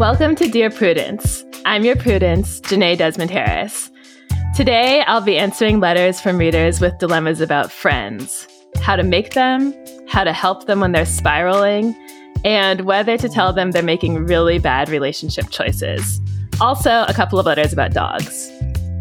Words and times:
Welcome 0.00 0.34
to 0.36 0.48
Dear 0.48 0.70
Prudence. 0.70 1.44
I'm 1.66 1.84
your 1.84 1.94
Prudence, 1.94 2.58
Jenée 2.62 2.96
Desmond 2.96 3.30
Harris. 3.30 3.90
Today, 4.56 5.02
I'll 5.02 5.20
be 5.20 5.36
answering 5.36 5.78
letters 5.78 6.22
from 6.22 6.38
readers 6.38 6.80
with 6.80 6.96
dilemmas 6.96 7.42
about 7.42 7.70
friends 7.70 8.48
how 8.80 8.96
to 8.96 9.02
make 9.02 9.34
them, 9.34 9.74
how 10.08 10.24
to 10.24 10.32
help 10.32 10.64
them 10.64 10.80
when 10.80 10.92
they're 10.92 11.04
spiraling, 11.04 11.94
and 12.46 12.86
whether 12.86 13.18
to 13.18 13.28
tell 13.28 13.52
them 13.52 13.72
they're 13.72 13.82
making 13.82 14.24
really 14.24 14.58
bad 14.58 14.88
relationship 14.88 15.50
choices. 15.50 16.18
Also, 16.62 17.04
a 17.06 17.12
couple 17.12 17.38
of 17.38 17.44
letters 17.44 17.74
about 17.74 17.92
dogs. 17.92 18.50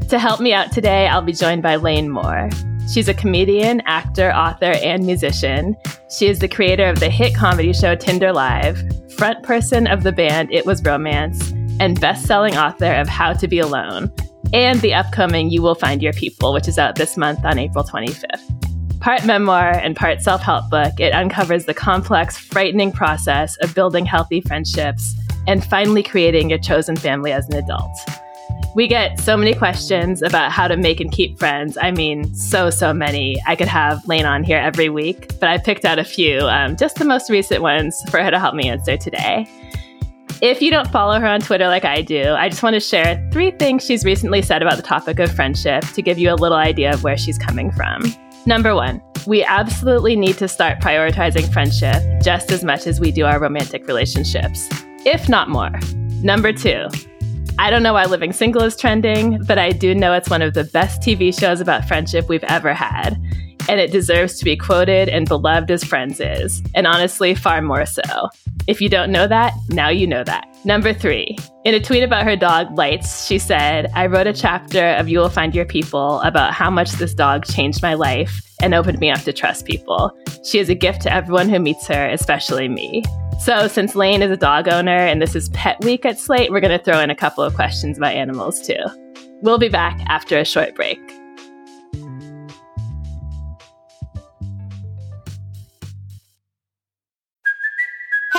To 0.10 0.20
help 0.20 0.42
me 0.42 0.52
out 0.52 0.74
today, 0.74 1.08
I'll 1.08 1.22
be 1.22 1.32
joined 1.32 1.64
by 1.64 1.78
Lane 1.78 2.10
Moore. 2.10 2.50
She's 2.92 3.08
a 3.08 3.14
comedian, 3.14 3.82
actor, 3.86 4.32
author, 4.34 4.74
and 4.84 5.06
musician. 5.06 5.78
She 6.10 6.26
is 6.26 6.40
the 6.40 6.48
creator 6.48 6.86
of 6.86 7.00
the 7.00 7.10
hit 7.10 7.36
comedy 7.36 7.72
show 7.72 7.94
Tinder 7.96 8.34
Live, 8.34 8.82
front 9.16 9.44
person 9.44 9.86
of 9.86 10.02
the 10.02 10.12
band 10.12 10.52
It 10.52 10.66
Was 10.66 10.84
Romance, 10.84 11.52
and 11.80 12.02
best 12.02 12.26
selling 12.26 12.58
author 12.58 12.92
of 12.96 13.08
How 13.08 13.34
to 13.34 13.48
Be 13.48 13.60
Alone, 13.60 14.12
and 14.54 14.82
the 14.82 14.96
upcoming 14.96 15.52
You 15.52 15.62
Will 15.62 15.76
Find 15.76 16.02
Your 16.02 16.14
People, 16.14 16.52
which 16.52 16.68
is 16.68 16.80
out 16.80 16.96
this 16.96 17.16
month 17.16 17.46
on 17.46 17.60
April 17.60 17.84
25th. 17.84 19.00
Part 19.00 19.24
memoir 19.24 19.70
and 19.70 19.96
part 19.96 20.22
self 20.22 20.42
help 20.42 20.72
book, 20.72 21.00
it 21.00 21.14
uncovers 21.14 21.66
the 21.66 21.76
complex, 21.76 22.38
frightening 22.38 22.92
process 22.92 23.56
of 23.58 23.76
building 23.76 24.06
healthy 24.06 24.42
friendships 24.42 25.14
and 25.48 25.64
finally 25.64 26.02
creating 26.02 26.50
your 26.50 26.60
chosen 26.60 26.96
family 26.96 27.32
as 27.32 27.48
an 27.50 27.56
adult. 27.56 27.92
We 28.76 28.88
get 28.88 29.20
so 29.20 29.36
many 29.36 29.56
questions 29.56 30.22
about 30.22 30.52
how 30.52 30.68
to 30.68 30.78
make 30.78 31.00
and 31.00 31.12
keep 31.12 31.40
friends. 31.40 31.78
I 31.82 31.92
mean, 31.92 32.34
so, 32.36 32.70
so 32.70 32.94
many. 32.94 33.38
I 33.48 33.56
could 33.56 33.68
have 33.68 34.08
Lane 34.08 34.26
on 34.26 34.44
here 34.44 34.60
every 34.60 34.90
week, 34.90 35.40
but 35.40 35.50
I 35.50 35.58
picked 35.58 35.86
out 35.86 35.98
a 35.98 36.04
few, 36.04 36.40
um, 36.42 36.78
just 36.78 36.98
the 36.98 37.06
most 37.06 37.30
recent 37.30 37.62
ones 37.62 38.00
for 38.12 38.22
her 38.22 38.30
to 38.30 38.40
help 38.40 38.54
me 38.54 38.70
answer 38.70 38.96
today. 38.96 39.48
If 40.42 40.62
you 40.62 40.72
don't 40.72 40.88
follow 40.90 41.20
her 41.20 41.28
on 41.28 41.42
Twitter 41.42 41.68
like 41.68 41.84
I 41.84 42.02
do, 42.02 42.32
I 42.32 42.48
just 42.48 42.64
want 42.64 42.76
to 42.76 42.80
share 42.80 43.28
three 43.34 43.52
things 43.52 43.84
she's 43.84 44.06
recently 44.06 44.42
said 44.42 44.62
about 44.62 44.78
the 44.78 44.84
topic 44.84 45.20
of 45.20 45.32
friendship 45.32 45.84
to 45.96 46.02
give 46.02 46.18
you 46.18 46.32
a 46.32 46.36
little 46.36 46.58
idea 46.58 46.94
of 46.94 47.04
where 47.04 47.18
she's 47.18 47.38
coming 47.38 47.72
from. 47.72 48.04
Number 48.46 48.74
one, 48.76 49.02
we 49.28 49.44
absolutely 49.44 50.16
need 50.16 50.38
to 50.38 50.48
start 50.48 50.80
prioritizing 50.80 51.52
friendship 51.52 52.02
just 52.24 52.52
as 52.52 52.64
much 52.64 52.88
as 52.88 53.00
we 53.00 53.12
do 53.12 53.26
our 53.26 53.40
romantic 53.40 53.86
relationships, 53.88 54.70
if 55.06 55.28
not 55.28 55.50
more. 55.50 55.72
Number 56.24 56.54
two, 56.54 56.88
I 57.60 57.70
don't 57.70 57.84
know 57.84 57.92
why 57.92 58.06
Living 58.06 58.32
Single 58.32 58.62
is 58.62 58.78
trending, 58.78 59.44
but 59.44 59.58
I 59.58 59.72
do 59.72 59.94
know 59.94 60.14
it's 60.14 60.30
one 60.30 60.42
of 60.42 60.54
the 60.54 60.64
best 60.64 61.02
TV 61.02 61.38
shows 61.38 61.60
about 61.60 61.84
friendship 61.84 62.30
we've 62.30 62.44
ever 62.46 62.74
had. 62.74 63.22
And 63.68 63.82
it 63.82 63.92
deserves 63.92 64.40
to 64.40 64.46
be 64.46 64.56
quoted 64.56 65.10
and 65.10 65.28
beloved 65.28 65.70
as 65.70 65.84
Friends 65.84 66.22
is, 66.22 66.64
and 66.74 66.88
honestly, 66.88 67.36
far 67.36 67.62
more 67.62 67.86
so. 67.86 68.30
If 68.68 68.80
you 68.80 68.88
don't 68.88 69.12
know 69.12 69.28
that, 69.28 69.54
now 69.72 69.90
you 69.90 70.08
know 70.08 70.24
that. 70.24 70.48
Number 70.64 70.94
three, 70.94 71.38
in 71.66 71.74
a 71.74 71.82
tweet 71.82 72.02
about 72.02 72.24
her 72.24 72.38
dog, 72.38 72.78
Lights, 72.78 73.26
she 73.26 73.38
said, 73.38 73.92
I 73.94 74.06
wrote 74.06 74.26
a 74.26 74.34
chapter 74.34 74.92
of 74.92 75.10
You 75.10 75.20
Will 75.20 75.30
Find 75.30 75.54
Your 75.54 75.66
People 75.66 76.22
about 76.22 76.54
how 76.54 76.70
much 76.70 76.94
this 76.94 77.14
dog 77.14 77.46
changed 77.46 77.82
my 77.82 77.94
life 77.94 78.42
and 78.62 78.74
opened 78.74 79.00
me 79.00 79.12
up 79.12 79.20
to 79.24 79.34
trust 79.34 79.66
people. 79.66 80.18
She 80.46 80.60
is 80.60 80.70
a 80.70 80.76
gift 80.76 81.02
to 81.02 81.14
everyone 81.14 81.50
who 81.50 81.60
meets 81.60 81.88
her, 81.88 82.08
especially 82.08 82.70
me. 82.70 83.04
So, 83.40 83.70
since 83.70 83.96
Lane 83.96 84.22
is 84.22 84.32
a 84.32 84.38
dog 84.38 84.68
owner 84.68 84.98
and 84.98 85.22
this 85.22 85.34
is 85.34 85.48
Pet 85.50 85.82
Week 85.86 86.06
at 86.06 86.20
Slate, 86.20 86.52
we're 86.52 86.60
going 86.60 86.78
to 86.78 86.84
throw 86.84 87.00
in 87.00 87.10
a 87.10 87.16
couple 87.16 87.42
of 87.42 87.56
questions 87.56 87.98
about 87.98 88.14
animals 88.14 88.60
too. 88.62 88.84
We'll 89.42 89.58
be 89.58 89.70
back 89.70 89.98
after 90.08 90.38
a 90.38 90.44
short 90.44 90.76
break. 90.76 91.00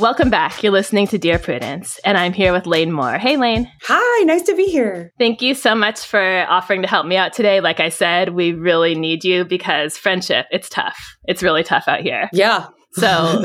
Welcome 0.00 0.30
back. 0.30 0.62
You're 0.62 0.72
listening 0.72 1.06
to 1.08 1.18
Dear 1.18 1.38
Prudence, 1.38 2.00
and 2.02 2.16
I'm 2.16 2.32
here 2.32 2.54
with 2.54 2.64
Lane 2.66 2.92
Moore. 2.92 3.18
Hey, 3.18 3.36
Lane. 3.36 3.70
Hi, 3.82 4.24
nice 4.24 4.42
to 4.44 4.56
be 4.56 4.64
here. 4.64 5.12
Thank 5.18 5.42
you 5.42 5.54
so 5.54 5.74
much 5.74 6.00
for 6.00 6.46
offering 6.48 6.80
to 6.80 6.88
help 6.88 7.04
me 7.04 7.16
out 7.16 7.34
today. 7.34 7.60
Like 7.60 7.78
I 7.78 7.90
said, 7.90 8.30
we 8.30 8.52
really 8.52 8.94
need 8.94 9.22
you 9.22 9.44
because 9.44 9.98
friendship, 9.98 10.46
it's 10.50 10.70
tough. 10.70 10.98
It's 11.24 11.42
really 11.42 11.62
tough 11.62 11.88
out 11.88 12.00
here. 12.00 12.30
Yeah. 12.32 12.68
So 12.94 13.06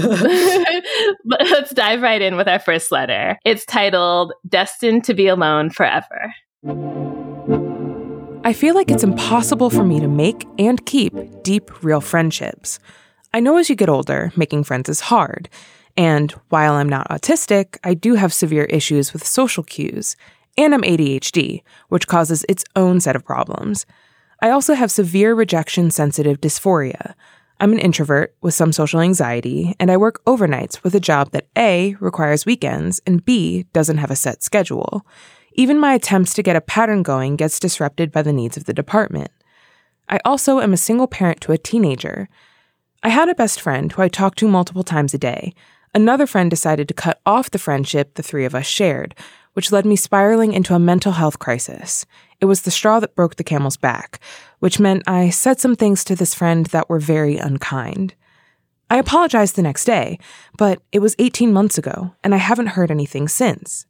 let's 1.25 1.73
dive 1.73 2.01
right 2.01 2.21
in 2.21 2.37
with 2.37 2.47
our 2.47 2.59
first 2.59 2.93
letter. 2.93 3.37
It's 3.43 3.65
titled 3.65 4.31
Destined 4.47 5.03
to 5.03 5.13
Be 5.13 5.27
Alone 5.27 5.69
Forever. 5.69 6.33
I 8.45 8.53
feel 8.53 8.73
like 8.73 8.89
it's 8.89 9.03
impossible 9.03 9.69
for 9.69 9.83
me 9.83 9.99
to 9.99 10.07
make 10.07 10.47
and 10.57 10.83
keep 10.85 11.13
deep, 11.43 11.83
real 11.83 11.99
friendships. 11.99 12.79
I 13.33 13.41
know 13.41 13.57
as 13.57 13.69
you 13.69 13.75
get 13.75 13.89
older, 13.89 14.31
making 14.37 14.63
friends 14.63 14.87
is 14.87 15.01
hard. 15.01 15.49
And 15.97 16.31
while 16.49 16.73
I'm 16.73 16.87
not 16.87 17.09
autistic, 17.09 17.77
I 17.83 17.95
do 17.95 18.13
have 18.13 18.31
severe 18.31 18.65
issues 18.65 19.11
with 19.11 19.25
social 19.25 19.63
cues. 19.63 20.15
And 20.57 20.73
I'm 20.73 20.83
ADHD, 20.83 21.63
which 21.89 22.07
causes 22.07 22.45
its 22.47 22.63
own 22.75 23.01
set 23.01 23.15
of 23.15 23.25
problems. 23.25 23.85
I 24.41 24.51
also 24.51 24.75
have 24.75 24.91
severe 24.91 25.33
rejection 25.33 25.89
sensitive 25.89 26.39
dysphoria. 26.39 27.15
I'm 27.59 27.73
an 27.73 27.79
introvert 27.79 28.35
with 28.41 28.53
some 28.53 28.71
social 28.71 28.99
anxiety, 28.99 29.75
and 29.79 29.89
I 29.89 29.97
work 29.97 30.23
overnights 30.25 30.83
with 30.83 30.93
a 30.93 30.99
job 30.99 31.31
that 31.31 31.47
A 31.57 31.95
requires 31.99 32.45
weekends 32.45 33.01
and 33.07 33.25
B 33.25 33.65
doesn't 33.73 33.97
have 33.97 34.11
a 34.11 34.15
set 34.15 34.43
schedule. 34.43 35.05
Even 35.53 35.79
my 35.79 35.95
attempts 35.95 36.35
to 36.35 36.43
get 36.43 36.55
a 36.55 36.61
pattern 36.61 37.01
going 37.01 37.35
gets 37.35 37.59
disrupted 37.59 38.11
by 38.11 38.21
the 38.21 38.33
needs 38.33 38.57
of 38.57 38.65
the 38.65 38.73
department. 38.73 39.31
I 40.07 40.19
also 40.23 40.59
am 40.59 40.71
a 40.71 40.77
single 40.77 41.07
parent 41.07 41.41
to 41.41 41.51
a 41.51 41.57
teenager. 41.57 42.29
I 43.01 43.09
had 43.09 43.27
a 43.27 43.35
best 43.35 43.59
friend 43.59 43.91
who 43.91 44.03
I 44.03 44.07
talked 44.07 44.37
to 44.39 44.47
multiple 44.47 44.83
times 44.83 45.15
a 45.15 45.17
day. 45.17 45.55
Another 45.97 46.27
friend 46.27 46.47
decided 46.51 46.87
to 46.87 46.93
cut 46.93 47.19
off 47.25 47.49
the 47.49 47.57
friendship 47.57 48.13
the 48.13 48.21
three 48.21 48.45
of 48.45 48.53
us 48.53 48.67
shared, 48.67 49.15
which 49.53 49.71
led 49.71 49.83
me 49.83 49.95
spiraling 49.95 50.53
into 50.53 50.75
a 50.75 50.79
mental 50.79 51.13
health 51.13 51.39
crisis. 51.39 52.05
It 52.39 52.45
was 52.45 52.61
the 52.61 52.69
straw 52.69 52.99
that 52.99 53.15
broke 53.15 53.37
the 53.37 53.43
camel's 53.43 53.77
back, 53.77 54.19
which 54.59 54.79
meant 54.79 55.01
I 55.07 55.31
said 55.31 55.59
some 55.59 55.75
things 55.75 56.03
to 56.03 56.15
this 56.15 56.35
friend 56.35 56.67
that 56.67 56.87
were 56.87 56.99
very 56.99 57.37
unkind. 57.37 58.13
I 58.91 58.99
apologized 58.99 59.55
the 59.55 59.63
next 59.63 59.85
day, 59.85 60.19
but 60.55 60.83
it 60.91 60.99
was 60.99 61.15
18 61.17 61.51
months 61.51 61.79
ago, 61.79 62.13
and 62.23 62.35
I 62.35 62.37
haven't 62.37 62.77
heard 62.77 62.91
anything 62.91 63.27
since. 63.27 63.87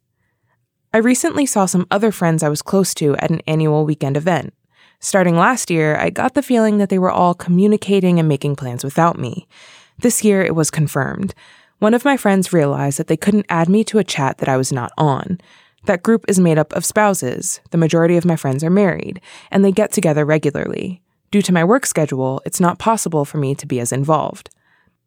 I 0.94 0.98
recently 0.98 1.44
saw 1.44 1.66
some 1.66 1.86
other 1.90 2.10
friends 2.10 2.42
I 2.42 2.48
was 2.48 2.62
close 2.62 2.94
to 2.94 3.16
at 3.16 3.30
an 3.30 3.42
annual 3.46 3.84
weekend 3.84 4.16
event. 4.16 4.54
Starting 4.98 5.36
last 5.36 5.70
year, 5.70 5.94
I 5.96 6.08
got 6.08 6.32
the 6.32 6.42
feeling 6.42 6.78
that 6.78 6.88
they 6.88 6.98
were 6.98 7.10
all 7.10 7.34
communicating 7.34 8.18
and 8.18 8.26
making 8.26 8.56
plans 8.56 8.82
without 8.82 9.18
me. 9.18 9.46
This 9.98 10.24
year 10.24 10.40
it 10.40 10.54
was 10.54 10.70
confirmed. 10.70 11.34
One 11.78 11.94
of 11.94 12.04
my 12.04 12.16
friends 12.16 12.52
realized 12.52 12.98
that 12.98 13.06
they 13.06 13.16
couldn't 13.16 13.46
add 13.48 13.68
me 13.68 13.84
to 13.84 13.98
a 13.98 14.04
chat 14.04 14.38
that 14.38 14.48
I 14.48 14.56
was 14.56 14.72
not 14.72 14.90
on. 14.98 15.40
That 15.84 16.02
group 16.02 16.24
is 16.26 16.40
made 16.40 16.58
up 16.58 16.72
of 16.72 16.84
spouses. 16.84 17.60
The 17.70 17.78
majority 17.78 18.16
of 18.16 18.24
my 18.24 18.34
friends 18.34 18.64
are 18.64 18.70
married, 18.70 19.20
and 19.52 19.64
they 19.64 19.70
get 19.70 19.92
together 19.92 20.24
regularly. 20.24 21.02
Due 21.30 21.42
to 21.42 21.52
my 21.52 21.62
work 21.62 21.86
schedule, 21.86 22.42
it's 22.44 22.58
not 22.60 22.80
possible 22.80 23.24
for 23.24 23.38
me 23.38 23.54
to 23.54 23.66
be 23.66 23.78
as 23.78 23.92
involved. 23.92 24.50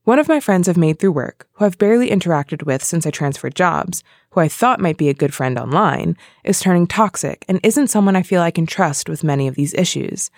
One 0.06 0.18
of 0.18 0.30
my 0.30 0.40
friends 0.40 0.70
I've 0.70 0.78
made 0.78 0.98
through 0.98 1.12
work, 1.12 1.48
who 1.54 1.66
I've 1.66 1.78
barely 1.78 2.10
interacted 2.10 2.66
with 2.66 2.84
since 2.84 3.06
I 3.06 3.12
transferred 3.12 3.54
jobs, 3.54 4.02
who 4.30 4.40
I 4.40 4.48
thought 4.48 4.80
might 4.80 4.98
be 4.98 5.10
a 5.10 5.14
good 5.14 5.34
friend 5.34 5.60
online, 5.60 6.16
is 6.46 6.62
turning 6.62 6.88
toxic 6.88 7.44
and 7.50 7.60
isn't 7.64 7.90
someone 7.90 8.16
I 8.16 8.24
feel 8.24 8.42
I 8.42 8.50
can 8.50 8.66
trust 8.66 9.10
with 9.10 9.26
many 9.26 9.48
of 9.48 9.56
these 9.56 9.74
issues. 9.74 10.32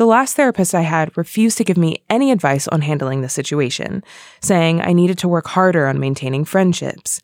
The 0.00 0.06
last 0.06 0.34
therapist 0.34 0.74
I 0.74 0.80
had 0.80 1.14
refused 1.14 1.58
to 1.58 1.64
give 1.64 1.76
me 1.76 2.02
any 2.08 2.32
advice 2.32 2.66
on 2.68 2.80
handling 2.80 3.20
the 3.20 3.28
situation, 3.28 4.02
saying 4.40 4.80
I 4.80 4.94
needed 4.94 5.18
to 5.18 5.28
work 5.28 5.48
harder 5.48 5.86
on 5.86 6.00
maintaining 6.00 6.46
friendships. 6.46 7.20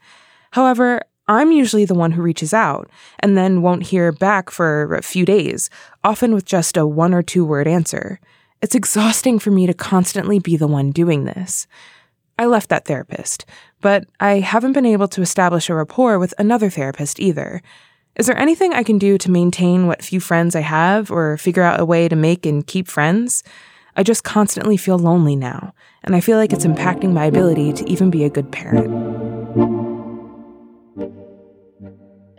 However, 0.50 1.00
I'm 1.26 1.52
usually 1.52 1.87
the 1.87 1.94
one 1.94 2.12
who 2.12 2.20
reaches 2.20 2.52
out 2.52 2.90
and 3.20 3.34
then 3.34 3.62
won't 3.62 3.84
hear 3.84 4.12
back 4.12 4.50
for 4.50 4.94
a 4.94 5.00
few 5.00 5.25
days, 5.25 5.70
often 6.05 6.34
with 6.34 6.44
just 6.44 6.76
a 6.76 6.87
one 6.87 7.14
or 7.14 7.23
two 7.23 7.46
word 7.46 7.67
answer. 7.67 8.20
It's 8.61 8.75
exhausting 8.75 9.38
for 9.38 9.50
me 9.50 9.67
to 9.67 9.73
constantly 9.73 10.38
be 10.38 10.58
the 10.58 10.69
one 10.69 10.90
doing 10.90 11.25
this. 11.25 11.67
I 12.38 12.44
left 12.44 12.69
that 12.69 12.84
therapist, 12.84 13.46
but 13.81 14.05
I 14.20 14.40
haven't 14.40 14.75
been 14.75 14.84
able 14.84 15.08
to 15.08 15.23
establish 15.23 15.70
a 15.70 15.75
rapport 15.75 16.19
with 16.19 16.34
another 16.37 16.69
therapist 16.69 17.20
either. 17.20 17.62
Is 18.16 18.26
there 18.26 18.38
anything 18.38 18.72
I 18.72 18.82
can 18.82 18.96
do 18.96 19.18
to 19.18 19.30
maintain 19.30 19.86
what 19.86 20.02
few 20.02 20.20
friends 20.20 20.56
I 20.56 20.60
have 20.60 21.10
or 21.10 21.36
figure 21.36 21.62
out 21.62 21.80
a 21.80 21.84
way 21.84 22.08
to 22.08 22.16
make 22.16 22.46
and 22.46 22.66
keep 22.66 22.88
friends? 22.88 23.44
I 23.94 24.02
just 24.02 24.24
constantly 24.24 24.78
feel 24.78 24.98
lonely 24.98 25.36
now, 25.36 25.74
and 26.02 26.16
I 26.16 26.20
feel 26.20 26.38
like 26.38 26.52
it's 26.52 26.64
impacting 26.64 27.12
my 27.12 27.26
ability 27.26 27.74
to 27.74 27.88
even 27.88 28.10
be 28.10 28.24
a 28.24 28.30
good 28.30 28.50
parent. 28.50 28.86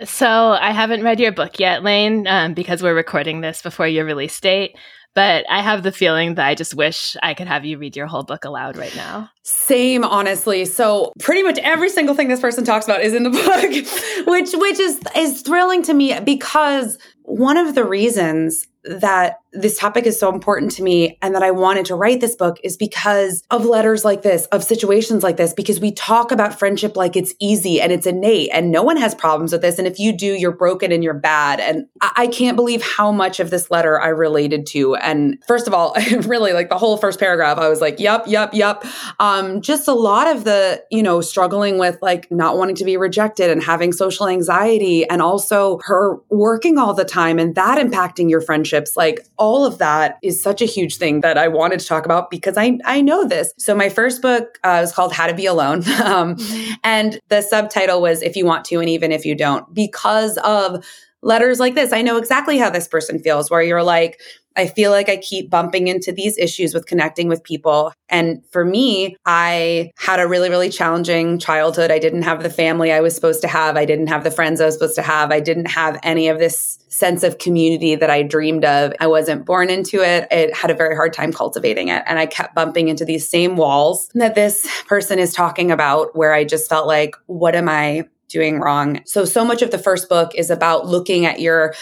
So 0.03 0.27
I 0.27 0.71
haven't 0.71 1.03
read 1.03 1.19
your 1.19 1.31
book 1.31 1.59
yet, 1.59 1.83
Lane, 1.83 2.25
um, 2.27 2.55
because 2.55 2.81
we're 2.81 2.95
recording 2.95 3.41
this 3.41 3.61
before 3.61 3.87
your 3.87 4.05
release 4.05 4.39
date. 4.39 4.75
But 5.17 5.49
I 5.49 5.63
have 5.63 5.81
the 5.81 5.91
feeling 5.91 6.35
that 6.35 6.45
I 6.45 6.53
just 6.53 6.75
wish 6.75 7.17
I 7.23 7.33
could 7.33 7.47
have 7.47 7.65
you 7.65 7.79
read 7.79 7.95
your 7.95 8.05
whole 8.05 8.21
book 8.21 8.45
aloud 8.45 8.77
right 8.77 8.95
now. 8.95 9.31
Same, 9.41 10.03
honestly. 10.03 10.63
So 10.63 11.11
pretty 11.17 11.41
much 11.41 11.57
every 11.63 11.89
single 11.89 12.13
thing 12.13 12.27
this 12.27 12.39
person 12.39 12.63
talks 12.63 12.85
about 12.85 13.01
is 13.01 13.15
in 13.15 13.23
the 13.23 13.29
book, 14.25 14.27
which 14.27 14.51
which 14.53 14.79
is 14.79 15.01
is 15.15 15.41
thrilling 15.41 15.81
to 15.81 15.95
me 15.95 16.19
because 16.19 16.99
one 17.27 17.57
of 17.57 17.75
the 17.75 17.83
reasons 17.83 18.67
that 18.87 19.39
this 19.53 19.77
topic 19.77 20.05
is 20.05 20.19
so 20.19 20.31
important 20.31 20.71
to 20.71 20.83
me 20.83 21.17
and 21.21 21.33
that 21.33 21.43
I 21.43 21.51
wanted 21.51 21.85
to 21.87 21.95
write 21.95 22.21
this 22.21 22.35
book 22.35 22.57
is 22.63 22.77
because 22.77 23.43
of 23.49 23.65
letters 23.65 24.05
like 24.05 24.21
this, 24.21 24.45
of 24.47 24.63
situations 24.63 25.23
like 25.23 25.37
this, 25.37 25.53
because 25.53 25.79
we 25.79 25.91
talk 25.91 26.31
about 26.31 26.57
friendship 26.57 26.95
like 26.95 27.15
it's 27.15 27.33
easy 27.39 27.81
and 27.81 27.91
it's 27.91 28.05
innate 28.05 28.49
and 28.53 28.71
no 28.71 28.83
one 28.83 28.97
has 28.97 29.15
problems 29.15 29.51
with 29.51 29.61
this. 29.61 29.79
And 29.79 29.87
if 29.87 29.99
you 29.99 30.15
do, 30.15 30.33
you're 30.33 30.51
broken 30.51 30.91
and 30.91 31.03
you're 31.03 31.13
bad. 31.13 31.59
And 31.59 31.87
I, 32.01 32.11
I 32.15 32.27
can't 32.27 32.55
believe 32.55 32.81
how 32.81 33.11
much 33.11 33.39
of 33.39 33.49
this 33.49 33.71
letter 33.71 33.99
I 33.99 34.09
related 34.09 34.65
to. 34.67 34.95
And 34.95 35.43
first 35.47 35.67
of 35.67 35.73
all, 35.73 35.95
really 36.25 36.53
like 36.53 36.69
the 36.69 36.77
whole 36.77 36.97
first 36.97 37.19
paragraph, 37.19 37.57
I 37.57 37.67
was 37.67 37.81
like, 37.81 37.99
yep, 37.99 38.25
yep, 38.27 38.53
yep. 38.53 38.85
Um, 39.19 39.61
just 39.61 39.87
a 39.87 39.93
lot 39.93 40.27
of 40.27 40.43
the, 40.43 40.83
you 40.91 41.01
know, 41.01 41.21
struggling 41.21 41.77
with 41.77 41.97
like 42.01 42.31
not 42.31 42.57
wanting 42.57 42.75
to 42.75 42.85
be 42.85 42.95
rejected 42.95 43.49
and 43.49 43.63
having 43.63 43.91
social 43.91 44.27
anxiety 44.27 45.07
and 45.09 45.21
also 45.21 45.79
her 45.85 46.17
working 46.29 46.77
all 46.77 46.93
the 46.93 47.05
time 47.05 47.16
and 47.17 47.55
that 47.55 47.77
impacting 47.77 48.29
your 48.29 48.41
friendships. 48.41 48.95
Like 48.95 49.25
all 49.37 49.65
of 49.65 49.77
that 49.77 50.17
is 50.21 50.41
such 50.41 50.61
a 50.61 50.65
huge 50.65 50.97
thing 50.97 51.21
that 51.21 51.37
I 51.37 51.47
wanted 51.47 51.79
to 51.79 51.85
talk 51.85 52.05
about 52.05 52.29
because 52.29 52.57
I, 52.57 52.77
I 52.85 53.01
know 53.01 53.27
this. 53.27 53.53
So 53.57 53.75
my 53.75 53.89
first 53.89 54.21
book 54.21 54.59
uh, 54.63 54.79
was 54.81 54.93
called 54.93 55.13
How 55.13 55.27
to 55.27 55.33
Be 55.33 55.45
Alone. 55.45 55.77
um, 56.03 56.35
mm-hmm. 56.35 56.73
and 56.83 57.19
the 57.29 57.41
subtitle 57.41 58.01
was 58.01 58.21
If 58.21 58.35
You 58.35 58.45
Want 58.45 58.65
to 58.65 58.79
and 58.79 58.89
Even 58.89 59.11
If 59.11 59.25
You 59.25 59.35
Don't, 59.35 59.73
because 59.73 60.37
of 60.39 60.85
letters 61.21 61.59
like 61.59 61.75
this. 61.75 61.91
I 61.91 62.01
know 62.01 62.17
exactly 62.17 62.57
how 62.57 62.69
this 62.69 62.87
person 62.87 63.19
feels, 63.19 63.49
where 63.49 63.61
you're 63.61 63.83
like, 63.83 64.21
I 64.57 64.67
feel 64.67 64.91
like 64.91 65.07
I 65.07 65.17
keep 65.17 65.49
bumping 65.49 65.87
into 65.87 66.11
these 66.11 66.37
issues 66.37 66.73
with 66.73 66.87
connecting 66.87 67.27
with 67.27 67.43
people. 67.43 67.93
And 68.09 68.43
for 68.51 68.65
me, 68.65 69.15
I 69.25 69.91
had 69.97 70.19
a 70.19 70.27
really, 70.27 70.49
really 70.49 70.69
challenging 70.69 71.39
childhood. 71.39 71.91
I 71.91 71.99
didn't 71.99 72.23
have 72.23 72.43
the 72.43 72.49
family 72.49 72.91
I 72.91 72.99
was 72.99 73.15
supposed 73.15 73.41
to 73.41 73.47
have. 73.47 73.77
I 73.77 73.85
didn't 73.85 74.07
have 74.07 74.23
the 74.23 74.31
friends 74.31 74.59
I 74.59 74.65
was 74.65 74.73
supposed 74.73 74.95
to 74.95 75.01
have. 75.03 75.31
I 75.31 75.39
didn't 75.39 75.67
have 75.67 75.99
any 76.03 76.27
of 76.27 76.39
this 76.39 76.79
sense 76.89 77.21
of 77.21 77.37
community 77.37 77.95
that 77.95 78.09
I 78.09 78.23
dreamed 78.23 78.65
of. 78.65 78.93
I 78.99 79.07
wasn't 79.07 79.45
born 79.45 79.69
into 79.69 80.01
it. 80.01 80.27
It 80.31 80.55
had 80.55 80.71
a 80.71 80.75
very 80.75 80.95
hard 80.95 81.13
time 81.13 81.31
cultivating 81.31 81.89
it. 81.89 82.03
And 82.07 82.17
I 82.17 82.25
kept 82.25 82.55
bumping 82.55 82.87
into 82.87 83.05
these 83.05 83.29
same 83.29 83.55
walls 83.55 84.09
that 84.15 84.35
this 84.35 84.67
person 84.87 85.19
is 85.19 85.33
talking 85.33 85.71
about, 85.71 86.15
where 86.15 86.33
I 86.33 86.43
just 86.43 86.67
felt 86.67 86.87
like, 86.87 87.15
what 87.27 87.53
am 87.53 87.69
I 87.69 88.07
doing 88.29 88.59
wrong? 88.59 89.01
So, 89.05 89.25
so 89.25 89.45
much 89.45 89.61
of 89.61 89.71
the 89.71 89.77
first 89.77 90.09
book 90.09 90.33
is 90.35 90.49
about 90.49 90.87
looking 90.87 91.25
at 91.25 91.39
your 91.39 91.73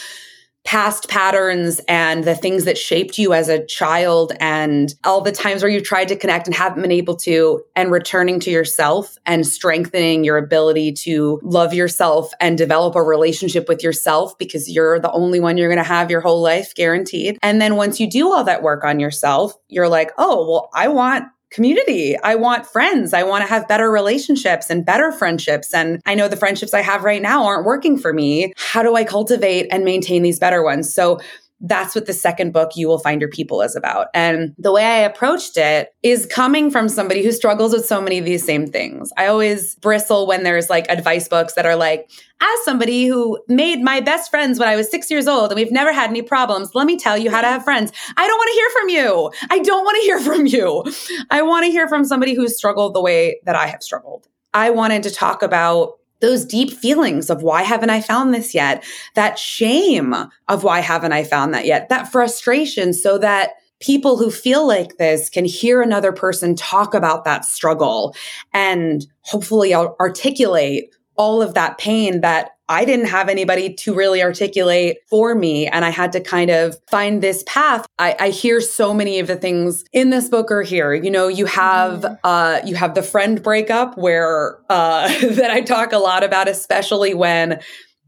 past 0.65 1.07
patterns 1.07 1.79
and 1.87 2.23
the 2.23 2.35
things 2.35 2.65
that 2.65 2.77
shaped 2.77 3.19
you 3.19 3.33
as 3.33 3.49
a 3.49 3.63
child 3.67 4.33
and 4.39 4.95
all 5.03 5.21
the 5.21 5.31
times 5.31 5.61
where 5.61 5.71
you 5.71 5.79
tried 5.79 6.07
to 6.07 6.15
connect 6.15 6.47
and 6.47 6.55
haven't 6.55 6.81
been 6.81 6.91
able 6.91 7.15
to 7.15 7.61
and 7.75 7.91
returning 7.91 8.39
to 8.39 8.49
yourself 8.49 9.15
and 9.27 9.45
strengthening 9.45 10.23
your 10.23 10.37
ability 10.37 10.91
to 10.91 11.39
love 11.43 11.73
yourself 11.73 12.31
and 12.39 12.57
develop 12.57 12.95
a 12.95 13.03
relationship 13.03 13.69
with 13.69 13.83
yourself 13.83 14.35
because 14.39 14.67
you're 14.67 14.99
the 14.99 15.11
only 15.11 15.39
one 15.39 15.55
you're 15.55 15.69
going 15.69 15.77
to 15.77 15.83
have 15.83 16.09
your 16.09 16.21
whole 16.21 16.41
life 16.41 16.73
guaranteed. 16.73 17.37
And 17.43 17.61
then 17.61 17.75
once 17.75 17.99
you 17.99 18.09
do 18.09 18.33
all 18.33 18.43
that 18.43 18.63
work 18.63 18.83
on 18.83 18.99
yourself, 18.99 19.53
you're 19.69 19.89
like, 19.89 20.11
"Oh, 20.17 20.49
well, 20.49 20.69
I 20.73 20.87
want 20.87 21.25
community. 21.51 22.17
I 22.19 22.35
want 22.35 22.65
friends. 22.65 23.13
I 23.13 23.23
want 23.23 23.43
to 23.43 23.49
have 23.49 23.67
better 23.67 23.89
relationships 23.91 24.69
and 24.69 24.85
better 24.85 25.11
friendships. 25.11 25.73
And 25.73 26.01
I 26.05 26.15
know 26.15 26.27
the 26.27 26.35
friendships 26.35 26.73
I 26.73 26.81
have 26.81 27.03
right 27.03 27.21
now 27.21 27.45
aren't 27.45 27.65
working 27.65 27.97
for 27.97 28.13
me. 28.13 28.53
How 28.57 28.83
do 28.83 28.95
I 28.95 29.03
cultivate 29.03 29.67
and 29.71 29.85
maintain 29.85 30.21
these 30.21 30.39
better 30.39 30.63
ones? 30.63 30.93
So 30.93 31.19
that's 31.67 31.95
what 31.95 32.05
the 32.05 32.13
second 32.13 32.53
book 32.53 32.71
you 32.75 32.87
will 32.87 32.99
find 32.99 33.19
your 33.19 33.29
people 33.29 33.61
is 33.61 33.75
about. 33.75 34.07
And 34.13 34.53
the 34.57 34.71
way 34.71 34.85
i 34.85 34.99
approached 34.99 35.57
it 35.57 35.93
is 36.03 36.25
coming 36.27 36.69
from 36.69 36.87
somebody 36.87 37.23
who 37.23 37.31
struggles 37.31 37.73
with 37.73 37.85
so 37.85 37.99
many 37.99 38.19
of 38.19 38.25
these 38.25 38.45
same 38.45 38.67
things. 38.67 39.11
I 39.17 39.27
always 39.27 39.75
bristle 39.75 40.27
when 40.27 40.43
there's 40.43 40.69
like 40.69 40.85
advice 40.89 41.27
books 41.27 41.53
that 41.53 41.65
are 41.65 41.75
like 41.75 42.09
as 42.41 42.65
somebody 42.65 43.07
who 43.07 43.39
made 43.47 43.81
my 43.81 44.01
best 44.01 44.29
friends 44.29 44.59
when 44.59 44.67
i 44.67 44.75
was 44.75 44.91
six 44.91 45.09
years 45.09 45.25
old 45.27 45.51
and 45.51 45.59
we've 45.59 45.71
never 45.71 45.91
had 45.91 46.09
any 46.09 46.21
problems. 46.21 46.75
Let 46.75 46.85
me 46.85 46.97
tell 46.97 47.17
you 47.17 47.31
how 47.31 47.41
to 47.41 47.47
have 47.47 47.63
friends. 47.63 47.91
I 48.15 48.27
don't 48.27 48.37
want 48.37 48.49
to 48.49 48.53
hear 48.53 48.69
from 48.69 48.89
you. 48.89 49.31
I 49.49 49.59
don't 49.59 49.83
want 49.83 49.95
to 49.95 50.01
hear 50.01 50.19
from 50.19 50.45
you. 50.45 50.83
I 51.31 51.41
want 51.41 51.65
to 51.65 51.71
hear 51.71 51.87
from 51.87 52.05
somebody 52.05 52.35
who's 52.35 52.55
struggled 52.55 52.93
the 52.93 53.01
way 53.01 53.39
that 53.45 53.55
i 53.55 53.67
have 53.67 53.81
struggled. 53.81 54.27
I 54.53 54.69
wanted 54.69 55.03
to 55.03 55.11
talk 55.11 55.41
about 55.41 55.99
those 56.21 56.45
deep 56.45 56.71
feelings 56.71 57.29
of 57.29 57.43
why 57.43 57.63
haven't 57.63 57.89
I 57.89 58.01
found 58.01 58.33
this 58.33 58.53
yet? 58.53 58.83
That 59.15 59.37
shame 59.37 60.15
of 60.47 60.63
why 60.63 60.79
haven't 60.79 61.13
I 61.13 61.23
found 61.23 61.53
that 61.53 61.65
yet? 61.65 61.89
That 61.89 62.11
frustration 62.11 62.93
so 62.93 63.17
that 63.17 63.51
people 63.79 64.17
who 64.17 64.31
feel 64.31 64.65
like 64.65 64.97
this 64.97 65.29
can 65.29 65.45
hear 65.45 65.81
another 65.81 66.11
person 66.11 66.55
talk 66.55 66.93
about 66.93 67.25
that 67.25 67.45
struggle 67.45 68.15
and 68.53 69.05
hopefully 69.21 69.73
articulate 69.73 70.95
all 71.15 71.41
of 71.41 71.53
that 71.53 71.77
pain 71.77 72.21
that 72.21 72.51
I 72.67 72.83
didn't 72.83 73.07
have 73.07 73.29
anybody 73.29 73.73
to 73.75 73.93
really 73.93 74.23
articulate 74.23 74.97
for 75.07 75.35
me. 75.35 75.67
And 75.67 75.85
I 75.85 75.91
had 75.91 76.11
to 76.13 76.19
kind 76.19 76.49
of 76.49 76.75
find 76.89 77.21
this 77.21 77.43
path. 77.45 77.85
I, 77.99 78.15
I 78.19 78.29
hear 78.29 78.59
so 78.59 78.91
many 78.91 79.19
of 79.19 79.27
the 79.27 79.35
things 79.35 79.83
in 79.93 80.09
this 80.09 80.29
book 80.29 80.49
are 80.49 80.63
here. 80.63 80.93
You 80.93 81.11
know, 81.11 81.27
you 81.27 81.45
have 81.45 82.01
mm-hmm. 82.01 82.15
uh 82.23 82.61
you 82.65 82.75
have 82.75 82.95
the 82.95 83.03
friend 83.03 83.41
breakup 83.43 83.97
where 83.97 84.57
uh 84.69 85.07
that 85.35 85.51
I 85.51 85.61
talk 85.61 85.93
a 85.93 85.99
lot 85.99 86.23
about, 86.23 86.47
especially 86.47 87.13
when 87.13 87.59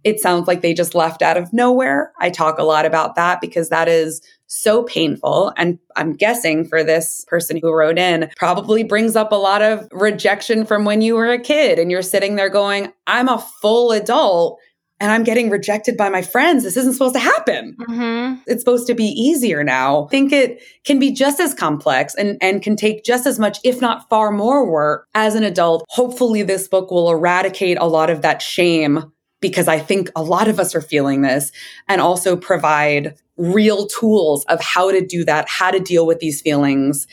it 0.08 0.22
sounds 0.22 0.48
like 0.48 0.62
they 0.62 0.74
just 0.74 0.96
left 0.96 1.22
out 1.22 1.36
of 1.36 1.52
nowhere. 1.52 2.14
I 2.18 2.30
talk 2.30 2.60
a 2.60 2.64
lot 2.64 2.86
about 2.86 3.16
that 3.16 3.42
because 3.42 3.68
that 3.68 3.90
is 3.90 4.22
so 4.46 4.84
painful. 4.84 5.52
And 5.58 5.80
I'm 5.98 6.14
guessing 6.14 6.66
for 6.66 6.82
this 6.82 7.26
person 7.28 7.60
who 7.62 7.74
wrote 7.74 7.98
in, 7.98 8.32
probably 8.38 8.86
brings 8.86 9.18
up 9.18 9.34
a 9.34 9.36
lot 9.36 9.62
of 9.62 9.86
rejection 9.92 10.66
from 10.66 10.86
when 10.86 11.02
you 11.02 11.16
were 11.16 11.30
a 11.30 11.38
kid 11.38 11.78
and 11.78 11.92
you're 11.92 12.02
sitting 12.02 12.38
there 12.38 12.48
going, 12.48 12.94
I'm 13.06 13.28
a 13.28 13.46
full 13.62 13.92
adult 13.92 14.62
and 15.02 15.12
I'm 15.12 15.26
getting 15.26 15.50
rejected 15.50 15.98
by 15.98 16.08
my 16.08 16.22
friends. 16.22 16.64
This 16.64 16.78
isn't 16.78 16.94
supposed 16.94 17.16
to 17.16 17.20
happen. 17.20 17.76
Mm-hmm. 17.82 18.42
It's 18.48 18.62
supposed 18.62 18.88
to 18.88 18.94
be 18.94 19.08
easier 19.08 19.62
now. 19.62 20.06
I 20.06 20.08
think 20.08 20.32
it 20.32 20.64
can 20.86 21.00
be 21.00 21.12
just 21.12 21.42
as 21.42 21.54
complex 21.54 22.16
and, 22.16 22.38
and 22.40 22.62
can 22.62 22.78
take 22.78 23.04
just 23.04 23.28
as 23.28 23.38
much, 23.40 23.60
if 23.66 23.82
not 23.82 24.08
far 24.08 24.32
more 24.32 24.66
work 24.66 25.06
as 25.14 25.36
an 25.36 25.44
adult. 25.44 25.84
Hopefully, 25.90 26.44
this 26.44 26.70
book 26.70 26.92
will 26.92 27.12
eradicate 27.12 27.78
a 27.78 27.86
lot 27.86 28.10
of 28.10 28.22
that 28.22 28.42
shame 28.42 29.12
because 29.40 29.68
I 29.68 29.80
think 29.80 30.10
a 30.16 30.24
lot 30.24 30.48
of 30.48 30.60
us 30.60 30.74
are 30.76 30.82
feeling 30.82 31.22
this 31.22 31.52
and 31.88 32.02
also 32.02 32.36
provide 32.36 33.16
real 33.38 33.88
tools 33.88 34.44
of 34.46 34.60
how 34.62 34.92
to 34.92 35.06
do 35.06 35.24
that, 35.26 35.48
how 35.48 35.72
to 35.72 35.80
deal 35.80 36.06
with 36.06 36.20
these 36.20 36.42
feelings 36.42 37.08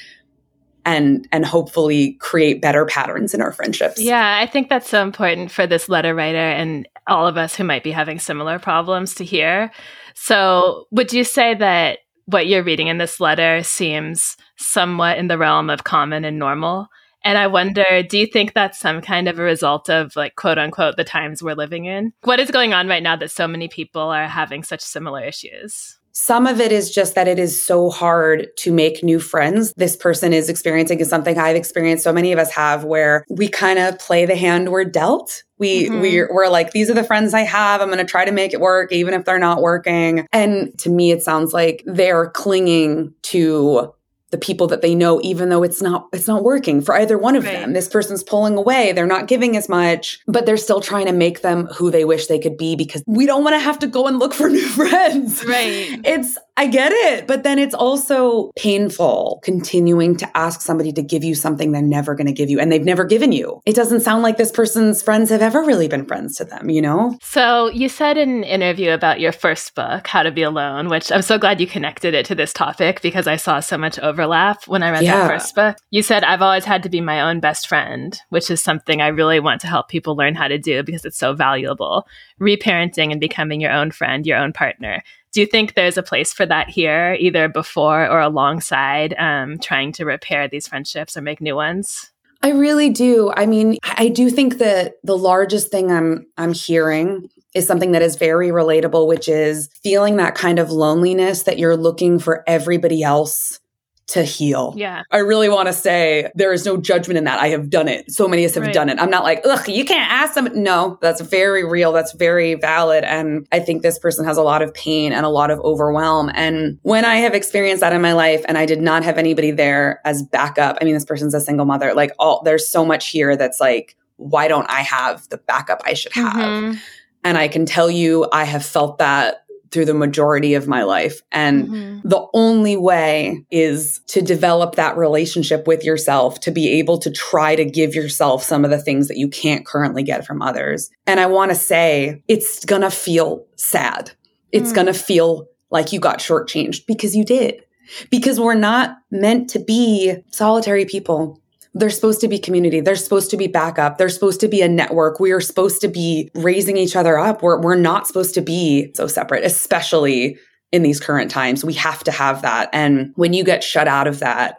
and 0.87 1.27
and 1.33 1.45
hopefully 1.47 2.13
create 2.21 2.61
better 2.61 2.85
patterns 2.85 3.35
in 3.35 3.41
our 3.41 3.53
friendships. 3.53 4.01
Yeah, 4.01 4.39
I 4.41 4.47
think 4.47 4.69
that's 4.69 4.89
so 4.89 5.03
important 5.03 5.51
for 5.51 5.67
this 5.67 5.89
letter 5.89 6.15
writer 6.15 6.37
and 6.37 6.89
all 7.07 7.27
of 7.27 7.37
us 7.37 7.55
who 7.55 7.65
might 7.65 7.83
be 7.83 7.91
having 7.91 8.19
similar 8.19 8.59
problems 8.59 9.15
to 9.17 9.25
hear. 9.25 9.71
So, 10.15 10.87
would 10.91 11.13
you 11.13 11.25
say 11.25 11.55
that 11.55 11.99
what 12.27 12.47
you're 12.47 12.63
reading 12.63 12.89
in 12.89 12.99
this 12.99 13.21
letter 13.21 13.63
seems 13.63 14.37
somewhat 14.57 15.19
in 15.19 15.29
the 15.29 15.39
realm 15.39 15.71
of 15.71 15.85
common 15.85 16.25
and 16.25 16.39
normal? 16.39 16.89
And 17.25 17.39
I 17.39 17.47
wonder, 17.47 18.03
do 18.09 18.19
you 18.19 18.27
think 18.27 18.53
that's 18.53 18.79
some 18.79 19.01
kind 19.01 19.29
of 19.29 19.39
a 19.39 19.43
result 19.43 19.89
of 19.89 20.15
like 20.15 20.37
quote 20.37 20.59
unquote 20.59 20.97
the 20.97 21.05
times 21.05 21.43
we're 21.43 21.55
living 21.55 21.87
in? 21.87 22.13
What 22.23 22.39
is 22.39 22.51
going 22.51 22.75
on 22.75 22.87
right 22.87 23.03
now 23.03 23.17
that 23.17 23.31
so 23.31 23.49
many 23.49 23.69
people 23.69 24.03
are 24.03 24.29
having 24.29 24.63
such 24.63 24.83
similar 24.83 25.25
issues? 25.25 25.99
Some 26.17 26.47
of 26.47 26.61
it 26.61 26.71
is 26.71 26.93
just 26.93 27.17
that 27.17 27.27
it 27.27 27.41
is 27.41 27.61
so 27.61 27.91
hard 27.91 28.47
to 28.59 28.73
make 28.73 29.03
new 29.03 29.19
friends. 29.19 29.73
This 29.77 29.97
person 29.97 30.33
is 30.33 30.49
experiencing 30.49 31.01
is 31.01 31.09
something 31.09 31.37
I've 31.37 31.57
experienced. 31.57 32.05
So 32.05 32.13
many 32.13 32.31
of 32.31 32.39
us 32.39 32.53
have 32.53 32.85
where 32.85 33.25
we 33.29 33.49
kind 33.49 33.81
of 33.81 33.99
play 33.99 34.25
the 34.25 34.37
hand 34.37 34.71
we're 34.71 34.85
dealt. 34.85 35.43
We 35.59 35.87
mm-hmm. 35.89 36.01
we're, 36.01 36.33
we're 36.33 36.49
like, 36.49 36.71
these 36.71 36.89
are 36.89 36.95
the 36.95 37.03
friends 37.03 37.35
I 37.35 37.41
have. 37.41 37.81
I'm 37.81 37.89
going 37.89 37.99
to 37.99 38.05
try 38.05 38.25
to 38.25 38.31
make 38.31 38.53
it 38.55 38.61
work, 38.61 38.93
even 38.93 39.13
if 39.13 39.25
they're 39.25 39.41
not 39.41 39.61
working. 39.61 40.29
And 40.33 40.79
to 40.79 40.89
me, 40.89 41.11
it 41.11 41.25
sounds 41.25 41.53
like 41.53 41.83
they're 41.85 42.31
clinging 42.31 43.13
to 43.23 43.93
the 44.35 44.39
people 44.39 44.67
that 44.67 44.83
they 44.83 44.97
know 44.97 45.21
even 45.23 45.49
though 45.49 45.63
it's 45.63 45.81
not 45.81 46.09
it's 46.13 46.27
not 46.27 46.43
working 46.43 46.81
for 46.81 46.93
either 46.97 47.17
one 47.17 47.37
of 47.37 47.45
right. 47.45 47.53
them 47.53 47.73
this 47.73 47.89
person's 47.89 48.25
pulling 48.25 48.57
away. 48.57 48.91
They're 48.91 49.07
not 49.07 49.29
giving 49.29 49.57
as 49.57 49.69
much 49.69 50.21
but 50.27 50.45
they're 50.45 50.57
still 50.57 50.81
trying 50.81 51.07
to 51.07 51.13
make 51.13 51.43
them 51.43 51.67
who 51.67 51.89
they 51.89 52.05
wish 52.05 52.27
they 52.27 52.41
could 52.41 52.57
be 52.57 52.75
because 52.75 53.05
we 53.07 53.27
don't 53.27 53.45
want 53.45 53.55
to 53.55 53.61
have 53.61 53.79
to 53.79 53.87
go 53.87 54.09
and 54.09 54.19
look 54.19 54.35
for 54.35 54.49
new 54.49 54.67
friends. 54.81 55.45
Right. 55.47 56.01
It's 56.05 56.37
I 56.57 56.67
get 56.67 56.93
it. 56.93 57.27
But 57.27 57.43
then 57.43 57.59
it's 57.59 57.75
also 57.75 58.53
painful 58.57 59.41
continuing 59.43 60.17
to 60.17 60.37
ask 60.37 60.61
somebody 60.61 60.93
to 60.93 61.03
give 61.03 61.25
you 61.25 61.35
something 61.35 61.73
they're 61.73 61.83
never 61.83 62.15
going 62.15 62.27
to 62.27 62.33
give 62.33 62.49
you 62.51 62.61
and 62.61 62.71
they've 62.71 62.85
never 62.85 63.05
given 63.05 63.33
you. 63.33 63.61
It 63.67 63.75
doesn't 63.75 64.01
sound 64.01 64.23
like 64.23 64.37
this 64.37 64.53
person's 64.53 65.03
friends 65.03 65.31
have 65.31 65.43
ever 65.43 65.63
really 65.63 65.89
been 65.89 66.07
friends 66.07 66.37
to 66.37 66.45
them, 66.45 66.71
you 66.71 66.81
know? 66.81 67.19
So 67.23 67.69
you 67.69 67.89
said 67.89 68.17
in 68.17 68.31
an 68.31 68.45
interview 68.45 68.93
about 68.93 69.21
your 69.21 69.33
first 69.33 69.75
book, 69.75 70.07
How 70.07 70.23
to 70.23 70.31
Be 70.31 70.43
Alone, 70.43 70.89
which 70.89 71.11
I'm 71.11 71.23
so 71.23 71.39
glad 71.39 71.61
you 71.61 71.67
connected 71.67 72.15
it 72.15 72.27
to 72.27 72.35
this 72.35 72.53
topic 72.53 73.03
because 73.03 73.27
I 73.27 73.37
saw 73.37 73.61
so 73.61 73.77
much 73.77 73.99
overlap 73.99 74.67
when 74.69 74.83
I 74.83 74.91
read 74.91 75.03
yeah. 75.03 75.27
that 75.27 75.29
first 75.29 75.55
book. 75.55 75.77
You 75.91 76.03
said, 76.03 76.23
I've 76.23 76.43
always 76.43 76.65
had 76.65 76.83
to 76.85 76.89
be 76.89 77.01
my 77.01 77.21
own 77.21 77.41
best 77.41 77.67
friend, 77.67 78.19
which 78.29 78.51
is 78.51 78.63
something 78.63 79.01
I 79.01 79.09
really 79.09 79.41
want 79.41 79.61
to 79.63 79.67
help 79.67 79.89
people 79.89 80.17
learn 80.17 80.35
how 80.35 80.49
to 80.49 80.59
do 80.59 80.83
because 80.83 81.05
it's 81.05 81.19
so 81.19 81.35
valuable. 81.35 82.07
Reparenting 82.41 83.11
and 83.11 83.21
becoming 83.21 83.61
your 83.61 83.73
own 83.73 83.91
friend, 83.91 84.27
your 84.27 84.39
own 84.39 84.53
partner 84.53 85.03
do 85.35 85.41
you 85.41 85.47
think 85.47 85.75
there's 85.75 85.99
a 85.99 86.03
place 86.03 86.33
for 86.33 86.47
that 86.47 86.71
here, 86.71 87.17
either 87.19 87.49
before 87.49 88.09
or 88.09 88.21
alongside 88.21 89.15
um, 89.19 89.59
trying 89.59 89.91
to 89.95 90.05
repair 90.05 90.47
these 90.47 90.69
friendships 90.69 91.17
or 91.17 91.23
make 91.23 91.41
new 91.41 91.57
ones? 91.57 92.13
I 92.43 92.53
really 92.53 92.89
do. 92.89 93.33
I 93.37 93.47
mean, 93.47 93.79
I 93.83 94.09
do 94.09 94.31
think 94.31 94.59
that 94.59 94.95
the 95.03 95.19
largest 95.19 95.73
thing 95.73 95.91
I'm 95.91 96.27
I'm 96.39 96.53
hearing 96.53 97.29
is 97.53 97.67
something 97.67 97.93
that 97.93 98.03
is 98.03 98.15
very 98.15 98.49
relatable, 98.49 99.09
which 99.09 99.29
is 99.29 99.69
feeling 99.83 100.17
that 100.17 100.37
kind 100.37 100.61
of 100.61 100.71
loneliness 100.71 101.43
that 101.45 101.59
you're 101.59 101.77
looking 101.77 102.21
for 102.21 102.45
everybody 102.47 103.03
else 103.03 103.59
to 104.07 104.23
heal. 104.23 104.75
Yeah. 104.77 105.03
I 105.11 105.19
really 105.19 105.49
want 105.49 105.69
to 105.69 105.73
say 105.73 106.31
there 106.35 106.53
is 106.53 106.67
no 106.67 106.77
judgment 106.77 107.17
in 107.17 107.25
that. 107.25 107.41
I 107.41 107.49
have 107.49 107.71
done 107.71 107.89
it. 107.89 108.11
So 108.11 108.29
many 108.29 108.45
of 108.45 108.51
us 108.51 108.55
have 108.55 108.65
right. 108.65 108.75
done 108.75 108.89
it. 108.91 109.01
I'm 109.01 109.11
not 109.11 109.25
like, 109.25 109.41
ugh, 109.45 109.67
you 109.69 109.85
can't 109.85 110.11
ask 110.11 110.35
them. 110.35 110.49
No, 110.55 110.99
that's 111.01 111.21
very 111.23 111.65
real. 111.65 111.93
That's 111.93 112.13
very 112.13 112.55
valid. 112.55 113.05
And 113.05 113.47
I 113.51 113.61
think 113.61 113.83
this 113.83 113.99
person 113.99 114.25
has 114.27 114.37
a 114.37 114.43
lot 114.43 114.61
of 114.61 114.75
pain 114.75 115.13
and 115.13 115.25
a 115.25 115.31
lot 115.31 115.51
of 115.51 115.59
overwhelm. 115.61 116.31
And 116.35 116.79
when 116.83 117.05
I 117.05 117.17
have 117.17 117.35
experienced 117.35 117.81
that 117.81 117.93
in 117.93 118.03
my 118.03 118.13
life 118.13 118.45
and 118.47 118.59
I 118.59 118.67
did 118.67 118.83
not 118.83 119.05
have 119.05 119.17
anybody 119.17 119.51
there 119.51 120.01
as 120.05 120.23
backup, 120.23 120.77
I 120.81 120.85
mean, 120.85 120.95
this 120.95 121.07
person's 121.07 121.35
a 121.35 121.41
single 121.41 121.67
mother, 121.67 121.95
like 121.95 122.13
all 122.19 122.43
there's 122.45 122.69
so 122.69 122.85
much 122.85 123.09
here 123.09 123.37
that's 123.37 123.59
like, 123.59 123.97
why 124.17 124.49
don't 124.49 124.69
I 124.69 124.81
have 124.81 125.29
the 125.31 125.39
backup 125.39 125.81
I 125.85 125.95
should 125.95 126.13
have? 126.13 126.35
Mm-hmm. 126.35 126.79
And 127.25 127.39
I 127.39 127.49
can 127.49 127.65
tell 127.65 127.91
you, 127.91 128.29
I 128.33 128.45
have 128.45 128.65
felt 128.65 128.99
that 128.99 129.44
through 129.75 129.85
the 129.85 129.93
majority 129.93 130.55
of 130.55 130.69
my 130.69 130.85
life. 130.85 131.21
And 131.33 131.69
mm-hmm. 131.69 132.09
the 132.09 132.25
only 132.33 132.77
way 132.77 133.45
is 133.51 133.99
to 134.07 134.23
develop 134.23 134.77
that 134.77 134.97
relationship 134.97 135.67
with 135.67 135.85
yourself, 135.85 136.39
to 136.41 136.53
be 136.53 136.79
able 136.79 136.97
to 136.99 137.11
try 137.11 137.57
to 137.57 137.65
give 137.65 137.95
yourself 137.95 138.45
some 138.45 138.65
of 138.65 138.71
the 138.71 138.81
things 138.81 139.09
that 139.09 139.19
you 139.19 139.29
can't 139.29 139.67
currently 139.67 140.05
get 140.05 140.25
from 140.25 140.41
others. 140.41 140.91
And 141.09 141.19
I 141.19 141.27
want 141.27 141.51
to 141.51 141.57
say 141.57 142.23
it's 142.29 142.65
going 142.65 142.83
to 142.83 142.91
feel 142.91 143.45
sad. 143.57 144.13
It's 144.53 144.71
mm. 144.71 144.77
going 144.77 144.87
to 144.87 144.95
feel 144.95 145.49
like 145.71 145.93
you 145.93 145.99
got 145.99 146.21
shortchanged 146.21 146.87
because 146.87 147.17
you 147.17 147.25
did. 147.25 147.65
Because 148.11 148.41
we're 148.41 148.55
not 148.55 148.97
meant 149.11 149.51
to 149.51 149.59
be 149.59 150.17
solitary 150.31 150.87
people 150.87 151.43
there's 151.75 151.95
supposed 151.97 152.21
to 152.21 152.29
be 152.29 152.39
community. 152.39 152.81
There's 152.81 153.03
supposed 153.03 153.31
to 153.31 153.37
be 153.37 153.49
backup. 153.49 153.99
There's 153.99 154.15
supposed 154.15 154.41
to 154.41 154.49
be 154.49 154.63
a 154.63 154.69
network. 154.69 155.19
We 155.19 155.33
are 155.33 155.41
supposed 155.41 155.81
to 155.81 155.89
be 155.89 156.31
raising 156.35 156.77
each 156.77 156.95
other 156.95 157.19
up. 157.19 157.43
We're, 157.43 157.61
we're 157.61 157.75
not 157.75 158.07
supposed 158.07 158.35
to 158.35 158.41
be 158.41 158.93
so 158.95 159.09
separate, 159.09 159.45
especially 159.45 160.39
in 160.71 160.83
these 160.83 161.01
current 161.01 161.31
times. 161.31 161.65
We 161.65 161.75
have 161.75 162.05
to 162.05 162.13
have 162.13 162.43
that. 162.43 162.71
And 162.73 163.13
when 163.17 163.33
you 163.33 163.43
get 163.43 163.65
shut 163.65 163.89
out 163.89 164.07
of 164.07 164.21
that 164.21 164.59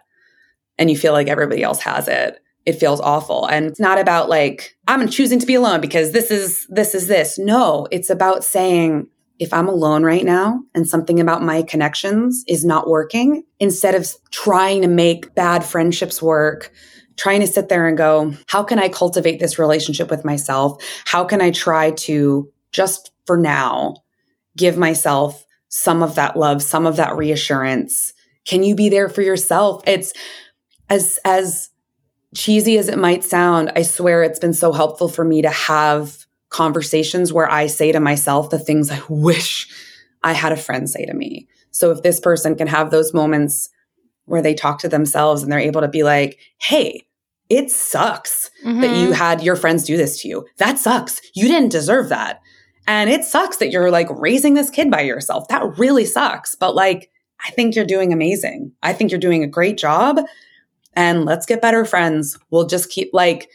and 0.77 0.89
you 0.89 0.98
feel 0.98 1.13
like 1.13 1.27
everybody 1.27 1.63
else 1.63 1.79
has 1.81 2.10
it, 2.10 2.41
it 2.65 2.74
feels 2.74 3.00
awful. 3.00 3.45
And 3.45 3.65
it's 3.65 3.79
not 3.79 4.00
about 4.00 4.27
like, 4.27 4.75
I'm 4.88 5.07
choosing 5.07 5.39
to 5.39 5.45
be 5.45 5.55
alone 5.55 5.81
because 5.81 6.12
this 6.12 6.31
is, 6.31 6.67
this 6.69 6.93
is 6.95 7.07
this. 7.07 7.38
No, 7.38 7.88
it's 7.91 8.10
about 8.10 8.43
saying, 8.43 9.07
if 9.38 9.53
I'm 9.53 9.67
alone 9.67 10.03
right 10.03 10.24
now 10.24 10.62
and 10.74 10.88
something 10.88 11.19
about 11.19 11.43
my 11.43 11.62
connections 11.62 12.45
is 12.48 12.63
not 12.63 12.88
working, 12.88 13.43
instead 13.60 13.93
of 13.93 14.10
trying 14.31 14.81
to 14.81 14.88
make 14.88 15.36
bad 15.36 15.63
friendships 15.63 16.22
work, 16.22 16.72
trying 17.17 17.41
to 17.41 17.48
sit 17.48 17.69
there 17.69 17.88
and 17.88 17.98
go, 17.98 18.34
how 18.48 18.63
can 18.63 18.79
I 18.79 18.89
cultivate 18.89 19.39
this 19.39 19.57
relationship 19.57 20.10
with 20.10 20.25
myself? 20.25 20.84
How 21.05 21.24
can 21.24 21.41
I 21.41 21.51
try 21.51 21.91
to 21.91 22.51
just 22.72 23.12
for 23.25 23.38
now 23.38 23.95
give 24.57 24.77
myself 24.77 25.45
some 25.69 26.03
of 26.03 26.15
that 26.15 26.38
love, 26.38 26.62
some 26.62 26.86
of 26.86 26.98
that 26.98 27.15
reassurance? 27.15 28.13
Can 28.45 28.63
you 28.63 28.75
be 28.75 28.89
there 28.89 29.10
for 29.10 29.22
yourself? 29.22 29.81
It's 29.88 30.13
as, 30.89 31.19
as 31.25 31.69
cheesy 32.36 32.77
as 32.77 32.89
it 32.89 32.98
might 32.98 33.24
sound, 33.24 33.72
I 33.75 33.81
swear 33.81 34.22
it's 34.22 34.39
been 34.39 34.53
so 34.53 34.72
helpful 34.72 35.07
for 35.07 35.24
me 35.24 35.41
to 35.41 35.50
have 35.50 36.25
conversations 36.50 37.34
where 37.34 37.50
I 37.50 37.67
say 37.67 37.91
to 37.91 38.00
myself 38.00 38.50
the 38.50 38.60
things 38.60 38.91
I 38.91 39.01
wish 39.10 39.67
I 40.22 40.34
had 40.34 40.51
a 40.51 40.57
friend 40.57 40.89
say 40.89 41.05
to 41.05 41.13
me. 41.13 41.48
So 41.72 41.91
if 41.91 42.03
this 42.03 42.19
person 42.19 42.55
can 42.55 42.67
have 42.67 42.91
those 42.91 43.13
moments 43.13 43.69
where 44.25 44.41
they 44.41 44.53
talk 44.53 44.79
to 44.79 44.89
themselves 44.89 45.44
and 45.44 45.51
they're 45.51 45.60
able 45.60 45.82
to 45.82 45.88
be 45.88 46.03
like, 46.03 46.39
hey, 46.58 47.05
it 47.50 47.70
sucks 47.70 48.50
mm-hmm. 48.65 48.82
that 48.82 48.98
you 48.98 49.08
mm-hmm. 49.08 49.13
had 49.13 49.44
your 49.44 49.55
friends 49.55 49.84
do 49.84 49.98
this 49.98 50.22
to 50.22 50.27
you. 50.27 50.46
That 50.58 50.79
sucks. 50.79 51.22
You 51.36 51.48
didn't 51.48 51.70
deserve 51.70 52.10
that. 52.10 52.41
And 52.88 53.10
it 53.10 53.24
sucks 53.24 53.58
that 53.58 53.72
you're 53.72 53.91
like 53.91 54.08
raising 54.10 54.53
this 54.53 54.70
kid 54.70 54.91
by 54.91 55.01
yourself. 55.01 55.48
That 55.48 55.77
really 55.77 56.05
sucks. 56.05 56.55
But 56.55 56.75
like, 56.75 57.10
I 57.46 57.51
think 57.51 57.75
you're 57.75 57.86
doing 57.86 58.13
amazing. 58.13 58.72
I 58.82 58.94
think 58.94 59.12
you're 59.12 59.20
doing 59.20 59.44
a 59.44 59.48
great 59.48 59.77
job. 59.77 60.20
And 60.94 61.25
let's 61.25 61.46
get 61.46 61.62
better 61.62 61.86
friends. 61.86 62.38
We'll 62.50 62.67
just 62.67 62.89
keep 62.89 63.10
like, 63.13 63.50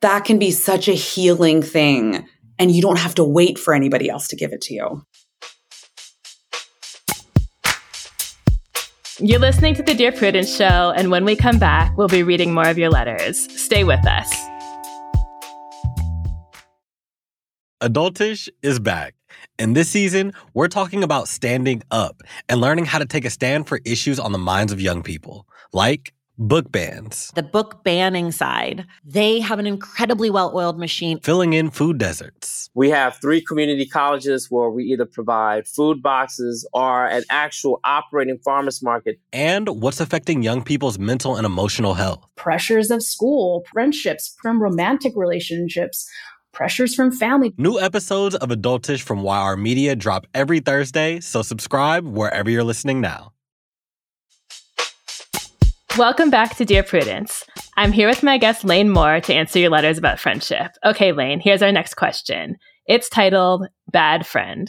that 0.00 0.24
can 0.24 0.38
be 0.38 0.50
such 0.50 0.88
a 0.88 0.94
healing 0.94 1.62
thing. 1.62 2.26
And 2.58 2.70
you 2.70 2.82
don't 2.82 2.98
have 2.98 3.14
to 3.16 3.24
wait 3.24 3.58
for 3.58 3.74
anybody 3.74 4.08
else 4.08 4.28
to 4.28 4.36
give 4.36 4.52
it 4.52 4.60
to 4.62 4.74
you. 4.74 5.06
You're 9.26 9.40
listening 9.40 9.74
to 9.76 9.82
the 9.82 9.94
Dear 9.94 10.12
Prudence 10.12 10.54
Show, 10.54 10.92
and 10.94 11.10
when 11.10 11.24
we 11.24 11.34
come 11.34 11.58
back, 11.58 11.96
we'll 11.96 12.08
be 12.08 12.22
reading 12.22 12.52
more 12.52 12.68
of 12.68 12.76
your 12.76 12.90
letters. 12.90 13.48
Stay 13.58 13.82
with 13.82 14.06
us. 14.06 14.30
Adultish 17.80 18.50
is 18.60 18.78
back. 18.78 19.14
And 19.58 19.74
this 19.74 19.88
season, 19.88 20.34
we're 20.52 20.68
talking 20.68 21.02
about 21.02 21.28
standing 21.28 21.82
up 21.90 22.20
and 22.50 22.60
learning 22.60 22.84
how 22.84 22.98
to 22.98 23.06
take 23.06 23.24
a 23.24 23.30
stand 23.30 23.66
for 23.66 23.80
issues 23.86 24.20
on 24.20 24.32
the 24.32 24.38
minds 24.38 24.74
of 24.74 24.80
young 24.82 25.02
people, 25.02 25.46
like 25.72 26.12
book 26.38 26.70
bans. 26.72 27.32
The 27.34 27.42
book 27.42 27.84
banning 27.84 28.32
side, 28.32 28.86
they 29.04 29.40
have 29.40 29.58
an 29.58 29.66
incredibly 29.66 30.30
well 30.30 30.52
oiled 30.54 30.78
machine. 30.78 31.20
Filling 31.20 31.52
in 31.52 31.70
food 31.70 31.98
deserts. 31.98 32.70
We 32.74 32.90
have 32.90 33.16
three 33.20 33.40
community 33.40 33.86
colleges 33.86 34.50
where 34.50 34.70
we 34.70 34.84
either 34.84 35.06
provide 35.06 35.66
food 35.66 36.02
boxes 36.02 36.68
or 36.72 37.06
an 37.06 37.24
actual 37.30 37.80
operating 37.84 38.38
farmers 38.44 38.82
market. 38.82 39.20
And 39.32 39.68
what's 39.68 40.00
affecting 40.00 40.42
young 40.42 40.62
people's 40.62 40.98
mental 40.98 41.36
and 41.36 41.46
emotional 41.46 41.94
health. 41.94 42.26
Pressures 42.36 42.90
of 42.90 43.02
school, 43.02 43.64
friendships, 43.72 44.34
from 44.40 44.62
romantic 44.62 45.12
relationships 45.16 46.08
pressures 46.52 46.94
from 46.94 47.10
family. 47.10 47.52
New 47.58 47.80
episodes 47.80 48.36
of 48.36 48.48
Adultish 48.48 49.02
from 49.02 49.24
YR 49.24 49.56
Media 49.56 49.96
drop 49.96 50.26
every 50.32 50.60
Thursday, 50.60 51.18
so 51.20 51.42
subscribe 51.42 52.06
wherever 52.06 52.48
you're 52.48 52.64
listening 52.64 53.00
now. 53.00 53.33
Welcome 55.96 56.28
back 56.28 56.56
to 56.56 56.64
Dear 56.64 56.82
Prudence. 56.82 57.44
I'm 57.76 57.92
here 57.92 58.08
with 58.08 58.24
my 58.24 58.36
guest 58.36 58.64
Lane 58.64 58.90
Moore 58.90 59.20
to 59.20 59.32
answer 59.32 59.60
your 59.60 59.70
letters 59.70 59.96
about 59.96 60.18
friendship. 60.18 60.72
Okay, 60.84 61.12
Lane, 61.12 61.38
here's 61.38 61.62
our 61.62 61.70
next 61.70 61.94
question. 61.94 62.56
It's 62.86 63.08
titled 63.08 63.68
Bad 63.92 64.26
Friend. 64.26 64.68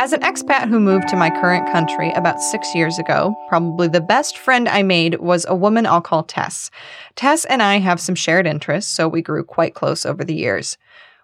As 0.00 0.12
an 0.12 0.22
expat 0.22 0.68
who 0.68 0.80
moved 0.80 1.06
to 1.08 1.16
my 1.16 1.30
current 1.30 1.70
country 1.70 2.10
about 2.10 2.42
six 2.42 2.74
years 2.74 2.98
ago, 2.98 3.36
probably 3.48 3.86
the 3.86 4.00
best 4.00 4.36
friend 4.36 4.68
I 4.68 4.82
made 4.82 5.20
was 5.20 5.46
a 5.48 5.54
woman 5.54 5.86
I'll 5.86 6.00
call 6.00 6.24
Tess. 6.24 6.72
Tess 7.14 7.44
and 7.44 7.62
I 7.62 7.78
have 7.78 8.00
some 8.00 8.16
shared 8.16 8.48
interests, 8.48 8.90
so 8.90 9.06
we 9.06 9.22
grew 9.22 9.44
quite 9.44 9.74
close 9.74 10.04
over 10.04 10.24
the 10.24 10.34
years. 10.34 10.76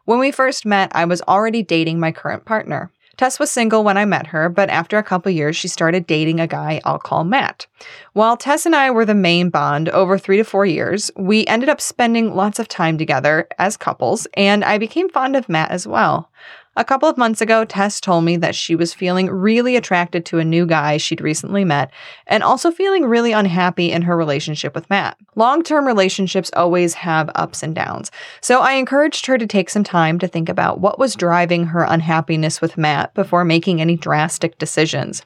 When 0.05 0.21
we 0.21 0.31
first 0.31 0.65
met, 0.65 0.93
I 0.95 1.07
was 1.07 1.23
already 1.23 1.65
dating 1.65 1.99
my 1.99 2.13
current 2.13 2.45
partner. 2.45 2.93
Tess 3.19 3.41
was 3.41 3.51
single 3.51 3.83
when 3.83 3.97
I 3.97 4.05
met 4.05 4.29
her, 4.29 4.49
but 4.49 4.71
after 4.71 4.97
a 4.97 5.03
couple 5.03 5.33
years, 5.33 5.57
she 5.57 5.67
started 5.67 6.07
dating 6.07 6.39
a 6.39 6.47
guy 6.47 6.81
I'll 6.85 7.01
call 7.01 7.25
Matt. 7.25 7.67
While 8.13 8.37
Tess 8.37 8.65
and 8.65 8.77
I 8.77 8.93
were 8.93 9.05
the 9.05 9.13
main 9.13 9.51
bond 9.51 9.89
over 9.89 10.17
three 10.17 10.37
to 10.37 10.45
four 10.45 10.65
years, 10.65 11.11
we 11.17 11.45
ended 11.47 11.69
up 11.69 11.81
spending 11.81 12.37
lots 12.37 12.61
of 12.61 12.69
time 12.69 12.97
together 12.97 13.49
as 13.59 13.77
couples, 13.77 14.29
and 14.35 14.65
I 14.65 14.79
became 14.79 15.09
fond 15.09 15.35
of 15.35 15.49
Matt 15.49 15.73
as 15.73 15.85
well. 15.85 16.31
A 16.79 16.85
couple 16.85 17.09
of 17.09 17.19
months 17.19 17.41
ago, 17.41 17.65
Tess 17.65 18.01
told 18.01 18.23
me 18.23 18.37
that 18.37 18.55
she 18.55 18.77
was 18.77 18.95
feeling 18.95 19.29
really 19.29 19.75
attracted 19.75 20.25
to 20.27 20.39
a 20.39 20.45
new 20.45 20.65
guy 20.65 20.97
she'd 20.97 21.21
recently 21.21 21.65
met 21.65 21.91
and 22.29 22.41
also 22.41 22.71
feeling 22.71 23.05
really 23.05 23.33
unhappy 23.33 23.91
in 23.91 24.03
her 24.03 24.17
relationship 24.17 24.77
with 24.77 24.89
Matt. 24.89 25.17
Long 25.35 25.65
term 25.65 25.89
relationships 25.89 26.53
always 26.55 26.95
have 26.95 27.33
ups 27.35 27.65
and 27.65 27.75
downs, 27.75 28.13
so 28.41 28.61
I 28.61 28.75
encouraged 28.75 29.27
her 29.27 29.37
to 29.39 29.47
take 29.47 29.71
some 29.71 29.83
time 29.83 30.21
to 30.21 30.29
think 30.29 30.49
about 30.49 30.79
what 30.79 31.01
was 31.01 31.17
driving 31.17 31.65
her 31.65 31.83
unhappiness 31.83 32.61
with 32.61 32.79
Matt 32.79 33.13
before 33.13 33.45
making 33.45 33.81
any 33.81 33.97
drastic 33.97 34.57
decisions. 34.59 35.25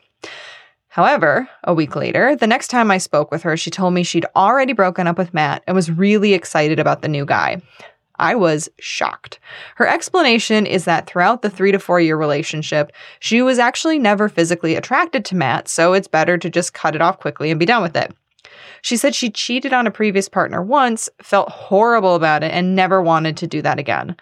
However, 0.88 1.50
a 1.64 1.74
week 1.74 1.96
later, 1.96 2.34
the 2.34 2.46
next 2.46 2.68
time 2.68 2.90
I 2.90 2.96
spoke 2.96 3.30
with 3.30 3.42
her, 3.42 3.58
she 3.58 3.70
told 3.70 3.92
me 3.92 4.02
she'd 4.02 4.26
already 4.36 4.72
broken 4.72 5.06
up 5.06 5.18
with 5.18 5.34
Matt 5.34 5.64
and 5.66 5.74
was 5.74 5.90
really 5.90 6.32
excited 6.32 6.78
about 6.78 7.02
the 7.02 7.08
new 7.08 7.26
guy. 7.26 7.60
I 8.22 8.36
was 8.36 8.68
shocked. 8.78 9.40
Her 9.74 9.86
explanation 9.86 10.64
is 10.64 10.84
that 10.84 11.08
throughout 11.08 11.42
the 11.42 11.50
three 11.50 11.72
to 11.72 11.80
four 11.80 12.00
year 12.00 12.16
relationship, 12.16 12.92
she 13.18 13.42
was 13.42 13.58
actually 13.58 13.98
never 13.98 14.28
physically 14.28 14.76
attracted 14.76 15.24
to 15.24 15.36
Matt, 15.36 15.66
so 15.66 15.92
it's 15.92 16.06
better 16.06 16.38
to 16.38 16.48
just 16.48 16.72
cut 16.72 16.94
it 16.94 17.02
off 17.02 17.18
quickly 17.18 17.50
and 17.50 17.58
be 17.58 17.66
done 17.66 17.82
with 17.82 17.96
it. 17.96 18.14
She 18.80 18.96
said 18.96 19.16
she 19.16 19.28
cheated 19.28 19.72
on 19.72 19.88
a 19.88 19.90
previous 19.90 20.28
partner 20.28 20.62
once, 20.62 21.08
felt 21.20 21.48
horrible 21.50 22.14
about 22.14 22.44
it, 22.44 22.52
and 22.52 22.76
never 22.76 23.02
wanted 23.02 23.36
to 23.38 23.48
do 23.48 23.60
that 23.62 23.80
again. 23.80 24.16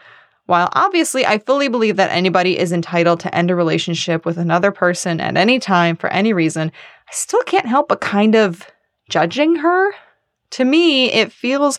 While 0.46 0.70
obviously 0.72 1.26
I 1.26 1.36
fully 1.36 1.68
believe 1.68 1.96
that 1.96 2.10
anybody 2.10 2.58
is 2.58 2.72
entitled 2.72 3.20
to 3.20 3.34
end 3.34 3.50
a 3.50 3.54
relationship 3.54 4.24
with 4.24 4.38
another 4.38 4.72
person 4.72 5.20
at 5.20 5.36
any 5.36 5.58
time 5.58 5.96
for 5.96 6.08
any 6.08 6.32
reason, 6.32 6.72
I 7.06 7.12
still 7.12 7.42
can't 7.42 7.66
help 7.66 7.90
but 7.90 8.00
kind 8.00 8.34
of 8.34 8.66
judging 9.10 9.56
her. 9.56 9.92
To 10.52 10.64
me, 10.64 11.12
it 11.12 11.32
feels 11.32 11.78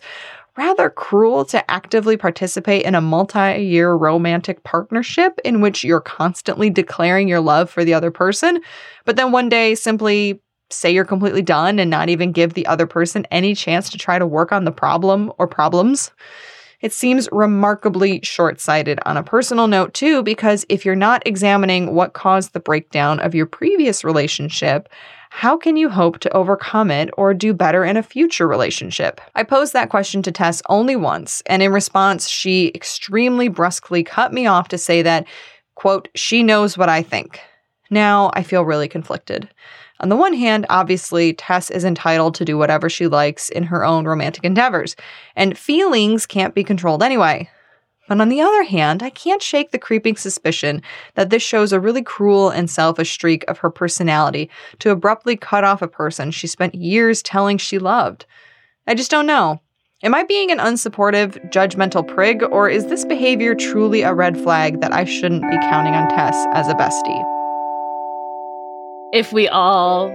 rather 0.56 0.90
cruel 0.90 1.44
to 1.46 1.70
actively 1.70 2.16
participate 2.16 2.84
in 2.84 2.94
a 2.94 3.00
multi 3.00 3.62
year 3.62 3.92
romantic 3.94 4.62
partnership 4.64 5.38
in 5.44 5.60
which 5.60 5.84
you're 5.84 6.00
constantly 6.00 6.70
declaring 6.70 7.28
your 7.28 7.40
love 7.40 7.70
for 7.70 7.84
the 7.84 7.94
other 7.94 8.10
person, 8.10 8.60
but 9.04 9.16
then 9.16 9.32
one 9.32 9.48
day 9.48 9.74
simply 9.74 10.40
say 10.70 10.90
you're 10.90 11.04
completely 11.04 11.42
done 11.42 11.78
and 11.78 11.90
not 11.90 12.08
even 12.08 12.32
give 12.32 12.54
the 12.54 12.66
other 12.66 12.86
person 12.86 13.26
any 13.30 13.54
chance 13.54 13.90
to 13.90 13.98
try 13.98 14.18
to 14.18 14.26
work 14.26 14.52
on 14.52 14.64
the 14.64 14.72
problem 14.72 15.32
or 15.38 15.46
problems. 15.46 16.10
It 16.80 16.92
seems 16.92 17.28
remarkably 17.30 18.20
short 18.24 18.60
sighted 18.60 18.98
on 19.06 19.16
a 19.16 19.22
personal 19.22 19.68
note, 19.68 19.94
too, 19.94 20.22
because 20.24 20.66
if 20.68 20.84
you're 20.84 20.96
not 20.96 21.22
examining 21.24 21.94
what 21.94 22.12
caused 22.12 22.52
the 22.52 22.60
breakdown 22.60 23.20
of 23.20 23.36
your 23.36 23.46
previous 23.46 24.02
relationship, 24.02 24.88
how 25.34 25.56
can 25.56 25.76
you 25.78 25.88
hope 25.88 26.18
to 26.18 26.36
overcome 26.36 26.90
it 26.90 27.08
or 27.16 27.32
do 27.32 27.54
better 27.54 27.84
in 27.86 27.96
a 27.96 28.02
future 28.02 28.46
relationship? 28.46 29.18
I 29.34 29.44
posed 29.44 29.72
that 29.72 29.88
question 29.88 30.22
to 30.22 30.30
Tess 30.30 30.60
only 30.68 30.94
once, 30.94 31.42
and 31.46 31.62
in 31.62 31.72
response, 31.72 32.28
she 32.28 32.70
extremely 32.74 33.48
brusquely 33.48 34.04
cut 34.04 34.34
me 34.34 34.46
off 34.46 34.68
to 34.68 34.78
say 34.78 35.00
that, 35.00 35.26
quote, 35.74 36.08
she 36.14 36.42
knows 36.42 36.76
what 36.76 36.90
I 36.90 37.02
think. 37.02 37.40
Now 37.90 38.30
I 38.34 38.42
feel 38.42 38.66
really 38.66 38.88
conflicted. 38.88 39.48
On 40.00 40.10
the 40.10 40.16
one 40.16 40.34
hand, 40.34 40.66
obviously, 40.68 41.32
Tess 41.32 41.70
is 41.70 41.86
entitled 41.86 42.34
to 42.34 42.44
do 42.44 42.58
whatever 42.58 42.90
she 42.90 43.06
likes 43.06 43.48
in 43.48 43.64
her 43.64 43.86
own 43.86 44.04
romantic 44.04 44.44
endeavors, 44.44 44.96
and 45.34 45.56
feelings 45.56 46.26
can't 46.26 46.54
be 46.54 46.62
controlled 46.62 47.02
anyway. 47.02 47.48
But 48.08 48.20
on 48.20 48.28
the 48.28 48.40
other 48.40 48.64
hand, 48.64 49.02
I 49.02 49.10
can't 49.10 49.42
shake 49.42 49.70
the 49.70 49.78
creeping 49.78 50.16
suspicion 50.16 50.82
that 51.14 51.30
this 51.30 51.42
shows 51.42 51.72
a 51.72 51.80
really 51.80 52.02
cruel 52.02 52.50
and 52.50 52.68
selfish 52.68 53.12
streak 53.12 53.44
of 53.48 53.58
her 53.58 53.70
personality 53.70 54.50
to 54.80 54.90
abruptly 54.90 55.36
cut 55.36 55.64
off 55.64 55.82
a 55.82 55.88
person 55.88 56.30
she 56.30 56.46
spent 56.46 56.74
years 56.74 57.22
telling 57.22 57.58
she 57.58 57.78
loved. 57.78 58.26
I 58.86 58.94
just 58.94 59.10
don't 59.10 59.26
know. 59.26 59.60
Am 60.02 60.16
I 60.16 60.24
being 60.24 60.50
an 60.50 60.58
unsupportive, 60.58 61.52
judgmental 61.52 62.06
prig, 62.06 62.42
or 62.42 62.68
is 62.68 62.86
this 62.86 63.04
behavior 63.04 63.54
truly 63.54 64.02
a 64.02 64.12
red 64.12 64.36
flag 64.36 64.80
that 64.80 64.92
I 64.92 65.04
shouldn't 65.04 65.48
be 65.48 65.56
counting 65.58 65.94
on 65.94 66.08
Tess 66.08 66.34
as 66.54 66.66
a 66.66 66.74
bestie? 66.74 67.22
If 69.14 69.32
we 69.32 69.46
all 69.46 70.08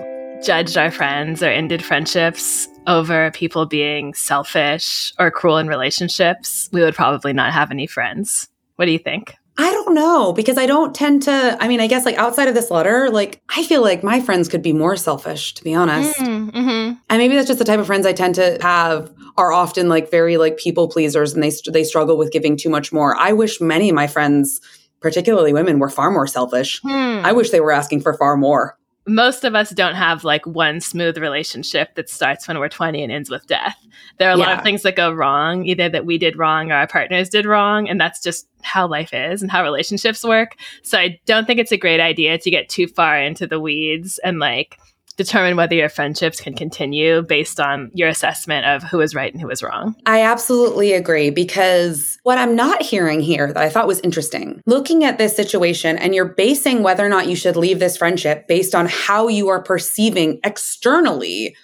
judged 0.43 0.78
our 0.78 0.91
friends 0.91 1.41
or 1.41 1.47
ended 1.47 1.84
friendships 1.84 2.67
over 2.88 3.32
people 3.32 3.65
being 3.65 4.13
selfish 4.13 5.13
or 5.19 5.32
cruel 5.32 5.58
in 5.58 5.67
relationships, 5.67 6.69
we 6.71 6.82
would 6.82 6.95
probably 6.95 7.34
not 7.34 7.54
have 7.54 7.71
any 7.71 7.88
friends. 7.88 8.47
What 8.76 8.86
do 8.86 8.91
you 8.91 9.00
think? 9.00 9.36
I 9.60 9.71
don't 9.71 9.95
know 9.95 10.34
because 10.34 10.58
I 10.58 10.67
don't 10.67 10.93
tend 10.93 11.23
to. 11.23 11.58
I 11.60 11.67
mean, 11.67 11.80
I 11.80 11.88
guess 11.88 12.06
like 12.06 12.15
outside 12.15 12.47
of 12.47 12.54
this 12.54 12.69
letter, 12.69 13.10
like 13.10 13.41
I 13.50 13.63
feel 13.63 13.82
like 13.82 14.04
my 14.04 14.21
friends 14.21 14.47
could 14.47 14.62
be 14.62 14.71
more 14.71 14.95
selfish, 14.95 15.56
to 15.56 15.63
be 15.63 15.73
honest. 15.73 16.15
Mm, 16.19 16.52
mm-hmm. 16.52 16.93
And 17.10 17.17
maybe 17.17 17.36
that's 17.36 17.47
just 17.47 17.58
the 17.58 17.65
type 17.65 17.80
of 17.80 17.88
friends 17.88 18.06
I 18.06 18.13
tend 18.13 18.36
to 18.36 18.60
have 18.62 19.12
are 19.36 19.52
often 19.52 19.89
like 19.89 20.12
very 20.12 20.38
like 20.38 20.58
people 20.58 20.88
pleasers 20.88 21.34
and 21.34 21.41
they 21.41 21.52
they 21.71 21.84
struggle 21.84 22.17
with 22.17 22.32
giving 22.32 22.56
too 22.56 22.69
much 22.69 22.93
more. 22.93 23.17
I 23.17 23.34
wish 23.34 23.60
many 23.60 23.89
of 23.89 23.95
my 23.95 24.06
friends, 24.06 24.62
particularly 25.02 25.54
women, 25.54 25.80
were 25.80 25.89
far 25.89 26.12
more 26.12 26.28
selfish. 26.28 26.80
Hmm. 26.84 27.21
I 27.26 27.32
wish 27.32 27.50
they 27.50 27.62
were 27.62 27.71
asking 27.71 28.02
for 28.02 28.13
far 28.13 28.38
more 28.38 28.76
most 29.08 29.43
of 29.43 29.56
us 29.56 29.70
don't 29.72 29.96
have 29.96 30.24
like 30.24 30.46
one 30.46 30.82
smooth 30.82 31.17
relationship 31.17 31.96
that 31.96 32.10
starts 32.10 32.48
when 32.48 32.60
we're 32.60 32.70
20 32.70 33.02
and 33.02 33.12
ends 33.12 33.30
with 33.30 33.48
death. 33.48 33.78
There 34.17 34.30
are 34.30 34.36
a 34.36 34.38
yeah. 34.38 34.46
lot 34.46 34.58
of 34.58 34.63
things 34.63 34.84
that 34.84 34.96
go 34.96 35.12
wrong, 35.12 35.65
either 35.65 35.88
that 35.89 36.06
we 36.06 36.17
did 36.17 36.38
wrong 36.38 36.72
or 36.72 36.76
our 36.76 36.88
partners 36.88 37.30
did 37.30 37.46
wrong. 37.46 37.88
And 37.88 38.00
that's 38.00 38.22
just 38.22 38.48
how 38.62 38.88
life 38.88 39.13
is 39.13 39.41
and 39.41 39.50
how 39.50 39.63
relationships 39.63 40.24
work. 40.24 40.58
So 40.84 40.98
I 40.98 41.20
don't 41.26 41.46
think 41.48 41.60
it's 41.60 41.72
a 41.72 41.78
great 41.78 42.02
idea 42.02 42.38
to 42.38 42.52
get 42.52 42.70
too 42.70 42.88
far 42.88 43.17
into 43.17 43.48
the 43.48 43.60
weeds 43.60 44.20
and 44.20 44.39
like 44.39 44.78
determine 45.17 45.58
whether 45.58 45.75
your 45.75 45.89
friendships 45.89 46.39
can 46.39 46.53
continue 46.53 47.23
based 47.23 47.60
on 47.60 47.91
your 47.93 48.08
assessment 48.08 48.65
of 48.65 48.84
who 48.84 49.01
is 49.01 49.15
right 49.15 49.34
and 49.34 49.41
who 49.41 49.49
is 49.49 49.62
wrong. 49.63 49.95
I 50.06 50.21
absolutely 50.21 50.93
agree 50.93 51.32
because 51.32 52.19
what 52.23 52.38
I'm 52.38 52.56
not 52.56 52.84
hearing 52.84 53.19
here 53.19 53.47
that 53.51 53.62
I 53.62 53.69
thought 53.69 53.88
was 53.88 53.99
interesting, 54.01 54.62
looking 54.65 55.03
at 55.03 55.17
this 55.17 55.36
situation 55.36 55.97
and 55.97 56.13
you're 56.13 56.25
basing 56.25 56.84
whether 56.84 57.06
or 57.06 57.10
not 57.10 57.27
you 57.27 57.36
should 57.36 57.56
leave 57.56 57.80
this 57.80 57.97
friendship 57.97 58.47
based 58.47 58.75
on 58.75 58.86
how 58.86 59.27
you 59.27 59.47
are 59.49 59.62
perceiving 59.62 60.39
externally 60.43 61.56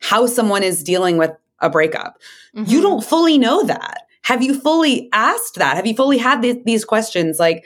how 0.00 0.26
someone 0.26 0.62
is 0.62 0.82
dealing 0.82 1.16
with 1.16 1.30
a 1.60 1.70
breakup. 1.70 2.18
Mm-hmm. 2.56 2.70
You 2.70 2.80
don't 2.80 3.04
fully 3.04 3.38
know 3.38 3.62
that. 3.64 4.02
Have 4.22 4.42
you 4.42 4.58
fully 4.58 5.08
asked 5.12 5.56
that? 5.56 5.76
Have 5.76 5.86
you 5.86 5.94
fully 5.94 6.18
had 6.18 6.42
th- 6.42 6.64
these 6.64 6.84
questions 6.84 7.38
like, 7.38 7.64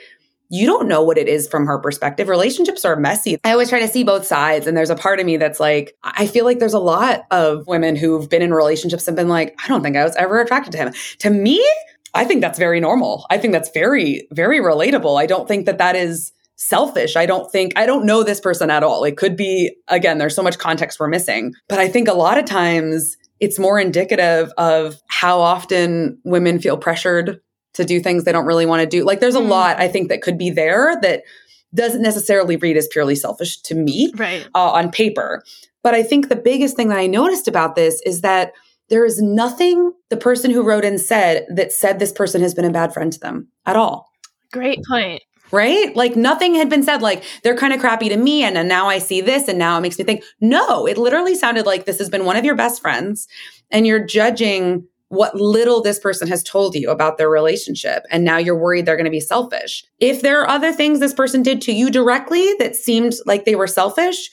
you 0.49 0.65
don't 0.65 0.87
know 0.87 1.01
what 1.01 1.17
it 1.17 1.27
is 1.27 1.47
from 1.47 1.65
her 1.65 1.79
perspective. 1.79 2.29
Relationships 2.29 2.85
are 2.85 2.95
messy. 2.95 3.37
I 3.43 3.51
always 3.51 3.69
try 3.69 3.79
to 3.79 3.87
see 3.87 4.03
both 4.03 4.25
sides. 4.25 4.67
And 4.67 4.77
there's 4.77 4.89
a 4.89 4.95
part 4.95 5.19
of 5.19 5.25
me 5.25 5.37
that's 5.37 5.59
like, 5.59 5.95
I 6.03 6.27
feel 6.27 6.45
like 6.45 6.59
there's 6.59 6.73
a 6.73 6.79
lot 6.79 7.25
of 7.31 7.67
women 7.67 7.95
who've 7.95 8.29
been 8.29 8.41
in 8.41 8.53
relationships 8.53 9.07
and 9.07 9.17
been 9.17 9.29
like, 9.29 9.55
I 9.63 9.67
don't 9.67 9.83
think 9.83 9.97
I 9.97 10.03
was 10.03 10.15
ever 10.15 10.39
attracted 10.39 10.71
to 10.71 10.77
him. 10.77 10.93
To 11.19 11.29
me, 11.29 11.65
I 12.13 12.23
think 12.23 12.41
that's 12.41 12.57
very 12.57 12.79
normal. 12.79 13.25
I 13.29 13.37
think 13.37 13.51
that's 13.51 13.69
very, 13.73 14.27
very 14.31 14.59
relatable. 14.59 15.21
I 15.21 15.25
don't 15.25 15.47
think 15.47 15.65
that 15.65 15.77
that 15.77 15.95
is 15.95 16.31
selfish. 16.55 17.15
I 17.15 17.25
don't 17.25 17.51
think, 17.51 17.73
I 17.75 17.85
don't 17.85 18.05
know 18.05 18.23
this 18.23 18.39
person 18.39 18.71
at 18.71 18.83
all. 18.83 19.03
It 19.03 19.17
could 19.17 19.35
be, 19.37 19.75
again, 19.89 20.17
there's 20.17 20.35
so 20.35 20.41
much 20.41 20.57
context 20.57 20.99
we're 20.99 21.07
missing. 21.07 21.53
But 21.69 21.79
I 21.79 21.87
think 21.87 22.07
a 22.07 22.13
lot 22.13 22.39
of 22.39 22.45
times 22.45 23.15
it's 23.39 23.59
more 23.59 23.79
indicative 23.79 24.51
of 24.57 24.95
how 25.07 25.39
often 25.39 26.17
women 26.23 26.59
feel 26.59 26.77
pressured 26.77 27.39
to 27.77 27.85
do 27.85 27.99
things 27.99 28.23
they 28.23 28.31
don't 28.31 28.45
really 28.45 28.65
want 28.65 28.81
to 28.81 28.87
do. 28.87 29.03
Like 29.03 29.19
there's 29.19 29.35
a 29.35 29.39
mm. 29.39 29.47
lot 29.47 29.79
I 29.79 29.87
think 29.87 30.09
that 30.09 30.21
could 30.21 30.37
be 30.37 30.49
there 30.49 30.97
that 31.01 31.23
doesn't 31.73 32.01
necessarily 32.01 32.57
read 32.57 32.77
as 32.77 32.87
purely 32.87 33.15
selfish 33.15 33.57
to 33.61 33.75
me 33.75 34.11
right. 34.15 34.47
uh, 34.55 34.71
on 34.71 34.91
paper. 34.91 35.43
But 35.83 35.95
I 35.95 36.03
think 36.03 36.29
the 36.29 36.35
biggest 36.35 36.75
thing 36.75 36.89
that 36.89 36.97
I 36.97 37.07
noticed 37.07 37.47
about 37.47 37.75
this 37.75 38.01
is 38.05 38.21
that 38.21 38.53
there 38.89 39.05
is 39.05 39.21
nothing 39.21 39.93
the 40.09 40.17
person 40.17 40.51
who 40.51 40.63
wrote 40.63 40.85
in 40.85 40.97
said 40.97 41.45
that 41.49 41.71
said 41.71 41.99
this 41.99 42.11
person 42.11 42.41
has 42.41 42.53
been 42.53 42.65
a 42.65 42.71
bad 42.71 42.93
friend 42.93 43.11
to 43.11 43.19
them 43.19 43.47
at 43.65 43.75
all. 43.75 44.09
Great 44.51 44.79
point. 44.87 45.21
Right? 45.51 45.95
Like 45.95 46.17
nothing 46.17 46.55
had 46.55 46.69
been 46.69 46.83
said, 46.83 47.01
like 47.01 47.23
they're 47.43 47.55
kind 47.55 47.73
of 47.73 47.79
crappy 47.79 48.09
to 48.09 48.17
me. 48.17 48.43
And, 48.43 48.57
and 48.57 48.67
now 48.67 48.87
I 48.87 48.97
see 48.97 49.21
this 49.21 49.47
and 49.47 49.57
now 49.57 49.77
it 49.77 49.81
makes 49.81 49.97
me 49.97 50.03
think, 50.03 50.23
no, 50.41 50.85
it 50.85 50.97
literally 50.97 51.35
sounded 51.35 51.65
like 51.65 51.85
this 51.85 51.99
has 51.99 52.09
been 52.09 52.25
one 52.25 52.35
of 52.35 52.43
your 52.43 52.55
best 52.55 52.81
friends 52.81 53.27
and 53.71 53.87
you're 53.87 54.05
judging 54.05 54.85
what 55.09 55.35
little 55.35 55.81
this 55.81 55.99
person 55.99 56.27
has 56.27 56.43
told 56.43 56.75
you 56.75 56.89
about 56.89 57.17
their 57.17 57.29
relationship. 57.29 58.03
And 58.11 58.23
now 58.23 58.37
you're 58.37 58.57
worried 58.57 58.85
they're 58.85 58.97
going 58.97 59.05
to 59.05 59.11
be 59.11 59.19
selfish. 59.19 59.85
If 59.99 60.21
there 60.21 60.41
are 60.41 60.49
other 60.49 60.73
things 60.73 60.99
this 60.99 61.13
person 61.13 61.43
did 61.43 61.61
to 61.63 61.71
you 61.71 61.89
directly 61.89 62.53
that 62.59 62.75
seemed 62.75 63.13
like 63.25 63.45
they 63.45 63.55
were 63.55 63.67
selfish, 63.67 64.29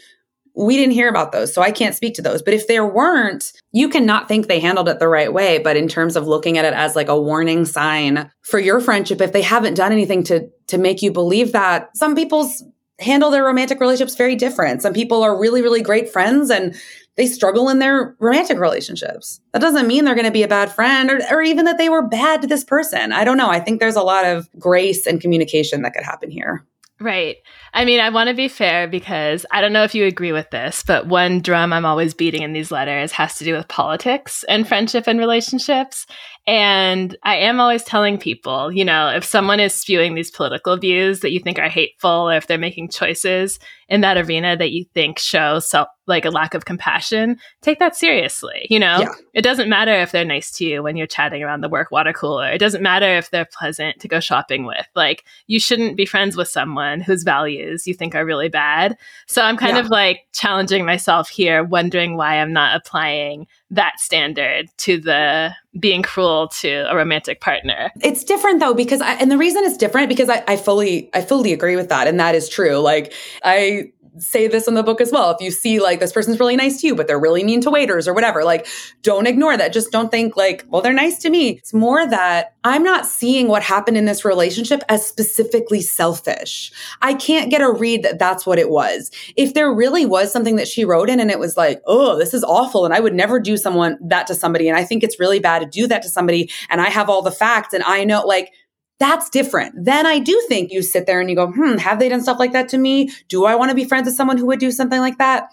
we 0.57 0.77
didn't 0.77 0.95
hear 0.95 1.09
about 1.09 1.33
those. 1.33 1.53
So 1.53 1.63
I 1.63 1.73
can't 1.73 1.95
speak 1.95 2.15
to 2.15 2.23
those. 2.23 2.43
But 2.43 2.55
if 2.55 2.69
there 2.69 2.87
weren't, 2.87 3.53
you 3.73 3.89
cannot 3.89 4.29
think 4.29 4.47
they 4.47 4.61
handled 4.61 4.89
it 4.89 5.01
the 5.01 5.09
right 5.09 5.33
way. 5.33 5.59
But 5.59 5.77
in 5.77 5.89
terms 5.89 6.17
of 6.17 6.29
looking 6.29 6.59
at 6.59 6.65
it 6.65 6.75
as 6.75 6.95
like 6.95 7.09
a 7.09 7.21
warning 7.21 7.65
sign 7.65 8.31
for 8.43 8.61
your 8.61 8.81
friendship, 8.81 9.21
if 9.21 9.33
they 9.33 9.43
haven't 9.43 9.75
done 9.75 9.93
anything 9.93 10.23
to, 10.25 10.49
to 10.69 10.79
make 10.79 11.03
you 11.03 11.11
believe 11.11 11.53
that, 11.53 11.91
some 11.97 12.15
people's 12.15 12.63
handle 13.01 13.31
their 13.31 13.45
romantic 13.45 13.81
relationships 13.81 14.17
very 14.17 14.37
different. 14.37 14.81
Some 14.81 14.93
people 14.93 15.25
are 15.25 15.39
really, 15.39 15.63
really 15.63 15.83
great 15.83 16.09
friends 16.09 16.51
and 16.51 16.77
they 17.17 17.27
struggle 17.27 17.69
in 17.69 17.79
their 17.79 18.17
romantic 18.19 18.59
relationships. 18.59 19.41
That 19.53 19.61
doesn't 19.61 19.87
mean 19.87 20.05
they're 20.05 20.15
going 20.15 20.27
to 20.27 20.33
be 20.33 20.43
a 20.43 20.49
bad 20.49 20.73
friend 20.73 21.11
or, 21.11 21.21
or 21.31 21.43
even 21.43 21.65
that 21.67 21.79
they 21.79 21.89
were 21.89 22.07
bad 22.07 22.43
to 22.43 22.49
this 22.49 22.65
person. 22.65 23.13
I 23.13 23.25
don't 23.25 23.39
know. 23.39 23.51
I 23.51 23.61
think 23.61 23.81
there's 23.81 23.97
a 23.97 24.03
lot 24.03 24.25
of 24.25 24.49
grace 24.59 25.07
and 25.07 25.21
communication 25.21 25.83
that 25.83 25.95
could 25.95 26.05
happen 26.05 26.31
here. 26.31 26.67
Right. 27.01 27.39
I 27.73 27.85
mean, 27.85 27.99
I 27.99 28.11
want 28.11 28.29
to 28.29 28.35
be 28.35 28.47
fair 28.47 28.87
because 28.87 29.45
I 29.51 29.61
don't 29.61 29.73
know 29.73 29.83
if 29.83 29.97
you 29.97 30.07
agree 30.07 30.31
with 30.31 30.51
this, 30.51 30.85
but 30.87 31.09
one 31.09 31.41
drum 31.41 31.73
I'm 31.73 31.85
always 31.85 32.15
beating 32.15 32.43
in 32.43 32.53
these 32.53 32.71
letters 32.71 33.11
has 33.13 33.37
to 33.39 33.45
do 33.45 33.55
with 33.55 33.67
politics 33.67 34.45
and 34.49 34.67
friendship 34.67 35.09
and 35.09 35.19
relationships. 35.19 36.07
And 36.47 37.17
I 37.25 37.37
am 37.39 37.59
always 37.59 37.83
telling 37.83 38.17
people, 38.17 38.71
you 38.71 38.85
know, 38.85 39.09
if 39.09 39.25
someone 39.25 39.59
is 39.59 39.75
spewing 39.75 40.15
these 40.15 40.31
political 40.31 40.77
views 40.77 41.21
that 41.21 41.33
you 41.33 41.41
think 41.41 41.59
are 41.59 41.69
hateful, 41.69 42.31
or 42.31 42.37
if 42.37 42.47
they're 42.47 42.59
making 42.59 42.91
choices 42.91 43.59
in 43.89 44.01
that 44.01 44.17
arena 44.17 44.57
that 44.57 44.73
you 44.73 44.85
think 44.95 45.19
show 45.19 45.59
self, 45.59 45.89
like 46.07 46.25
a 46.25 46.31
lack 46.31 46.55
of 46.55 46.65
compassion, 46.65 47.39
take 47.63 47.79
that 47.79 47.97
seriously. 47.97 48.67
You 48.71 48.79
know, 48.79 48.99
yeah. 49.01 49.13
it 49.33 49.43
doesn't 49.43 49.69
matter 49.69 49.93
if 49.93 50.13
they're 50.13 50.25
nice 50.25 50.51
to 50.59 50.65
you 50.65 50.83
when 50.83 50.97
you're 50.97 51.07
chatting 51.07 51.43
around 51.43 51.63
the 51.63 51.69
work 51.69 51.91
water 51.91 52.13
cooler. 52.13 52.51
It 52.51 52.59
doesn't 52.59 52.83
matter 52.83 53.17
if 53.17 53.31
they're 53.31 53.47
pleasant 53.47 54.01
to 54.01 54.09
go 54.09 54.21
shopping 54.21 54.65
with. 54.65 54.87
Like, 54.95 55.25
you 55.47 55.59
shouldn't 55.59 55.97
be 55.97 56.07
friends 56.07 56.37
with 56.37 56.49
someone 56.49 57.01
whose 57.01 57.23
values 57.23 57.87
you 57.87 57.95
think 57.95 58.15
are 58.15 58.25
really 58.25 58.49
bad. 58.49 58.97
So 59.27 59.43
I'm 59.43 59.57
kind 59.57 59.77
yeah. 59.77 59.83
of 59.83 59.89
like 59.89 60.27
challenging 60.33 60.85
myself 60.85 61.29
here, 61.29 61.65
wondering 61.65 62.17
why 62.17 62.37
I'm 62.37 62.53
not 62.53 62.77
applying 62.77 63.47
that 63.71 63.99
standard 63.99 64.71
to 64.79 64.99
the 64.99 65.55
being 65.79 66.03
cruel 66.03 66.49
to 66.49 66.91
a 66.91 66.95
romantic 66.95 67.41
partner. 67.41 67.91
It's 68.01 68.23
different 68.23 68.61
though 68.61 68.75
because 68.75 69.01
I, 69.01 69.15
and 69.15 69.31
the 69.31 69.39
reason 69.39 69.65
it's 69.65 69.77
different 69.77 70.09
because 70.09 70.29
I, 70.29 70.45
I 70.47 70.57
fully 70.57 71.11
I 71.15 71.21
fully 71.23 71.53
agree 71.53 71.77
with 71.77 71.89
that 71.89 72.07
and 72.07 72.19
that 72.21 72.35
is 72.35 72.49
true. 72.49 72.79
Like 72.79 73.13
I 73.43 73.84
say 74.19 74.47
this 74.47 74.69
in 74.69 74.75
the 74.75 74.83
book 74.83 75.01
as 75.01 75.11
well. 75.11 75.31
If 75.31 75.41
you 75.41 75.51
see 75.51 75.81
like 75.81 76.01
this 76.01 76.13
person's 76.13 76.39
really 76.39 76.57
nice 76.57 76.81
to 76.81 76.87
you, 76.87 76.95
but 76.95 77.07
they're 77.07 77.19
really 77.19 77.45
mean 77.45 77.61
to 77.63 77.71
waiters 77.71 78.07
or 78.07 78.15
whatever, 78.15 78.45
like 78.45 78.67
don't 79.03 79.27
ignore 79.27 79.57
that. 79.57 79.73
Just 79.73 79.91
don't 79.91 80.11
think 80.11 80.37
like, 80.37 80.65
well, 80.69 80.83
they're 80.83 80.93
nice 80.93 81.19
to 81.21 81.31
me. 81.31 81.51
It's 81.51 81.75
more 81.75 82.07
that 82.07 82.55
I'm 82.65 82.83
not 82.83 83.07
seeing 83.07 83.49
what 83.49 83.63
happened 83.63 83.97
in 83.97 84.05
this 84.05 84.25
relationship 84.25 84.83
as 84.89 85.07
specifically 85.07 85.81
selfish. 85.81 86.73
I 87.03 87.15
can't 87.15 87.51
get 87.51 87.61
a 87.61 87.71
read 87.71 88.03
that 88.03 88.19
that's 88.19 88.47
what 88.47 88.59
it 88.59 88.71
was. 88.71 89.11
If 89.37 89.55
there 89.55 89.73
really 89.73 90.07
was 90.07 90.33
something 90.33 90.57
that 90.57 90.69
she 90.69 90.85
wrote 90.85 91.11
in 91.11 91.21
and 91.21 91.31
it 91.31 91.39
was 91.39 91.57
like, 91.57 91.83
oh, 91.87 92.19
this 92.19 92.35
is 92.35 92.45
awful. 92.45 92.85
And 92.85 92.95
I 92.95 93.01
would 93.01 93.15
never 93.15 93.41
do 93.41 93.57
someone 93.57 93.99
that 94.01 94.27
to 94.29 94.35
somebody. 94.35 94.69
And 94.69 94.79
I 94.79 94.85
think 94.85 95.03
it's 95.03 95.21
really 95.21 95.41
bad 95.41 95.61
to 95.61 95.67
do 95.67 95.87
that 95.89 96.03
to 96.03 96.09
somebody. 96.09 96.51
And 96.71 96.81
I 96.81 96.89
have 96.89 97.11
all 97.11 97.23
the 97.23 97.31
facts 97.31 97.75
and 97.75 97.83
I 97.83 98.05
know 98.05 98.25
like, 98.25 98.53
that's 98.99 99.29
different. 99.31 99.85
Then 99.85 100.07
I 100.07 100.19
do 100.19 100.41
think 100.49 100.71
you 100.71 100.83
sit 100.83 101.07
there 101.07 101.21
and 101.21 101.29
you 101.29 101.37
go, 101.37 101.51
hmm, 101.51 101.77
have 101.79 101.99
they 101.99 102.09
done 102.09 102.23
stuff 102.23 102.39
like 102.39 102.53
that 102.53 102.69
to 102.71 102.79
me? 102.79 103.11
Do 103.29 103.45
I 103.45 103.55
want 103.55 103.71
to 103.71 103.75
be 103.75 103.85
friends 103.85 104.07
with 104.07 104.15
someone 104.15 104.39
who 104.39 104.47
would 104.47 104.61
do 104.61 104.71
something 104.71 105.01
like 105.01 105.19
that? 105.19 105.49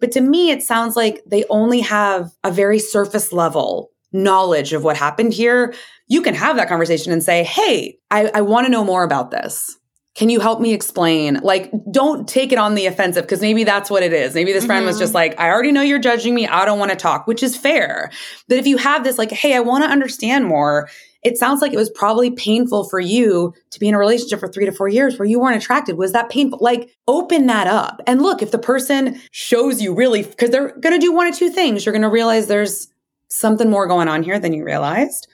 But 0.00 0.12
to 0.12 0.20
me, 0.20 0.50
it 0.50 0.62
sounds 0.62 0.96
like 0.96 1.22
they 1.26 1.44
only 1.50 1.80
have 1.80 2.30
a 2.44 2.50
very 2.50 2.78
surface 2.78 3.32
level 3.32 3.90
knowledge 4.12 4.72
of 4.72 4.84
what 4.84 4.96
happened 4.96 5.34
here. 5.34 5.74
You 6.06 6.22
can 6.22 6.34
have 6.34 6.56
that 6.56 6.68
conversation 6.68 7.12
and 7.12 7.22
say, 7.22 7.44
hey, 7.44 7.98
I, 8.10 8.30
I 8.34 8.40
want 8.40 8.66
to 8.66 8.72
know 8.72 8.84
more 8.84 9.04
about 9.04 9.30
this. 9.30 9.76
Can 10.18 10.30
you 10.30 10.40
help 10.40 10.60
me 10.60 10.74
explain? 10.74 11.38
Like, 11.44 11.70
don't 11.92 12.26
take 12.26 12.50
it 12.50 12.58
on 12.58 12.74
the 12.74 12.86
offensive 12.86 13.22
because 13.22 13.40
maybe 13.40 13.62
that's 13.62 13.88
what 13.88 14.02
it 14.02 14.12
is. 14.12 14.34
Maybe 14.34 14.52
this 14.52 14.64
mm-hmm. 14.64 14.66
friend 14.66 14.84
was 14.84 14.98
just 14.98 15.10
mm-hmm. 15.10 15.30
like, 15.32 15.38
I 15.38 15.48
already 15.48 15.70
know 15.70 15.80
you're 15.80 16.00
judging 16.00 16.34
me. 16.34 16.48
I 16.48 16.64
don't 16.64 16.80
want 16.80 16.90
to 16.90 16.96
talk, 16.96 17.28
which 17.28 17.40
is 17.40 17.56
fair. 17.56 18.10
But 18.48 18.58
if 18.58 18.66
you 18.66 18.78
have 18.78 19.04
this, 19.04 19.16
like, 19.16 19.30
hey, 19.30 19.54
I 19.54 19.60
want 19.60 19.84
to 19.84 19.90
understand 19.90 20.46
more, 20.46 20.88
it 21.22 21.38
sounds 21.38 21.62
like 21.62 21.72
it 21.72 21.76
was 21.76 21.90
probably 21.90 22.32
painful 22.32 22.88
for 22.88 22.98
you 22.98 23.54
to 23.70 23.78
be 23.78 23.86
in 23.86 23.94
a 23.94 23.98
relationship 23.98 24.40
for 24.40 24.48
three 24.48 24.66
to 24.66 24.72
four 24.72 24.88
years 24.88 25.20
where 25.20 25.28
you 25.28 25.38
weren't 25.38 25.56
attracted. 25.56 25.96
Was 25.96 26.10
that 26.14 26.30
painful? 26.30 26.58
Like, 26.60 26.90
open 27.06 27.46
that 27.46 27.68
up. 27.68 28.00
And 28.04 28.20
look, 28.20 28.42
if 28.42 28.50
the 28.50 28.58
person 28.58 29.20
shows 29.30 29.80
you 29.80 29.94
really, 29.94 30.24
because 30.24 30.50
they're 30.50 30.76
going 30.78 30.98
to 30.98 31.06
do 31.06 31.12
one 31.12 31.28
of 31.28 31.36
two 31.36 31.50
things, 31.50 31.86
you're 31.86 31.92
going 31.92 32.02
to 32.02 32.08
realize 32.08 32.48
there's 32.48 32.88
something 33.28 33.70
more 33.70 33.86
going 33.86 34.08
on 34.08 34.24
here 34.24 34.40
than 34.40 34.52
you 34.52 34.64
realized, 34.64 35.28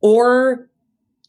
or 0.00 0.69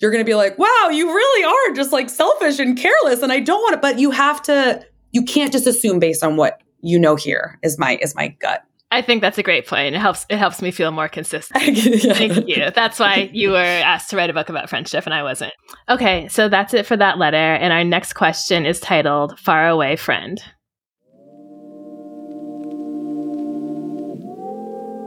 you're 0.02 0.12
going 0.12 0.24
to 0.24 0.30
be 0.30 0.36
like, 0.36 0.58
wow, 0.58 0.90
you 0.92 1.08
really 1.08 1.44
are 1.44 1.76
just 1.76 1.92
like 1.92 2.10
selfish 2.10 2.60
and 2.60 2.78
careless. 2.78 3.22
And 3.22 3.32
I 3.32 3.40
don't 3.40 3.62
want 3.62 3.76
it, 3.76 3.82
but 3.82 4.00
you 4.00 4.12
have 4.12 4.42
to, 4.44 4.84
you 5.12 5.24
can't 5.24 5.52
just 5.52 5.68
assume 5.68 6.00
based 6.00 6.24
on 6.24 6.38
what 6.38 6.62
you 6.82 7.00
know 7.00 7.16
here 7.16 7.60
is 7.62 7.78
my, 7.78 7.98
is 8.02 8.16
my 8.16 8.30
gut. 8.40 8.64
I 8.94 9.02
think 9.02 9.22
that's 9.22 9.38
a 9.38 9.44
great 9.44 9.68
point. 9.68 9.96
It 9.96 10.00
helps 10.00 10.26
it 10.30 10.36
helps 10.36 10.62
me 10.62 10.70
feel 10.70 10.92
more 10.92 11.08
consistent. 11.08 11.64
yeah. 12.04 12.14
Thank 12.14 12.46
you. 12.50 12.72
That's 12.72 13.00
why 13.00 13.30
you 13.32 13.52
were 13.52 13.56
asked 13.56 14.10
to 14.10 14.18
write 14.18 14.30
a 14.30 14.34
book 14.34 14.50
about 14.50 14.70
friendship 14.70 15.06
and 15.06 15.14
I 15.14 15.24
wasn't. 15.24 15.54
Okay, 15.88 16.28
so 16.28 16.50
that's 16.50 16.74
it 16.74 16.86
for 16.86 16.98
that 16.98 17.18
letter 17.18 17.38
and 17.38 17.72
our 17.72 17.86
next 17.86 18.14
question 18.14 18.66
is 18.66 18.82
titled 18.82 19.40
Far 19.40 19.70
Away 19.70 19.96
Friend. 19.96 20.44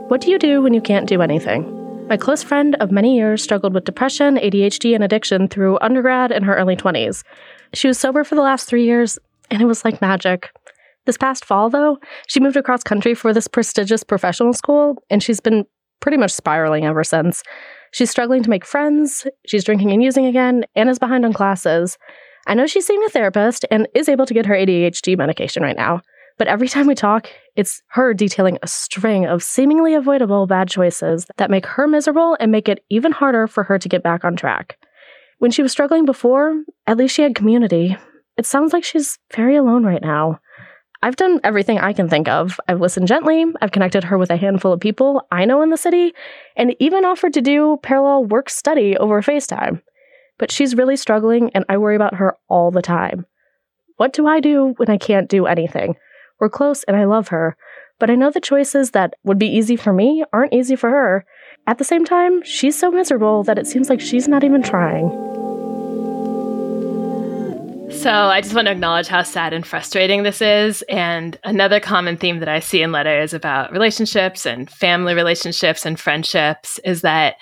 What 0.07 0.21
do 0.21 0.31
you 0.31 0.39
do 0.39 0.63
when 0.63 0.73
you 0.73 0.81
can't 0.81 1.07
do 1.07 1.21
anything? 1.21 1.74
My 2.07 2.17
close 2.17 2.43
friend 2.43 2.75
of 2.79 2.91
many 2.91 3.15
years 3.17 3.41
struggled 3.41 3.73
with 3.73 3.83
depression, 3.83 4.35
ADHD, 4.37 4.93
and 4.93 5.03
addiction 5.03 5.47
through 5.47 5.79
undergrad 5.81 6.31
and 6.31 6.45
her 6.45 6.55
early 6.55 6.75
20s. 6.75 7.23
She 7.73 7.87
was 7.87 7.97
sober 7.97 8.23
for 8.23 8.35
the 8.35 8.43
last 8.43 8.69
three 8.69 8.85
years, 8.85 9.17
and 9.49 9.59
it 9.59 9.65
was 9.65 9.83
like 9.83 10.01
magic. 10.01 10.51
This 11.07 11.17
past 11.17 11.43
fall, 11.43 11.67
though, 11.71 11.97
she 12.27 12.39
moved 12.39 12.57
across 12.57 12.83
country 12.83 13.15
for 13.15 13.33
this 13.33 13.47
prestigious 13.47 14.03
professional 14.03 14.53
school, 14.53 15.01
and 15.09 15.23
she's 15.23 15.39
been 15.39 15.65
pretty 15.99 16.17
much 16.17 16.31
spiraling 16.31 16.85
ever 16.85 17.03
since. 17.03 17.41
She's 17.91 18.11
struggling 18.11 18.43
to 18.43 18.51
make 18.51 18.65
friends, 18.65 19.25
she's 19.47 19.63
drinking 19.63 19.91
and 19.91 20.03
using 20.03 20.27
again, 20.27 20.63
and 20.75 20.89
is 20.89 20.99
behind 20.99 21.25
on 21.25 21.33
classes. 21.33 21.97
I 22.45 22.53
know 22.53 22.67
she's 22.67 22.85
seeing 22.85 23.03
a 23.03 23.09
therapist 23.09 23.65
and 23.71 23.87
is 23.95 24.09
able 24.09 24.27
to 24.27 24.33
get 24.35 24.45
her 24.45 24.53
ADHD 24.53 25.17
medication 25.17 25.63
right 25.63 25.75
now, 25.75 26.01
but 26.37 26.47
every 26.47 26.67
time 26.67 26.87
we 26.87 26.95
talk, 26.95 27.29
it's 27.55 27.81
her 27.89 28.13
detailing 28.13 28.57
a 28.61 28.67
string 28.67 29.25
of 29.25 29.41
seemingly 29.41 29.93
avoidable 29.93 30.47
bad 30.47 30.67
choices 30.67 31.25
that 31.37 31.49
make 31.49 31.65
her 31.65 31.87
miserable 31.87 32.35
and 32.39 32.51
make 32.51 32.67
it 32.67 32.83
even 32.89 33.11
harder 33.11 33.47
for 33.47 33.63
her 33.63 33.79
to 33.79 33.89
get 33.89 34.03
back 34.03 34.25
on 34.25 34.35
track. 34.35 34.77
When 35.39 35.51
she 35.51 35.61
was 35.61 35.71
struggling 35.71 36.05
before, 36.05 36.63
at 36.87 36.97
least 36.97 37.15
she 37.15 37.21
had 37.21 37.35
community. 37.35 37.95
It 38.37 38.45
sounds 38.45 38.73
like 38.73 38.83
she's 38.83 39.17
very 39.33 39.55
alone 39.55 39.85
right 39.85 40.01
now. 40.01 40.39
I've 41.01 41.15
done 41.15 41.39
everything 41.43 41.77
I 41.77 41.93
can 41.93 42.09
think 42.09 42.27
of. 42.27 42.59
I've 42.67 42.81
listened 42.81 43.07
gently, 43.07 43.45
I've 43.61 43.71
connected 43.71 44.03
her 44.05 44.17
with 44.17 44.31
a 44.31 44.37
handful 44.37 44.73
of 44.73 44.79
people 44.79 45.25
I 45.31 45.45
know 45.45 45.61
in 45.61 45.69
the 45.69 45.77
city, 45.77 46.13
and 46.55 46.75
even 46.79 47.05
offered 47.05 47.33
to 47.33 47.41
do 47.41 47.77
parallel 47.83 48.25
work 48.25 48.49
study 48.49 48.97
over 48.97 49.21
FaceTime. 49.21 49.81
But 50.37 50.51
she's 50.51 50.75
really 50.75 50.97
struggling, 50.97 51.51
and 51.53 51.63
I 51.69 51.77
worry 51.77 51.95
about 51.95 52.15
her 52.15 52.35
all 52.49 52.71
the 52.71 52.81
time. 52.81 53.25
What 53.97 54.13
do 54.13 54.27
I 54.27 54.39
do 54.39 54.73
when 54.77 54.89
I 54.89 54.97
can't 54.97 55.29
do 55.29 55.45
anything? 55.45 55.95
We're 56.39 56.49
close 56.49 56.83
and 56.83 56.97
I 56.97 57.05
love 57.05 57.29
her, 57.29 57.55
but 57.99 58.09
I 58.09 58.15
know 58.15 58.31
the 58.31 58.41
choices 58.41 58.91
that 58.91 59.13
would 59.23 59.39
be 59.39 59.47
easy 59.47 59.75
for 59.75 59.93
me 59.93 60.23
aren't 60.33 60.53
easy 60.53 60.75
for 60.75 60.89
her. 60.89 61.25
At 61.67 61.77
the 61.77 61.83
same 61.83 62.05
time, 62.05 62.43
she's 62.43 62.77
so 62.77 62.91
miserable 62.91 63.43
that 63.43 63.57
it 63.57 63.67
seems 63.67 63.89
like 63.89 64.01
she's 64.01 64.27
not 64.27 64.43
even 64.43 64.61
trying. 64.61 65.09
So 67.91 68.11
I 68.11 68.41
just 68.41 68.53
want 68.53 68.67
to 68.67 68.71
acknowledge 68.71 69.07
how 69.07 69.23
sad 69.23 69.53
and 69.53 69.65
frustrating 69.65 70.23
this 70.23 70.41
is. 70.41 70.83
And 70.89 71.39
another 71.43 71.79
common 71.79 72.17
theme 72.17 72.39
that 72.39 72.49
I 72.49 72.59
see 72.59 72.81
in 72.81 72.91
letters 72.91 73.33
about 73.33 73.71
relationships 73.71 74.45
and 74.45 74.69
family 74.69 75.13
relationships 75.13 75.85
and 75.85 75.99
friendships 75.99 76.79
is 76.83 77.01
that 77.01 77.35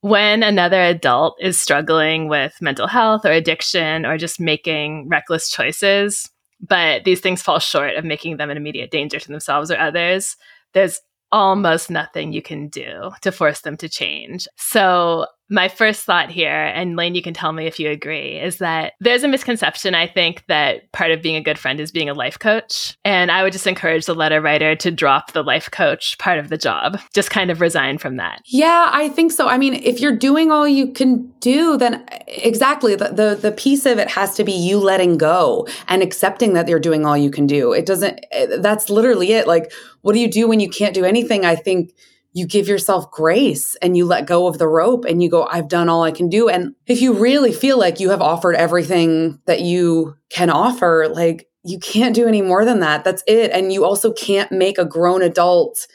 when 0.00 0.42
another 0.42 0.80
adult 0.80 1.36
is 1.40 1.60
struggling 1.60 2.28
with 2.28 2.54
mental 2.60 2.86
health 2.86 3.24
or 3.24 3.32
addiction 3.32 4.04
or 4.04 4.18
just 4.18 4.40
making 4.40 5.08
reckless 5.08 5.48
choices, 5.48 6.30
but 6.66 7.04
these 7.04 7.20
things 7.20 7.42
fall 7.42 7.58
short 7.58 7.94
of 7.96 8.04
making 8.04 8.36
them 8.36 8.50
an 8.50 8.56
immediate 8.56 8.90
danger 8.90 9.18
to 9.18 9.28
themselves 9.28 9.70
or 9.70 9.78
others, 9.78 10.36
there's 10.72 11.00
almost 11.32 11.90
nothing 11.90 12.32
you 12.32 12.42
can 12.42 12.68
do 12.68 13.10
to 13.22 13.32
force 13.32 13.62
them 13.62 13.76
to 13.76 13.88
change. 13.88 14.46
So 14.56 15.26
my 15.54 15.68
first 15.68 16.04
thought 16.04 16.30
here, 16.30 16.50
and 16.50 16.96
Lane, 16.96 17.14
you 17.14 17.22
can 17.22 17.32
tell 17.32 17.52
me 17.52 17.66
if 17.66 17.78
you 17.78 17.88
agree, 17.88 18.38
is 18.38 18.58
that 18.58 18.94
there's 19.00 19.22
a 19.22 19.28
misconception, 19.28 19.94
I 19.94 20.06
think, 20.06 20.44
that 20.48 20.90
part 20.92 21.12
of 21.12 21.22
being 21.22 21.36
a 21.36 21.40
good 21.40 21.58
friend 21.58 21.80
is 21.80 21.92
being 21.92 22.08
a 22.08 22.14
life 22.14 22.38
coach. 22.38 22.98
And 23.04 23.30
I 23.30 23.44
would 23.44 23.52
just 23.52 23.66
encourage 23.66 24.06
the 24.06 24.14
letter 24.14 24.40
writer 24.40 24.74
to 24.74 24.90
drop 24.90 25.32
the 25.32 25.44
life 25.44 25.70
coach 25.70 26.18
part 26.18 26.38
of 26.38 26.48
the 26.48 26.58
job, 26.58 26.98
just 27.14 27.30
kind 27.30 27.50
of 27.50 27.60
resign 27.60 27.98
from 27.98 28.16
that. 28.16 28.42
Yeah, 28.46 28.90
I 28.92 29.08
think 29.08 29.30
so. 29.30 29.48
I 29.48 29.56
mean, 29.56 29.74
if 29.74 30.00
you're 30.00 30.16
doing 30.16 30.50
all 30.50 30.66
you 30.66 30.92
can 30.92 31.32
do, 31.38 31.76
then 31.76 32.04
exactly 32.26 32.96
the, 32.96 33.08
the, 33.08 33.38
the 33.40 33.52
piece 33.52 33.86
of 33.86 33.98
it 33.98 34.10
has 34.10 34.34
to 34.34 34.44
be 34.44 34.52
you 34.52 34.78
letting 34.78 35.16
go 35.16 35.68
and 35.86 36.02
accepting 36.02 36.54
that 36.54 36.68
you're 36.68 36.80
doing 36.80 37.06
all 37.06 37.16
you 37.16 37.30
can 37.30 37.46
do. 37.46 37.72
It 37.72 37.86
doesn't, 37.86 38.18
eh, 38.32 38.56
that's 38.58 38.90
literally 38.90 39.32
it. 39.32 39.46
Like, 39.46 39.72
what 40.02 40.14
do 40.14 40.18
you 40.18 40.30
do 40.30 40.48
when 40.48 40.58
you 40.58 40.68
can't 40.68 40.94
do 40.94 41.04
anything? 41.04 41.44
I 41.44 41.54
think 41.54 41.94
you 42.34 42.46
give 42.46 42.66
yourself 42.66 43.10
grace 43.12 43.76
and 43.76 43.96
you 43.96 44.04
let 44.04 44.26
go 44.26 44.48
of 44.48 44.58
the 44.58 44.66
rope 44.66 45.04
and 45.04 45.22
you 45.22 45.30
go, 45.30 45.46
I've 45.46 45.68
done 45.68 45.88
all 45.88 46.02
I 46.02 46.10
can 46.10 46.28
do. 46.28 46.48
And 46.48 46.74
if 46.86 47.00
you 47.00 47.12
really 47.14 47.52
feel 47.52 47.78
like 47.78 48.00
you 48.00 48.10
have 48.10 48.20
offered 48.20 48.56
everything 48.56 49.40
that 49.46 49.60
you 49.60 50.16
can 50.30 50.50
offer, 50.50 51.08
like 51.08 51.48
you 51.62 51.78
can't 51.78 52.14
do 52.14 52.26
any 52.26 52.42
more 52.42 52.64
than 52.64 52.80
that. 52.80 53.04
That's 53.04 53.22
it. 53.28 53.52
And 53.52 53.72
you 53.72 53.84
also 53.84 54.12
can't 54.12 54.50
make 54.50 54.78
a 54.78 54.84
grown 54.84 55.22
adult 55.22 55.86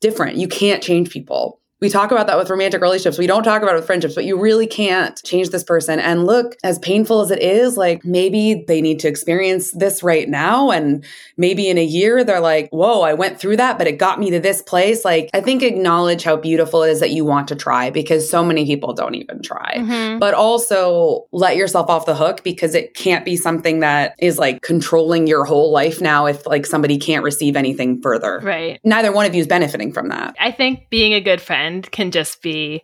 different. 0.00 0.36
You 0.36 0.48
can't 0.48 0.82
change 0.82 1.10
people. 1.10 1.59
We 1.80 1.88
talk 1.88 2.10
about 2.12 2.26
that 2.26 2.36
with 2.36 2.50
romantic 2.50 2.82
relationships. 2.82 3.18
We 3.18 3.26
don't 3.26 3.42
talk 3.42 3.62
about 3.62 3.72
it 3.72 3.78
with 3.78 3.86
friendships, 3.86 4.14
but 4.14 4.24
you 4.24 4.38
really 4.38 4.66
can't 4.66 5.20
change 5.24 5.48
this 5.48 5.64
person. 5.64 5.98
And 5.98 6.26
look, 6.26 6.56
as 6.62 6.78
painful 6.78 7.20
as 7.22 7.30
it 7.30 7.40
is, 7.40 7.78
like 7.78 8.04
maybe 8.04 8.64
they 8.68 8.82
need 8.82 9.00
to 9.00 9.08
experience 9.08 9.70
this 9.72 10.02
right 10.02 10.28
now. 10.28 10.70
And 10.70 11.04
maybe 11.38 11.68
in 11.68 11.78
a 11.78 11.84
year, 11.84 12.22
they're 12.22 12.40
like, 12.40 12.68
whoa, 12.70 13.00
I 13.00 13.14
went 13.14 13.40
through 13.40 13.56
that, 13.56 13.78
but 13.78 13.86
it 13.86 13.92
got 13.92 14.20
me 14.20 14.30
to 14.30 14.40
this 14.40 14.60
place. 14.60 15.04
Like, 15.06 15.30
I 15.32 15.40
think 15.40 15.62
acknowledge 15.62 16.22
how 16.22 16.36
beautiful 16.36 16.82
it 16.82 16.90
is 16.90 17.00
that 17.00 17.10
you 17.10 17.24
want 17.24 17.48
to 17.48 17.56
try 17.56 17.88
because 17.88 18.28
so 18.28 18.44
many 18.44 18.66
people 18.66 18.92
don't 18.92 19.14
even 19.14 19.40
try. 19.40 19.76
Mhm. 19.78 20.18
But 20.20 20.34
also 20.34 21.26
let 21.32 21.56
yourself 21.56 21.88
off 21.88 22.04
the 22.04 22.14
hook 22.14 22.42
because 22.44 22.74
it 22.74 22.92
can't 22.92 23.24
be 23.24 23.36
something 23.36 23.80
that 23.80 24.14
is 24.18 24.38
like 24.38 24.60
controlling 24.60 25.26
your 25.26 25.44
whole 25.44 25.72
life 25.72 26.00
now 26.00 26.26
if 26.26 26.46
like 26.46 26.66
somebody 26.66 26.98
can't 26.98 27.24
receive 27.24 27.56
anything 27.56 28.02
further. 28.02 28.40
Right. 28.42 28.80
Neither 28.84 29.12
one 29.12 29.24
of 29.24 29.34
you 29.34 29.40
is 29.40 29.46
benefiting 29.46 29.92
from 29.92 30.08
that. 30.08 30.36
I 30.38 30.52
think 30.52 30.90
being 30.90 31.14
a 31.14 31.20
good 31.20 31.40
friend 31.40 31.69
can 31.90 32.10
just 32.10 32.42
be 32.42 32.82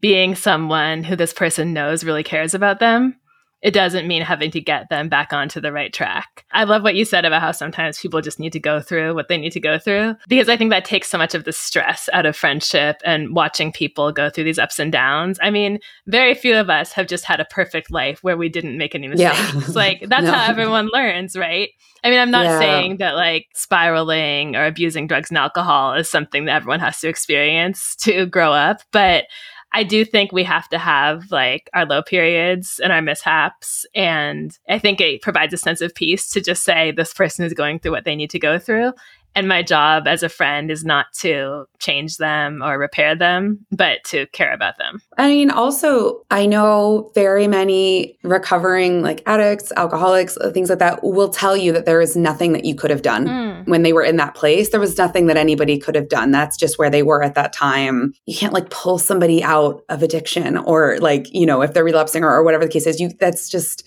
being 0.00 0.34
someone 0.34 1.02
who 1.02 1.16
this 1.16 1.32
person 1.32 1.72
knows 1.72 2.04
really 2.04 2.22
cares 2.22 2.54
about 2.54 2.80
them. 2.80 3.16
It 3.60 3.72
doesn't 3.72 4.06
mean 4.06 4.22
having 4.22 4.52
to 4.52 4.60
get 4.60 4.88
them 4.88 5.08
back 5.08 5.32
onto 5.32 5.60
the 5.60 5.72
right 5.72 5.92
track. 5.92 6.44
I 6.52 6.62
love 6.62 6.84
what 6.84 6.94
you 6.94 7.04
said 7.04 7.24
about 7.24 7.42
how 7.42 7.50
sometimes 7.50 7.98
people 7.98 8.20
just 8.20 8.38
need 8.38 8.52
to 8.52 8.60
go 8.60 8.80
through 8.80 9.14
what 9.16 9.26
they 9.26 9.36
need 9.36 9.50
to 9.52 9.60
go 9.60 9.78
through 9.80 10.14
because 10.28 10.48
I 10.48 10.56
think 10.56 10.70
that 10.70 10.84
takes 10.84 11.08
so 11.08 11.18
much 11.18 11.34
of 11.34 11.42
the 11.44 11.52
stress 11.52 12.08
out 12.12 12.24
of 12.24 12.36
friendship 12.36 12.98
and 13.04 13.34
watching 13.34 13.72
people 13.72 14.12
go 14.12 14.30
through 14.30 14.44
these 14.44 14.60
ups 14.60 14.78
and 14.78 14.92
downs. 14.92 15.38
I 15.42 15.50
mean, 15.50 15.80
very 16.06 16.34
few 16.34 16.54
of 16.54 16.70
us 16.70 16.92
have 16.92 17.08
just 17.08 17.24
had 17.24 17.40
a 17.40 17.44
perfect 17.46 17.90
life 17.90 18.22
where 18.22 18.36
we 18.36 18.48
didn't 18.48 18.78
make 18.78 18.94
any 18.94 19.08
Yeah. 19.16 19.30
mistakes. 19.54 19.68
like 19.74 20.04
that's 20.08 20.24
No. 20.26 20.32
how 20.32 20.48
everyone 20.48 20.88
learns, 20.92 21.36
right? 21.36 21.70
I 22.04 22.10
mean, 22.10 22.20
I'm 22.20 22.30
not 22.30 22.44
Yeah. 22.44 22.58
saying 22.60 22.98
that 22.98 23.16
like 23.16 23.46
spiraling 23.54 24.54
or 24.54 24.66
abusing 24.66 25.08
drugs 25.08 25.30
and 25.30 25.38
alcohol 25.38 25.94
is 25.94 26.08
something 26.08 26.44
that 26.44 26.54
everyone 26.54 26.78
has 26.80 27.00
to 27.00 27.08
experience 27.08 27.96
to 28.02 28.26
grow 28.26 28.52
up, 28.52 28.82
but 28.92 29.24
I 29.72 29.82
do 29.82 30.04
think 30.04 30.32
we 30.32 30.44
have 30.44 30.68
to 30.70 30.78
have 30.78 31.30
like 31.30 31.68
our 31.74 31.84
low 31.84 32.02
periods 32.02 32.80
and 32.82 32.92
our 32.92 33.02
mishaps. 33.02 33.84
And 33.94 34.56
I 34.68 34.78
think 34.78 35.00
it 35.00 35.20
provides 35.20 35.52
a 35.52 35.58
sense 35.58 35.80
of 35.80 35.94
peace 35.94 36.30
to 36.30 36.40
just 36.40 36.64
say 36.64 36.90
this 36.90 37.12
person 37.12 37.44
is 37.44 37.52
going 37.52 37.78
through 37.78 37.92
what 37.92 38.04
they 38.04 38.16
need 38.16 38.30
to 38.30 38.38
go 38.38 38.58
through. 38.58 38.92
And 39.34 39.46
my 39.46 39.62
job 39.62 40.08
as 40.08 40.24
a 40.24 40.28
friend 40.28 40.68
is 40.70 40.84
not 40.84 41.06
to 41.20 41.66
change 41.78 42.16
them 42.16 42.60
or 42.62 42.76
repair 42.76 43.14
them, 43.14 43.64
but 43.70 44.02
to 44.06 44.26
care 44.28 44.52
about 44.52 44.78
them. 44.78 44.98
I 45.16 45.28
mean, 45.28 45.50
also, 45.50 46.22
I 46.30 46.46
know 46.46 47.12
very 47.14 47.46
many 47.46 48.18
recovering 48.24 49.00
like 49.02 49.22
addicts, 49.26 49.70
alcoholics, 49.76 50.36
uh, 50.38 50.50
things 50.50 50.70
like 50.70 50.80
that 50.80 51.04
will 51.04 51.28
tell 51.28 51.56
you 51.56 51.72
that 51.72 51.86
there 51.86 52.00
is 52.00 52.16
nothing 52.16 52.52
that 52.52 52.64
you 52.64 52.74
could 52.74 52.90
have 52.90 53.02
done 53.02 53.26
Mm. 53.28 53.68
when 53.68 53.82
they 53.82 53.92
were 53.92 54.02
in 54.02 54.16
that 54.16 54.34
place. 54.34 54.70
There 54.70 54.80
was 54.80 54.98
nothing 54.98 55.26
that 55.26 55.36
anybody 55.36 55.78
could 55.78 55.94
have 55.94 56.08
done. 56.08 56.32
That's 56.32 56.56
just 56.56 56.78
where 56.78 56.90
they 56.90 57.04
were 57.04 57.22
at 57.22 57.34
that 57.36 57.52
time. 57.52 58.14
You 58.26 58.36
can't 58.36 58.52
like 58.54 58.70
pull 58.70 58.98
somebody 58.98 59.44
out 59.44 59.82
of 59.88 60.02
addiction 60.02 60.56
or 60.56 60.98
like, 60.98 61.32
you 61.32 61.46
know, 61.46 61.62
if 61.62 61.74
they're 61.74 61.84
relapsing 61.84 62.24
or, 62.24 62.32
or 62.34 62.42
whatever 62.42 62.64
the 62.64 62.70
case 62.72 62.86
is, 62.86 62.98
you 62.98 63.10
that's 63.20 63.48
just 63.48 63.84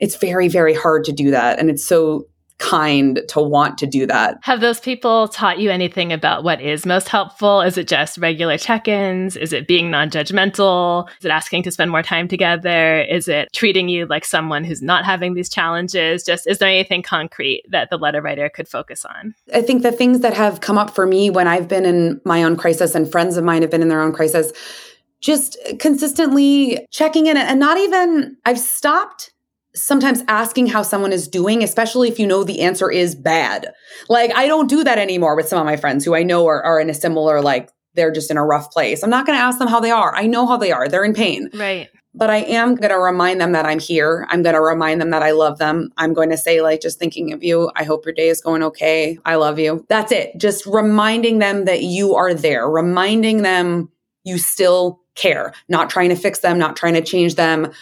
it's 0.00 0.16
very, 0.16 0.48
very 0.48 0.74
hard 0.74 1.04
to 1.04 1.12
do 1.12 1.30
that. 1.30 1.58
And 1.58 1.70
it's 1.70 1.84
so 1.84 2.26
kind 2.60 3.20
to 3.28 3.40
want 3.40 3.78
to 3.78 3.86
do 3.86 4.06
that. 4.06 4.38
Have 4.42 4.60
those 4.60 4.78
people 4.78 5.26
taught 5.26 5.58
you 5.58 5.70
anything 5.70 6.12
about 6.12 6.44
what 6.44 6.60
is 6.60 6.86
most 6.86 7.08
helpful? 7.08 7.62
Is 7.62 7.76
it 7.76 7.88
just 7.88 8.18
regular 8.18 8.56
check 8.58 8.86
ins? 8.86 9.36
Is 9.36 9.52
it 9.52 9.66
being 9.66 9.90
non 9.90 10.10
judgmental? 10.10 11.08
Is 11.18 11.24
it 11.24 11.30
asking 11.30 11.64
to 11.64 11.70
spend 11.72 11.90
more 11.90 12.02
time 12.02 12.28
together? 12.28 13.00
Is 13.00 13.26
it 13.26 13.48
treating 13.52 13.88
you 13.88 14.06
like 14.06 14.24
someone 14.24 14.62
who's 14.62 14.82
not 14.82 15.04
having 15.04 15.34
these 15.34 15.48
challenges? 15.48 16.22
Just 16.22 16.46
is 16.46 16.58
there 16.58 16.68
anything 16.68 17.02
concrete 17.02 17.64
that 17.70 17.90
the 17.90 17.96
letter 17.96 18.20
writer 18.20 18.48
could 18.48 18.68
focus 18.68 19.04
on? 19.04 19.34
I 19.52 19.62
think 19.62 19.82
the 19.82 19.92
things 19.92 20.20
that 20.20 20.34
have 20.34 20.60
come 20.60 20.78
up 20.78 20.90
for 20.90 21.06
me 21.06 21.30
when 21.30 21.48
I've 21.48 21.66
been 21.66 21.86
in 21.86 22.20
my 22.24 22.42
own 22.42 22.56
crisis 22.56 22.94
and 22.94 23.10
friends 23.10 23.36
of 23.36 23.44
mine 23.44 23.62
have 23.62 23.70
been 23.70 23.82
in 23.82 23.88
their 23.88 24.02
own 24.02 24.12
crisis, 24.12 24.52
just 25.20 25.56
consistently 25.78 26.86
checking 26.90 27.26
in 27.26 27.36
and 27.36 27.58
not 27.58 27.78
even, 27.78 28.36
I've 28.44 28.58
stopped 28.58 29.32
sometimes 29.74 30.22
asking 30.28 30.66
how 30.66 30.82
someone 30.82 31.12
is 31.12 31.28
doing, 31.28 31.62
especially 31.62 32.08
if 32.08 32.18
you 32.18 32.26
know 32.26 32.44
the 32.44 32.60
answer 32.60 32.90
is 32.90 33.14
bad. 33.14 33.72
Like, 34.08 34.34
I 34.34 34.46
don't 34.46 34.68
do 34.68 34.82
that 34.84 34.98
anymore 34.98 35.36
with 35.36 35.48
some 35.48 35.58
of 35.60 35.66
my 35.66 35.76
friends 35.76 36.04
who 36.04 36.14
I 36.14 36.22
know 36.22 36.46
are, 36.46 36.62
are 36.62 36.80
in 36.80 36.90
a 36.90 36.94
similar, 36.94 37.40
like, 37.40 37.70
they're 37.94 38.12
just 38.12 38.30
in 38.30 38.36
a 38.36 38.44
rough 38.44 38.70
place. 38.70 39.02
I'm 39.02 39.10
not 39.10 39.26
going 39.26 39.36
to 39.36 39.42
ask 39.42 39.58
them 39.58 39.68
how 39.68 39.80
they 39.80 39.90
are. 39.90 40.14
I 40.14 40.26
know 40.26 40.46
how 40.46 40.56
they 40.56 40.70
are. 40.72 40.88
They're 40.88 41.04
in 41.04 41.12
pain 41.14 41.50
Right. 41.54 41.88
but 42.14 42.30
I 42.30 42.36
am 42.38 42.76
going 42.76 42.90
to 42.90 42.98
remind 42.98 43.40
them 43.40 43.52
that 43.52 43.66
I'm 43.66 43.80
here. 43.80 44.26
I'm 44.30 44.42
going 44.42 44.54
to 44.54 44.60
remind 44.60 45.00
them 45.00 45.10
that 45.10 45.22
I 45.24 45.32
love 45.32 45.58
them. 45.58 45.92
I'm 45.96 46.14
going 46.14 46.30
to 46.30 46.36
say, 46.36 46.60
like, 46.60 46.80
just 46.80 46.98
thinking 47.00 47.32
of 47.32 47.42
you. 47.42 47.70
I 47.74 47.82
hope 47.84 48.04
your 48.06 48.14
day 48.14 48.28
is 48.28 48.40
going 48.40 48.62
okay. 48.62 49.18
I 49.24 49.34
love 49.36 49.58
you. 49.58 49.84
That's 49.88 50.12
it. 50.12 50.38
Just 50.38 50.66
reminding 50.66 51.38
them 51.40 51.64
that 51.64 51.82
you 51.82 52.14
are 52.14 52.32
there, 52.34 52.68
reminding 52.68 53.42
them 53.42 53.90
you 54.24 54.38
still 54.38 55.00
care, 55.16 55.52
not 55.68 55.90
trying 55.90 56.10
to 56.10 56.16
fix 56.16 56.38
them, 56.40 56.58
not 56.58 56.76
trying 56.76 56.94
to 56.94 57.02
change 57.02 57.34
them, 57.34 57.72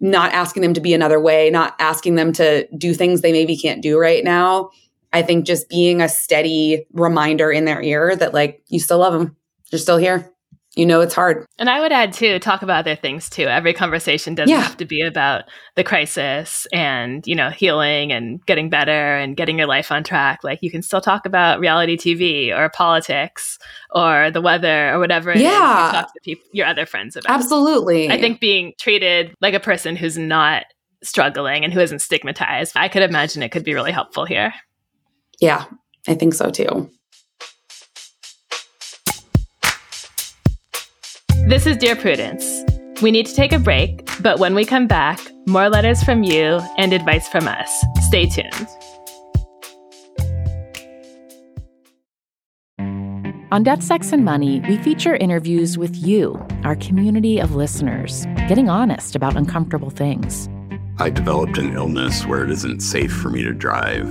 not 0.00 0.32
asking 0.32 0.62
them 0.62 0.74
to 0.74 0.80
be 0.80 0.94
another 0.94 1.20
way, 1.20 1.50
not 1.50 1.74
asking 1.78 2.14
them 2.14 2.32
to 2.34 2.68
do 2.76 2.94
things 2.94 3.20
they 3.20 3.32
maybe 3.32 3.56
can't 3.56 3.82
do 3.82 3.98
right 3.98 4.22
now. 4.22 4.70
I 5.12 5.22
think 5.22 5.46
just 5.46 5.68
being 5.68 6.00
a 6.00 6.08
steady 6.08 6.86
reminder 6.92 7.50
in 7.50 7.64
their 7.64 7.82
ear 7.82 8.14
that, 8.16 8.34
like, 8.34 8.62
you 8.68 8.78
still 8.78 8.98
love 8.98 9.12
them. 9.12 9.36
You're 9.70 9.78
still 9.78 9.96
here. 9.96 10.30
You 10.78 10.86
know 10.86 11.00
it's 11.00 11.12
hard. 11.14 11.44
And 11.58 11.68
I 11.68 11.80
would 11.80 11.90
add 11.90 12.12
too, 12.12 12.38
talk 12.38 12.62
about 12.62 12.78
other 12.86 12.94
things 12.94 13.28
too. 13.28 13.42
Every 13.46 13.74
conversation 13.74 14.36
doesn't 14.36 14.48
Yeah. 14.54 14.60
have 14.60 14.76
to 14.76 14.84
be 14.84 15.00
about 15.00 15.42
the 15.74 15.82
crisis 15.82 16.68
and, 16.72 17.26
you 17.26 17.34
know, 17.34 17.50
healing 17.50 18.12
and 18.12 18.40
getting 18.46 18.70
better 18.70 19.16
and 19.16 19.36
getting 19.36 19.58
your 19.58 19.66
life 19.66 19.90
on 19.90 20.04
track. 20.04 20.44
Like 20.44 20.60
you 20.62 20.70
can 20.70 20.82
still 20.82 21.00
talk 21.00 21.26
about 21.26 21.58
reality 21.58 21.96
TV 21.96 22.56
or 22.56 22.68
politics 22.70 23.58
or 23.90 24.30
the 24.30 24.40
weather 24.40 24.94
or 24.94 25.00
whatever 25.00 25.32
it 25.32 25.38
is 25.38 25.42
Yeah. 25.42 25.86
you 25.86 25.92
talk 25.94 26.14
to 26.14 26.20
people, 26.22 26.46
your 26.52 26.68
other 26.68 26.86
friends 26.86 27.16
about. 27.16 27.34
Absolutely. 27.34 28.08
I 28.08 28.20
think 28.20 28.38
being 28.38 28.72
treated 28.78 29.34
like 29.40 29.54
a 29.54 29.60
person 29.60 29.96
who's 29.96 30.16
not 30.16 30.62
struggling 31.02 31.64
and 31.64 31.72
who 31.74 31.80
isn't 31.80 32.02
stigmatized, 32.02 32.76
I 32.76 32.86
could 32.86 33.02
imagine 33.02 33.42
it 33.42 33.48
could 33.50 33.64
be 33.64 33.74
really 33.74 33.90
helpful 33.90 34.26
here. 34.26 34.54
Yeah, 35.40 35.64
I 36.06 36.14
think 36.14 36.34
so 36.34 36.50
too. 36.50 36.88
This 41.48 41.64
is 41.64 41.78
Dear 41.78 41.96
Prudence. 41.96 42.62
We 43.00 43.10
need 43.10 43.24
to 43.24 43.34
take 43.34 43.54
a 43.54 43.58
break, 43.58 44.06
but 44.20 44.38
when 44.38 44.54
we 44.54 44.66
come 44.66 44.86
back, 44.86 45.18
more 45.46 45.70
letters 45.70 46.02
from 46.02 46.22
you 46.22 46.60
and 46.76 46.92
advice 46.92 47.26
from 47.26 47.48
us. 47.48 47.84
Stay 48.02 48.26
tuned. 48.26 48.68
On 53.50 53.62
Death, 53.62 53.82
Sex, 53.82 54.12
and 54.12 54.26
Money, 54.26 54.60
we 54.68 54.76
feature 54.76 55.16
interviews 55.16 55.78
with 55.78 55.96
you, 55.96 56.38
our 56.64 56.76
community 56.76 57.38
of 57.38 57.54
listeners, 57.54 58.26
getting 58.46 58.68
honest 58.68 59.16
about 59.16 59.34
uncomfortable 59.34 59.88
things. 59.88 60.50
I 60.98 61.08
developed 61.08 61.56
an 61.56 61.72
illness 61.72 62.26
where 62.26 62.44
it 62.44 62.50
isn't 62.50 62.80
safe 62.80 63.10
for 63.10 63.30
me 63.30 63.42
to 63.44 63.54
drive. 63.54 64.06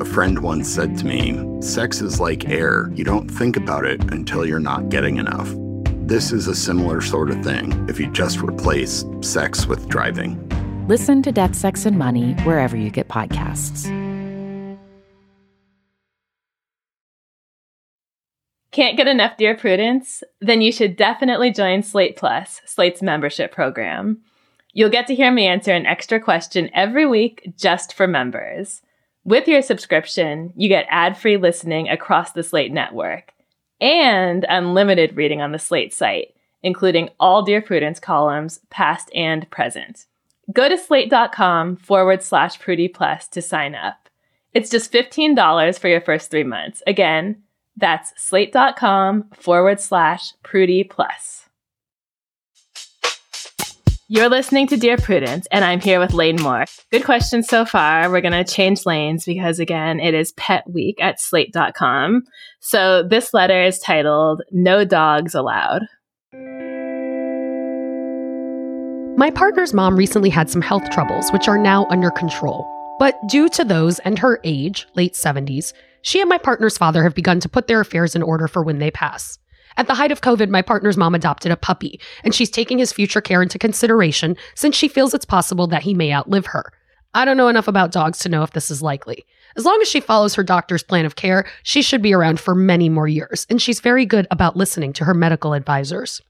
A 0.00 0.06
friend 0.06 0.38
once 0.38 0.70
said 0.70 0.96
to 0.96 1.04
me, 1.04 1.60
Sex 1.60 2.00
is 2.00 2.18
like 2.18 2.48
air. 2.48 2.90
You 2.94 3.04
don't 3.04 3.28
think 3.28 3.58
about 3.58 3.84
it 3.84 4.10
until 4.10 4.46
you're 4.46 4.58
not 4.58 4.88
getting 4.88 5.18
enough. 5.18 5.54
This 6.08 6.32
is 6.32 6.48
a 6.48 6.54
similar 6.54 7.02
sort 7.02 7.28
of 7.28 7.44
thing 7.44 7.86
if 7.86 8.00
you 8.00 8.10
just 8.10 8.40
replace 8.40 9.04
sex 9.20 9.66
with 9.66 9.90
driving. 9.90 10.42
Listen 10.88 11.20
to 11.20 11.30
Death, 11.30 11.54
Sex, 11.54 11.84
and 11.84 11.98
Money 11.98 12.32
wherever 12.44 12.78
you 12.78 12.88
get 12.88 13.08
podcasts. 13.08 13.84
Can't 18.72 18.96
get 18.96 19.06
enough 19.06 19.36
Dear 19.36 19.54
Prudence? 19.54 20.22
Then 20.40 20.62
you 20.62 20.72
should 20.72 20.96
definitely 20.96 21.50
join 21.50 21.82
Slate 21.82 22.16
Plus, 22.16 22.62
Slate's 22.64 23.02
membership 23.02 23.52
program. 23.52 24.22
You'll 24.72 24.88
get 24.88 25.08
to 25.08 25.14
hear 25.14 25.30
me 25.30 25.46
answer 25.46 25.74
an 25.74 25.84
extra 25.84 26.18
question 26.18 26.70
every 26.72 27.04
week 27.04 27.52
just 27.54 27.92
for 27.92 28.06
members. 28.06 28.80
With 29.24 29.46
your 29.46 29.60
subscription, 29.60 30.54
you 30.56 30.70
get 30.70 30.86
ad 30.88 31.18
free 31.18 31.36
listening 31.36 31.90
across 31.90 32.32
the 32.32 32.42
Slate 32.42 32.72
network 32.72 33.34
and 33.80 34.44
unlimited 34.48 35.16
reading 35.16 35.40
on 35.40 35.52
the 35.52 35.58
Slate 35.58 35.94
site, 35.94 36.34
including 36.62 37.10
all 37.20 37.42
Dear 37.42 37.62
Prudence 37.62 38.00
columns, 38.00 38.60
past 38.70 39.10
and 39.14 39.48
present. 39.50 40.06
Go 40.52 40.68
to 40.68 40.78
slate.com 40.78 41.76
forward 41.76 42.22
slash 42.22 42.58
Prudie 42.58 42.92
Plus 42.92 43.28
to 43.28 43.42
sign 43.42 43.74
up. 43.74 44.08
It's 44.54 44.70
just 44.70 44.92
$15 44.92 45.78
for 45.78 45.88
your 45.88 46.00
first 46.00 46.30
three 46.30 46.44
months. 46.44 46.82
Again, 46.86 47.42
that's 47.76 48.12
slate.com 48.20 49.30
forward 49.34 49.80
slash 49.80 50.32
Prudie 50.42 50.88
Plus. 50.88 51.47
You're 54.10 54.30
listening 54.30 54.66
to 54.68 54.78
Dear 54.78 54.96
Prudence, 54.96 55.46
and 55.50 55.62
I'm 55.62 55.80
here 55.80 56.00
with 56.00 56.14
Lane 56.14 56.40
Moore. 56.40 56.64
Good 56.90 57.04
questions 57.04 57.46
so 57.46 57.66
far. 57.66 58.10
We're 58.10 58.22
going 58.22 58.32
to 58.32 58.42
change 58.42 58.86
lanes 58.86 59.26
because, 59.26 59.58
again, 59.60 60.00
it 60.00 60.14
is 60.14 60.32
Pet 60.32 60.64
Week 60.66 60.96
at 60.98 61.20
slate.com. 61.20 62.22
So 62.58 63.02
this 63.02 63.34
letter 63.34 63.62
is 63.62 63.78
titled 63.78 64.40
No 64.50 64.86
Dogs 64.86 65.34
Allowed. 65.34 65.82
My 69.18 69.30
partner's 69.30 69.74
mom 69.74 69.94
recently 69.94 70.30
had 70.30 70.48
some 70.48 70.62
health 70.62 70.88
troubles, 70.88 71.28
which 71.30 71.46
are 71.46 71.58
now 71.58 71.86
under 71.90 72.10
control. 72.10 72.66
But 72.98 73.14
due 73.28 73.50
to 73.50 73.62
those 73.62 73.98
and 73.98 74.18
her 74.18 74.40
age, 74.42 74.86
late 74.94 75.12
70s, 75.12 75.74
she 76.00 76.22
and 76.22 76.30
my 76.30 76.38
partner's 76.38 76.78
father 76.78 77.02
have 77.02 77.14
begun 77.14 77.40
to 77.40 77.48
put 77.50 77.66
their 77.66 77.80
affairs 77.80 78.16
in 78.16 78.22
order 78.22 78.48
for 78.48 78.62
when 78.62 78.78
they 78.78 78.90
pass. 78.90 79.38
At 79.78 79.86
the 79.86 79.94
height 79.94 80.10
of 80.10 80.22
COVID, 80.22 80.48
my 80.48 80.60
partner's 80.60 80.96
mom 80.96 81.14
adopted 81.14 81.52
a 81.52 81.56
puppy, 81.56 82.00
and 82.24 82.34
she's 82.34 82.50
taking 82.50 82.78
his 82.78 82.92
future 82.92 83.20
care 83.20 83.40
into 83.40 83.60
consideration 83.60 84.36
since 84.56 84.74
she 84.74 84.88
feels 84.88 85.14
it's 85.14 85.24
possible 85.24 85.68
that 85.68 85.84
he 85.84 85.94
may 85.94 86.12
outlive 86.12 86.46
her. 86.46 86.72
I 87.14 87.24
don't 87.24 87.36
know 87.36 87.46
enough 87.46 87.68
about 87.68 87.92
dogs 87.92 88.18
to 88.20 88.28
know 88.28 88.42
if 88.42 88.50
this 88.50 88.72
is 88.72 88.82
likely. 88.82 89.24
As 89.56 89.64
long 89.64 89.78
as 89.80 89.88
she 89.88 90.00
follows 90.00 90.34
her 90.34 90.42
doctor's 90.42 90.82
plan 90.82 91.06
of 91.06 91.14
care, 91.14 91.46
she 91.62 91.80
should 91.80 92.02
be 92.02 92.12
around 92.12 92.40
for 92.40 92.56
many 92.56 92.88
more 92.88 93.06
years, 93.06 93.46
and 93.48 93.62
she's 93.62 93.78
very 93.78 94.04
good 94.04 94.26
about 94.32 94.56
listening 94.56 94.92
to 94.94 95.04
her 95.04 95.14
medical 95.14 95.52
advisors. 95.52 96.20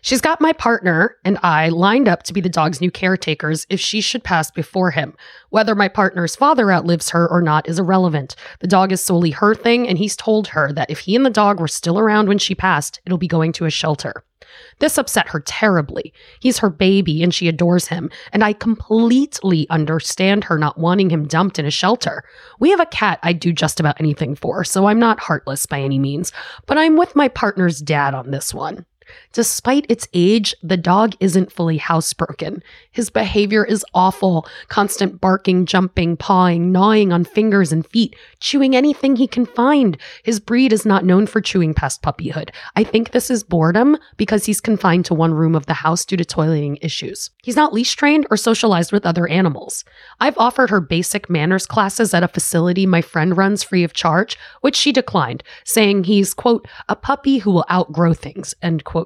She's 0.00 0.20
got 0.20 0.40
my 0.40 0.52
partner 0.52 1.16
and 1.24 1.38
I 1.42 1.68
lined 1.68 2.08
up 2.08 2.22
to 2.24 2.32
be 2.32 2.40
the 2.40 2.48
dog's 2.48 2.80
new 2.80 2.90
caretakers 2.90 3.66
if 3.70 3.80
she 3.80 4.00
should 4.00 4.24
pass 4.24 4.50
before 4.50 4.90
him. 4.90 5.14
Whether 5.50 5.74
my 5.74 5.88
partner's 5.88 6.36
father 6.36 6.72
outlives 6.72 7.10
her 7.10 7.28
or 7.28 7.42
not 7.42 7.68
is 7.68 7.78
irrelevant. 7.78 8.34
The 8.60 8.66
dog 8.66 8.92
is 8.92 9.00
solely 9.00 9.30
her 9.30 9.54
thing, 9.54 9.88
and 9.88 9.98
he's 9.98 10.16
told 10.16 10.48
her 10.48 10.72
that 10.72 10.90
if 10.90 11.00
he 11.00 11.16
and 11.16 11.24
the 11.24 11.30
dog 11.30 11.60
were 11.60 11.68
still 11.68 11.98
around 11.98 12.28
when 12.28 12.38
she 12.38 12.54
passed, 12.54 13.00
it'll 13.06 13.18
be 13.18 13.28
going 13.28 13.52
to 13.52 13.64
a 13.64 13.70
shelter. 13.70 14.24
This 14.78 14.98
upset 14.98 15.28
her 15.28 15.40
terribly. 15.40 16.12
He's 16.40 16.58
her 16.58 16.70
baby 16.70 17.22
and 17.22 17.32
she 17.32 17.48
adores 17.48 17.88
him, 17.88 18.10
and 18.32 18.42
I 18.42 18.52
completely 18.52 19.66
understand 19.70 20.44
her 20.44 20.58
not 20.58 20.78
wanting 20.78 21.10
him 21.10 21.26
dumped 21.26 21.58
in 21.58 21.66
a 21.66 21.70
shelter. 21.70 22.24
We 22.58 22.70
have 22.70 22.80
a 22.80 22.86
cat 22.86 23.18
I'd 23.22 23.40
do 23.40 23.52
just 23.52 23.80
about 23.80 24.00
anything 24.00 24.34
for, 24.34 24.64
so 24.64 24.86
I'm 24.86 24.98
not 24.98 25.20
heartless 25.20 25.66
by 25.66 25.80
any 25.80 25.98
means, 25.98 26.32
but 26.66 26.78
I'm 26.78 26.96
with 26.96 27.16
my 27.16 27.28
partner's 27.28 27.80
dad 27.80 28.14
on 28.14 28.30
this 28.30 28.52
one. 28.52 28.86
Despite 29.32 29.86
its 29.88 30.08
age, 30.12 30.54
the 30.62 30.76
dog 30.76 31.14
isn't 31.20 31.52
fully 31.52 31.78
housebroken. 31.78 32.62
His 32.90 33.10
behavior 33.10 33.64
is 33.64 33.84
awful 33.94 34.46
constant 34.68 35.20
barking, 35.20 35.66
jumping, 35.66 36.16
pawing, 36.16 36.72
gnawing 36.72 37.12
on 37.12 37.24
fingers 37.24 37.72
and 37.72 37.86
feet, 37.86 38.14
chewing 38.40 38.76
anything 38.76 39.16
he 39.16 39.26
can 39.26 39.46
find. 39.46 39.96
His 40.22 40.40
breed 40.40 40.72
is 40.72 40.86
not 40.86 41.04
known 41.04 41.26
for 41.26 41.40
chewing 41.40 41.74
past 41.74 42.02
puppyhood. 42.02 42.50
I 42.76 42.84
think 42.84 43.10
this 43.10 43.30
is 43.30 43.42
boredom 43.42 43.96
because 44.16 44.44
he's 44.44 44.60
confined 44.60 45.04
to 45.06 45.14
one 45.14 45.34
room 45.34 45.54
of 45.54 45.66
the 45.66 45.74
house 45.74 46.04
due 46.04 46.16
to 46.16 46.24
toileting 46.24 46.78
issues. 46.82 47.30
He's 47.42 47.56
not 47.56 47.72
leash 47.72 47.94
trained 47.96 48.26
or 48.30 48.36
socialized 48.36 48.92
with 48.92 49.06
other 49.06 49.26
animals. 49.28 49.84
I've 50.20 50.38
offered 50.38 50.70
her 50.70 50.80
basic 50.80 51.28
manners 51.28 51.66
classes 51.66 52.14
at 52.14 52.22
a 52.22 52.28
facility 52.28 52.86
my 52.86 53.02
friend 53.02 53.36
runs 53.36 53.62
free 53.62 53.84
of 53.84 53.92
charge, 53.92 54.38
which 54.60 54.76
she 54.76 54.92
declined, 54.92 55.42
saying 55.64 56.04
he's, 56.04 56.34
quote, 56.34 56.68
a 56.88 56.96
puppy 56.96 57.38
who 57.38 57.50
will 57.50 57.66
outgrow 57.70 58.14
things, 58.14 58.54
end 58.62 58.84
quote. 58.84 59.01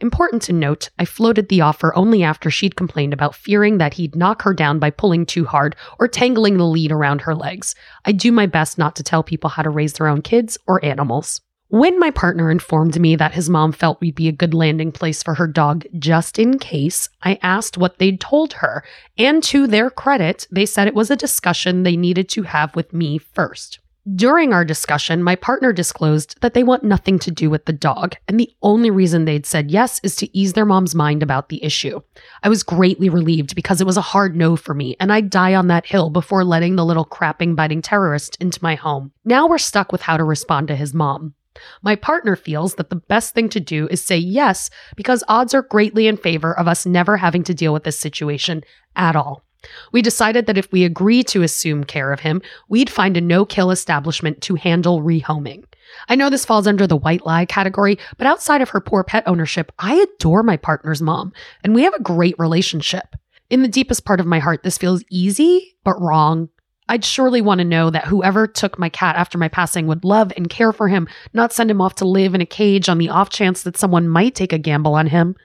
Important 0.00 0.42
to 0.42 0.52
note, 0.52 0.90
I 0.98 1.04
floated 1.04 1.48
the 1.48 1.62
offer 1.62 1.94
only 1.96 2.22
after 2.22 2.50
she'd 2.50 2.76
complained 2.76 3.12
about 3.12 3.34
fearing 3.34 3.78
that 3.78 3.94
he'd 3.94 4.16
knock 4.16 4.42
her 4.42 4.52
down 4.52 4.78
by 4.78 4.90
pulling 4.90 5.24
too 5.24 5.44
hard 5.44 5.76
or 5.98 6.08
tangling 6.08 6.56
the 6.56 6.66
lead 6.66 6.92
around 6.92 7.22
her 7.22 7.34
legs. 7.34 7.74
I 8.04 8.12
do 8.12 8.32
my 8.32 8.46
best 8.46 8.78
not 8.78 8.96
to 8.96 9.02
tell 9.02 9.22
people 9.22 9.50
how 9.50 9.62
to 9.62 9.70
raise 9.70 9.94
their 9.94 10.08
own 10.08 10.22
kids 10.22 10.58
or 10.66 10.84
animals. 10.84 11.40
When 11.68 11.98
my 11.98 12.10
partner 12.10 12.50
informed 12.50 13.00
me 13.00 13.16
that 13.16 13.32
his 13.32 13.48
mom 13.48 13.72
felt 13.72 13.98
we'd 14.02 14.14
be 14.14 14.28
a 14.28 14.32
good 14.32 14.52
landing 14.52 14.92
place 14.92 15.22
for 15.22 15.36
her 15.36 15.46
dog 15.46 15.86
just 15.98 16.38
in 16.38 16.58
case, 16.58 17.08
I 17.22 17.38
asked 17.42 17.78
what 17.78 17.96
they'd 17.96 18.20
told 18.20 18.52
her, 18.54 18.84
and 19.16 19.42
to 19.44 19.66
their 19.66 19.88
credit, 19.88 20.46
they 20.50 20.66
said 20.66 20.86
it 20.86 20.94
was 20.94 21.10
a 21.10 21.16
discussion 21.16 21.82
they 21.82 21.96
needed 21.96 22.28
to 22.30 22.42
have 22.42 22.76
with 22.76 22.92
me 22.92 23.16
first. 23.16 23.78
During 24.16 24.52
our 24.52 24.64
discussion, 24.64 25.22
my 25.22 25.36
partner 25.36 25.72
disclosed 25.72 26.40
that 26.40 26.54
they 26.54 26.64
want 26.64 26.82
nothing 26.82 27.20
to 27.20 27.30
do 27.30 27.48
with 27.48 27.66
the 27.66 27.72
dog, 27.72 28.16
and 28.26 28.38
the 28.38 28.50
only 28.60 28.90
reason 28.90 29.24
they'd 29.24 29.46
said 29.46 29.70
yes 29.70 30.00
is 30.02 30.16
to 30.16 30.36
ease 30.36 30.54
their 30.54 30.64
mom's 30.64 30.92
mind 30.92 31.22
about 31.22 31.50
the 31.50 31.62
issue. 31.62 32.00
I 32.42 32.48
was 32.48 32.64
greatly 32.64 33.08
relieved 33.08 33.54
because 33.54 33.80
it 33.80 33.86
was 33.86 33.96
a 33.96 34.00
hard 34.00 34.34
no 34.34 34.56
for 34.56 34.74
me, 34.74 34.96
and 34.98 35.12
I'd 35.12 35.30
die 35.30 35.54
on 35.54 35.68
that 35.68 35.86
hill 35.86 36.10
before 36.10 36.42
letting 36.42 36.74
the 36.74 36.84
little 36.84 37.06
crapping 37.06 37.54
biting 37.54 37.80
terrorist 37.80 38.36
into 38.40 38.58
my 38.60 38.74
home. 38.74 39.12
Now 39.24 39.46
we're 39.46 39.58
stuck 39.58 39.92
with 39.92 40.02
how 40.02 40.16
to 40.16 40.24
respond 40.24 40.66
to 40.66 40.76
his 40.76 40.92
mom. 40.92 41.34
My 41.80 41.94
partner 41.94 42.34
feels 42.34 42.74
that 42.74 42.90
the 42.90 42.96
best 42.96 43.34
thing 43.34 43.48
to 43.50 43.60
do 43.60 43.86
is 43.88 44.04
say 44.04 44.16
yes 44.16 44.68
because 44.96 45.22
odds 45.28 45.54
are 45.54 45.62
greatly 45.62 46.08
in 46.08 46.16
favor 46.16 46.58
of 46.58 46.66
us 46.66 46.84
never 46.86 47.18
having 47.18 47.44
to 47.44 47.54
deal 47.54 47.72
with 47.72 47.84
this 47.84 48.00
situation 48.00 48.64
at 48.96 49.14
all. 49.14 49.44
We 49.92 50.02
decided 50.02 50.46
that 50.46 50.58
if 50.58 50.70
we 50.72 50.84
agree 50.84 51.22
to 51.24 51.42
assume 51.42 51.84
care 51.84 52.12
of 52.12 52.20
him, 52.20 52.42
we'd 52.68 52.90
find 52.90 53.16
a 53.16 53.20
no 53.20 53.44
kill 53.44 53.70
establishment 53.70 54.40
to 54.42 54.54
handle 54.54 55.02
rehoming. 55.02 55.64
I 56.08 56.14
know 56.14 56.30
this 56.30 56.44
falls 56.44 56.66
under 56.66 56.86
the 56.86 56.96
white 56.96 57.26
lie 57.26 57.44
category, 57.44 57.98
but 58.16 58.26
outside 58.26 58.60
of 58.60 58.70
her 58.70 58.80
poor 58.80 59.04
pet 59.04 59.24
ownership, 59.26 59.72
I 59.78 59.94
adore 59.94 60.42
my 60.42 60.56
partner's 60.56 61.02
mom, 61.02 61.32
and 61.62 61.74
we 61.74 61.82
have 61.82 61.94
a 61.94 62.02
great 62.02 62.34
relationship. 62.38 63.14
In 63.50 63.62
the 63.62 63.68
deepest 63.68 64.04
part 64.04 64.20
of 64.20 64.26
my 64.26 64.38
heart, 64.38 64.62
this 64.62 64.78
feels 64.78 65.04
easy, 65.10 65.76
but 65.84 66.00
wrong. 66.00 66.48
I'd 66.88 67.04
surely 67.04 67.40
want 67.40 67.58
to 67.58 67.64
know 67.64 67.90
that 67.90 68.06
whoever 68.06 68.46
took 68.46 68.78
my 68.78 68.88
cat 68.88 69.16
after 69.16 69.38
my 69.38 69.48
passing 69.48 69.86
would 69.86 70.04
love 70.04 70.32
and 70.36 70.50
care 70.50 70.72
for 70.72 70.88
him, 70.88 71.08
not 71.32 71.52
send 71.52 71.70
him 71.70 71.80
off 71.80 71.94
to 71.96 72.08
live 72.08 72.34
in 72.34 72.40
a 72.40 72.46
cage 72.46 72.88
on 72.88 72.98
the 72.98 73.08
off 73.08 73.30
chance 73.30 73.62
that 73.62 73.76
someone 73.76 74.08
might 74.08 74.34
take 74.34 74.52
a 74.52 74.58
gamble 74.58 74.94
on 74.94 75.06
him. 75.06 75.36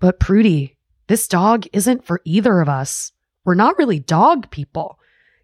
But 0.00 0.18
Prudie, 0.18 0.73
this 1.06 1.28
dog 1.28 1.66
isn't 1.72 2.04
for 2.04 2.20
either 2.24 2.60
of 2.60 2.68
us. 2.68 3.12
We're 3.44 3.54
not 3.54 3.78
really 3.78 3.98
dog 3.98 4.50
people. 4.50 4.98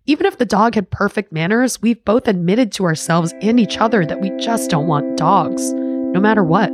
Even 0.06 0.26
if 0.26 0.38
the 0.38 0.46
dog 0.46 0.74
had 0.74 0.90
perfect 0.90 1.32
manners, 1.32 1.82
we've 1.82 2.04
both 2.04 2.26
admitted 2.26 2.72
to 2.72 2.84
ourselves 2.84 3.34
and 3.42 3.60
each 3.60 3.78
other 3.78 4.06
that 4.06 4.20
we 4.20 4.30
just 4.38 4.70
don't 4.70 4.86
want 4.86 5.18
dogs, 5.18 5.72
no 5.74 6.18
matter 6.18 6.42
what. 6.42 6.70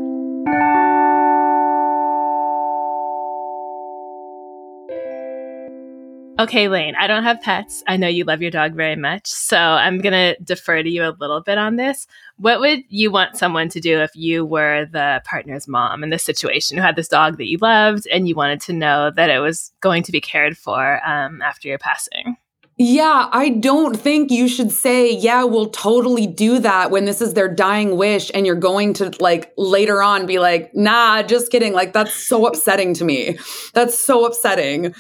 Okay, 6.39 6.69
Lane, 6.69 6.95
I 6.97 7.07
don't 7.07 7.23
have 7.23 7.41
pets. 7.41 7.83
I 7.87 7.97
know 7.97 8.09
you 8.09 8.25
love 8.25 8.43
your 8.43 8.51
dog 8.51 8.75
very 8.75 8.97
much. 8.97 9.27
So 9.27 9.57
I'm 9.57 9.99
going 9.99 10.13
to 10.13 10.37
defer 10.43 10.83
to 10.83 10.89
you 10.89 11.03
a 11.03 11.17
little 11.19 11.41
bit 11.41 11.57
on 11.57 11.77
this. 11.77 12.07
What 12.37 12.61
would 12.61 12.81
you 12.91 13.11
want 13.11 13.39
someone 13.39 13.71
to 13.71 13.81
do 13.81 14.01
if 14.01 14.15
you 14.15 14.45
were 14.45 14.85
the 14.93 15.23
partner's 15.25 15.67
mom 15.67 16.05
in 16.05 16.11
this 16.11 16.23
situation 16.23 16.77
who 16.77 16.83
had 16.83 16.95
this 16.95 17.09
dog 17.09 17.39
that 17.39 17.47
you 17.47 17.57
loved 17.63 18.07
and 18.09 18.29
you 18.29 18.35
wanted 18.35 18.61
to 18.63 18.75
know 18.75 19.11
that 19.17 19.31
it 19.31 19.39
was 19.39 19.73
going 19.81 20.03
to 20.03 20.13
be 20.13 20.21
cared 20.21 20.59
for 20.59 21.01
um, 21.09 21.41
after 21.41 21.69
your 21.69 21.79
passing? 21.79 22.37
Yeah, 22.77 23.31
I 23.33 23.49
don't 23.49 23.99
think 23.99 24.31
you 24.31 24.47
should 24.47 24.71
say, 24.71 25.11
yeah, 25.11 25.45
we'll 25.45 25.71
totally 25.71 26.27
do 26.27 26.59
that 26.59 26.91
when 26.91 27.07
this 27.07 27.23
is 27.23 27.33
their 27.33 27.49
dying 27.49 27.97
wish 27.97 28.31
and 28.35 28.45
you're 28.45 28.57
going 28.57 28.93
to 28.95 29.11
like 29.21 29.55
later 29.57 30.03
on 30.03 30.27
be 30.27 30.39
like, 30.39 30.75
nah, 30.75 31.23
just 31.23 31.51
kidding. 31.51 31.73
Like, 31.73 31.95
that's 31.95 32.13
so 32.13 32.45
upsetting 32.45 32.93
to 32.95 33.05
me. 33.07 33.39
That's 33.73 33.99
so 33.99 34.27
upsetting 34.27 34.95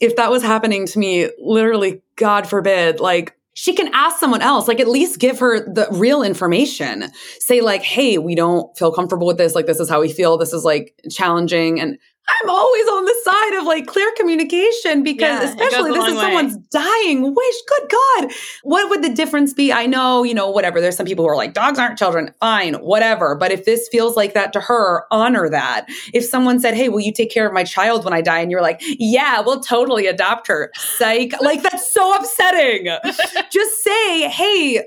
if 0.00 0.16
that 0.16 0.30
was 0.30 0.42
happening 0.42 0.86
to 0.86 0.98
me, 0.98 1.30
literally, 1.38 2.02
God 2.16 2.48
forbid, 2.48 3.00
like 3.00 3.36
she 3.54 3.74
can 3.74 3.88
ask 3.94 4.18
someone 4.18 4.42
else, 4.42 4.68
like 4.68 4.80
at 4.80 4.88
least 4.88 5.18
give 5.18 5.38
her 5.38 5.60
the 5.60 5.88
real 5.90 6.22
information. 6.22 7.10
Say, 7.40 7.62
like, 7.62 7.82
hey, 7.82 8.18
we 8.18 8.34
don't 8.34 8.76
feel 8.76 8.92
comfortable 8.92 9.26
with 9.26 9.38
this. 9.38 9.54
Like, 9.54 9.64
this 9.64 9.80
is 9.80 9.88
how 9.88 10.02
we 10.02 10.12
feel. 10.12 10.36
This 10.36 10.52
is 10.52 10.62
like 10.62 10.94
challenging. 11.10 11.80
And 11.80 11.98
I'm 12.28 12.50
always 12.50 12.86
on 12.88 13.04
the 13.04 13.14
side 13.24 13.60
of 13.60 13.64
like 13.66 13.86
clear 13.86 14.10
communication 14.16 15.04
because 15.04 15.42
yeah, 15.42 15.48
especially 15.48 15.92
this 15.92 16.06
is 16.06 16.14
way. 16.14 16.20
someone's 16.20 16.56
dying 16.70 17.22
wish. 17.22 17.54
Good 17.68 17.90
God. 17.90 18.32
What 18.64 18.90
would 18.90 19.02
the 19.02 19.14
difference 19.14 19.52
be? 19.52 19.72
I 19.72 19.86
know, 19.86 20.24
you 20.24 20.34
know, 20.34 20.50
whatever. 20.50 20.80
There's 20.80 20.96
some 20.96 21.06
people 21.06 21.24
who 21.24 21.30
are 21.30 21.36
like, 21.36 21.54
dogs 21.54 21.78
aren't 21.78 21.98
children. 21.98 22.34
Fine, 22.40 22.74
whatever. 22.74 23.36
But 23.36 23.52
if 23.52 23.64
this 23.64 23.88
feels 23.88 24.16
like 24.16 24.34
that 24.34 24.52
to 24.54 24.60
her, 24.60 25.04
honor 25.12 25.48
that. 25.48 25.86
If 26.12 26.24
someone 26.24 26.58
said, 26.58 26.74
Hey, 26.74 26.88
will 26.88 27.00
you 27.00 27.12
take 27.12 27.30
care 27.30 27.46
of 27.46 27.52
my 27.52 27.64
child 27.64 28.04
when 28.04 28.12
I 28.12 28.22
die? 28.22 28.40
And 28.40 28.50
you're 28.50 28.62
like, 28.62 28.80
Yeah, 28.82 29.40
we'll 29.40 29.60
totally 29.60 30.06
adopt 30.06 30.48
her. 30.48 30.72
Psych. 30.74 31.32
like 31.40 31.62
that's 31.62 31.92
so 31.92 32.12
upsetting. 32.14 32.86
Just 33.50 33.84
say, 33.84 34.28
Hey, 34.28 34.84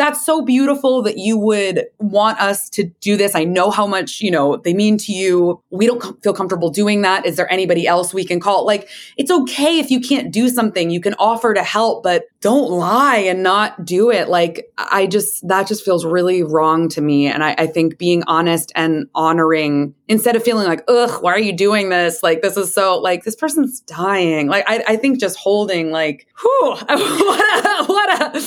that's 0.00 0.24
so 0.24 0.42
beautiful 0.42 1.02
that 1.02 1.18
you 1.18 1.36
would 1.36 1.84
want 1.98 2.40
us 2.40 2.70
to 2.70 2.84
do 3.00 3.18
this. 3.18 3.34
I 3.34 3.44
know 3.44 3.70
how 3.70 3.86
much, 3.86 4.22
you 4.22 4.30
know, 4.30 4.56
they 4.56 4.72
mean 4.72 4.96
to 4.96 5.12
you. 5.12 5.62
We 5.70 5.86
don't 5.86 6.00
com- 6.00 6.16
feel 6.22 6.32
comfortable 6.32 6.70
doing 6.70 7.02
that. 7.02 7.26
Is 7.26 7.36
there 7.36 7.52
anybody 7.52 7.86
else 7.86 8.14
we 8.14 8.24
can 8.24 8.40
call? 8.40 8.64
Like, 8.64 8.88
it's 9.18 9.30
okay 9.30 9.78
if 9.78 9.90
you 9.90 10.00
can't 10.00 10.32
do 10.32 10.48
something. 10.48 10.88
You 10.88 11.02
can 11.02 11.14
offer 11.18 11.52
to 11.52 11.62
help, 11.62 12.02
but 12.02 12.24
don't 12.40 12.70
lie 12.70 13.18
and 13.18 13.42
not 13.42 13.84
do 13.84 14.10
it. 14.10 14.30
Like, 14.30 14.72
I 14.78 15.06
just, 15.06 15.46
that 15.46 15.66
just 15.66 15.84
feels 15.84 16.06
really 16.06 16.42
wrong 16.42 16.88
to 16.90 17.02
me. 17.02 17.26
And 17.26 17.44
I, 17.44 17.54
I 17.58 17.66
think 17.66 17.98
being 17.98 18.22
honest 18.26 18.72
and 18.74 19.06
honoring 19.14 19.94
instead 20.08 20.34
of 20.34 20.42
feeling 20.42 20.66
like, 20.66 20.82
ugh, 20.88 21.22
why 21.22 21.32
are 21.32 21.38
you 21.38 21.52
doing 21.52 21.90
this? 21.90 22.22
Like, 22.22 22.40
this 22.40 22.56
is 22.56 22.72
so, 22.74 22.98
like, 22.98 23.24
this 23.24 23.36
person's 23.36 23.80
dying. 23.80 24.48
Like, 24.48 24.64
I, 24.66 24.82
I 24.88 24.96
think 24.96 25.20
just 25.20 25.36
holding, 25.36 25.90
like, 25.90 26.26
whew, 26.40 26.70
what 26.76 26.90
a, 26.90 27.84
what 27.84 28.34
a, 28.36 28.40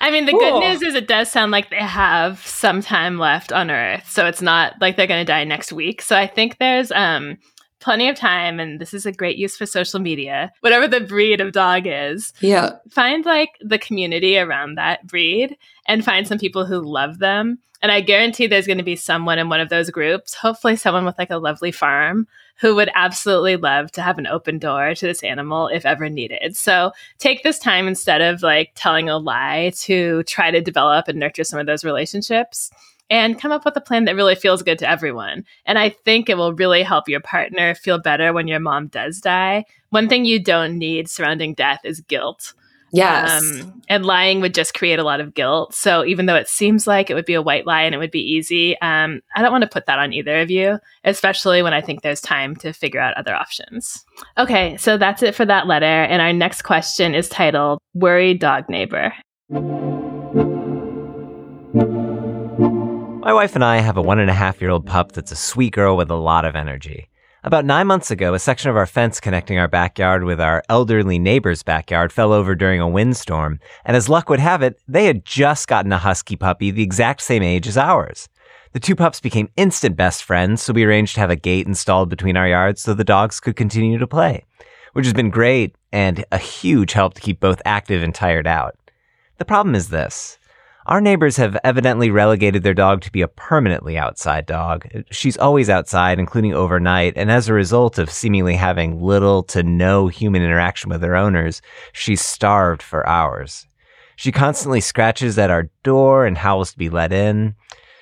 I 0.00 0.10
mean, 0.10 0.26
the 0.26 0.32
cool. 0.32 0.40
good 0.40 0.60
news 0.60 0.82
is 0.82 0.94
it 0.94 1.08
does 1.08 1.30
sound 1.30 1.52
like 1.52 1.70
they 1.70 1.76
have 1.76 2.44
some 2.46 2.80
time 2.80 3.18
left 3.18 3.52
on 3.52 3.70
Earth, 3.70 4.08
so 4.08 4.26
it's 4.26 4.42
not 4.42 4.74
like 4.80 4.96
they're 4.96 5.06
going 5.06 5.24
to 5.24 5.30
die 5.30 5.44
next 5.44 5.72
week. 5.72 6.02
So 6.02 6.16
I 6.16 6.26
think 6.26 6.58
there's 6.58 6.92
um 6.92 7.38
plenty 7.80 8.08
of 8.08 8.16
time, 8.16 8.60
and 8.60 8.80
this 8.80 8.92
is 8.94 9.06
a 9.06 9.12
great 9.12 9.36
use 9.36 9.56
for 9.56 9.66
social 9.66 10.00
media. 10.00 10.52
Whatever 10.60 10.88
the 10.88 11.00
breed 11.00 11.40
of 11.40 11.52
dog 11.52 11.82
is, 11.86 12.32
yeah, 12.40 12.76
find 12.90 13.24
like 13.24 13.50
the 13.60 13.78
community 13.78 14.38
around 14.38 14.76
that 14.76 15.06
breed 15.06 15.56
and 15.86 16.04
find 16.04 16.26
some 16.26 16.38
people 16.38 16.66
who 16.66 16.80
love 16.80 17.18
them. 17.18 17.58
And 17.80 17.92
I 17.92 18.00
guarantee 18.00 18.48
there's 18.48 18.66
going 18.66 18.78
to 18.78 18.84
be 18.84 18.96
someone 18.96 19.38
in 19.38 19.48
one 19.48 19.60
of 19.60 19.68
those 19.68 19.90
groups, 19.90 20.34
hopefully 20.34 20.74
someone 20.74 21.04
with 21.04 21.18
like 21.18 21.30
a 21.30 21.38
lovely 21.38 21.70
farm 21.70 22.26
who 22.60 22.74
would 22.74 22.90
absolutely 22.94 23.56
love 23.56 23.90
to 23.92 24.02
have 24.02 24.18
an 24.18 24.26
open 24.26 24.58
door 24.58 24.94
to 24.94 25.06
this 25.06 25.22
animal 25.22 25.68
if 25.68 25.86
ever 25.86 26.08
needed. 26.08 26.56
So 26.56 26.92
take 27.18 27.42
this 27.42 27.58
time 27.58 27.86
instead 27.86 28.20
of 28.20 28.42
like 28.42 28.72
telling 28.74 29.08
a 29.08 29.18
lie 29.18 29.72
to 29.80 30.22
try 30.24 30.50
to 30.50 30.60
develop 30.60 31.08
and 31.08 31.18
nurture 31.18 31.44
some 31.44 31.60
of 31.60 31.66
those 31.66 31.84
relationships 31.84 32.70
and 33.10 33.40
come 33.40 33.52
up 33.52 33.64
with 33.64 33.76
a 33.76 33.80
plan 33.80 34.04
that 34.04 34.16
really 34.16 34.34
feels 34.34 34.62
good 34.62 34.78
to 34.80 34.88
everyone. 34.88 35.44
And 35.64 35.78
I 35.78 35.88
think 35.90 36.28
it 36.28 36.36
will 36.36 36.52
really 36.52 36.82
help 36.82 37.08
your 37.08 37.20
partner 37.20 37.74
feel 37.74 37.98
better 37.98 38.32
when 38.32 38.48
your 38.48 38.60
mom 38.60 38.88
does 38.88 39.20
die. 39.20 39.64
One 39.90 40.08
thing 40.08 40.24
you 40.24 40.42
don't 40.42 40.78
need 40.78 41.08
surrounding 41.08 41.54
death 41.54 41.80
is 41.84 42.00
guilt. 42.02 42.52
Yes. 42.92 43.42
Um, 43.42 43.82
and 43.88 44.04
lying 44.04 44.40
would 44.40 44.54
just 44.54 44.74
create 44.74 44.98
a 44.98 45.04
lot 45.04 45.20
of 45.20 45.34
guilt. 45.34 45.74
So 45.74 46.04
even 46.04 46.26
though 46.26 46.34
it 46.34 46.48
seems 46.48 46.86
like 46.86 47.10
it 47.10 47.14
would 47.14 47.24
be 47.24 47.34
a 47.34 47.42
white 47.42 47.66
lie 47.66 47.82
and 47.82 47.94
it 47.94 47.98
would 47.98 48.10
be 48.10 48.20
easy, 48.20 48.78
um, 48.80 49.20
I 49.36 49.42
don't 49.42 49.52
want 49.52 49.62
to 49.62 49.68
put 49.68 49.86
that 49.86 49.98
on 49.98 50.12
either 50.12 50.40
of 50.40 50.50
you, 50.50 50.78
especially 51.04 51.62
when 51.62 51.74
I 51.74 51.80
think 51.80 52.02
there's 52.02 52.20
time 52.20 52.56
to 52.56 52.72
figure 52.72 53.00
out 53.00 53.16
other 53.16 53.34
options. 53.34 54.04
Okay, 54.36 54.76
so 54.76 54.96
that's 54.96 55.22
it 55.22 55.34
for 55.34 55.44
that 55.46 55.66
letter. 55.66 55.86
And 55.86 56.22
our 56.22 56.32
next 56.32 56.62
question 56.62 57.14
is 57.14 57.28
titled 57.28 57.80
Worried 57.94 58.40
Dog 58.40 58.68
Neighbor. 58.68 59.12
My 63.20 63.32
wife 63.32 63.54
and 63.54 63.64
I 63.64 63.80
have 63.80 63.96
a 63.96 64.02
one 64.02 64.18
and 64.18 64.30
a 64.30 64.34
half 64.34 64.60
year 64.60 64.70
old 64.70 64.86
pup 64.86 65.12
that's 65.12 65.32
a 65.32 65.36
sweet 65.36 65.72
girl 65.74 65.96
with 65.96 66.10
a 66.10 66.16
lot 66.16 66.44
of 66.44 66.56
energy. 66.56 67.08
About 67.48 67.64
nine 67.64 67.86
months 67.86 68.10
ago, 68.10 68.34
a 68.34 68.38
section 68.38 68.68
of 68.68 68.76
our 68.76 68.84
fence 68.84 69.20
connecting 69.20 69.58
our 69.58 69.68
backyard 69.68 70.24
with 70.24 70.38
our 70.38 70.62
elderly 70.68 71.18
neighbor's 71.18 71.62
backyard 71.62 72.12
fell 72.12 72.34
over 72.34 72.54
during 72.54 72.78
a 72.78 72.86
windstorm, 72.86 73.58
and 73.86 73.96
as 73.96 74.06
luck 74.06 74.28
would 74.28 74.38
have 74.38 74.60
it, 74.60 74.78
they 74.86 75.06
had 75.06 75.24
just 75.24 75.66
gotten 75.66 75.90
a 75.90 75.96
husky 75.96 76.36
puppy 76.36 76.70
the 76.70 76.82
exact 76.82 77.22
same 77.22 77.42
age 77.42 77.66
as 77.66 77.78
ours. 77.78 78.28
The 78.72 78.80
two 78.80 78.94
pups 78.94 79.18
became 79.18 79.48
instant 79.56 79.96
best 79.96 80.24
friends, 80.24 80.60
so 80.60 80.74
we 80.74 80.84
arranged 80.84 81.14
to 81.14 81.20
have 81.20 81.30
a 81.30 81.36
gate 81.36 81.66
installed 81.66 82.10
between 82.10 82.36
our 82.36 82.46
yards 82.46 82.82
so 82.82 82.92
the 82.92 83.02
dogs 83.02 83.40
could 83.40 83.56
continue 83.56 83.96
to 83.96 84.06
play, 84.06 84.44
which 84.92 85.06
has 85.06 85.14
been 85.14 85.30
great 85.30 85.74
and 85.90 86.26
a 86.30 86.36
huge 86.36 86.92
help 86.92 87.14
to 87.14 87.22
keep 87.22 87.40
both 87.40 87.62
active 87.64 88.02
and 88.02 88.14
tired 88.14 88.46
out. 88.46 88.76
The 89.38 89.46
problem 89.46 89.74
is 89.74 89.88
this. 89.88 90.38
Our 90.88 91.02
neighbors 91.02 91.36
have 91.36 91.54
evidently 91.64 92.10
relegated 92.10 92.62
their 92.62 92.72
dog 92.72 93.02
to 93.02 93.12
be 93.12 93.20
a 93.20 93.28
permanently 93.28 93.98
outside 93.98 94.46
dog. 94.46 94.88
She's 95.10 95.36
always 95.36 95.68
outside, 95.68 96.18
including 96.18 96.54
overnight, 96.54 97.12
and 97.14 97.30
as 97.30 97.46
a 97.46 97.52
result 97.52 97.98
of 97.98 98.10
seemingly 98.10 98.54
having 98.54 99.02
little 99.02 99.42
to 99.44 99.62
no 99.62 100.08
human 100.08 100.40
interaction 100.40 100.88
with 100.88 101.02
her 101.02 101.14
owners, 101.14 101.60
she's 101.92 102.22
starved 102.22 102.82
for 102.82 103.06
hours. 103.06 103.66
She 104.16 104.32
constantly 104.32 104.80
scratches 104.80 105.38
at 105.38 105.50
our 105.50 105.68
door 105.82 106.24
and 106.24 106.38
howls 106.38 106.72
to 106.72 106.78
be 106.78 106.88
let 106.88 107.12
in. 107.12 107.54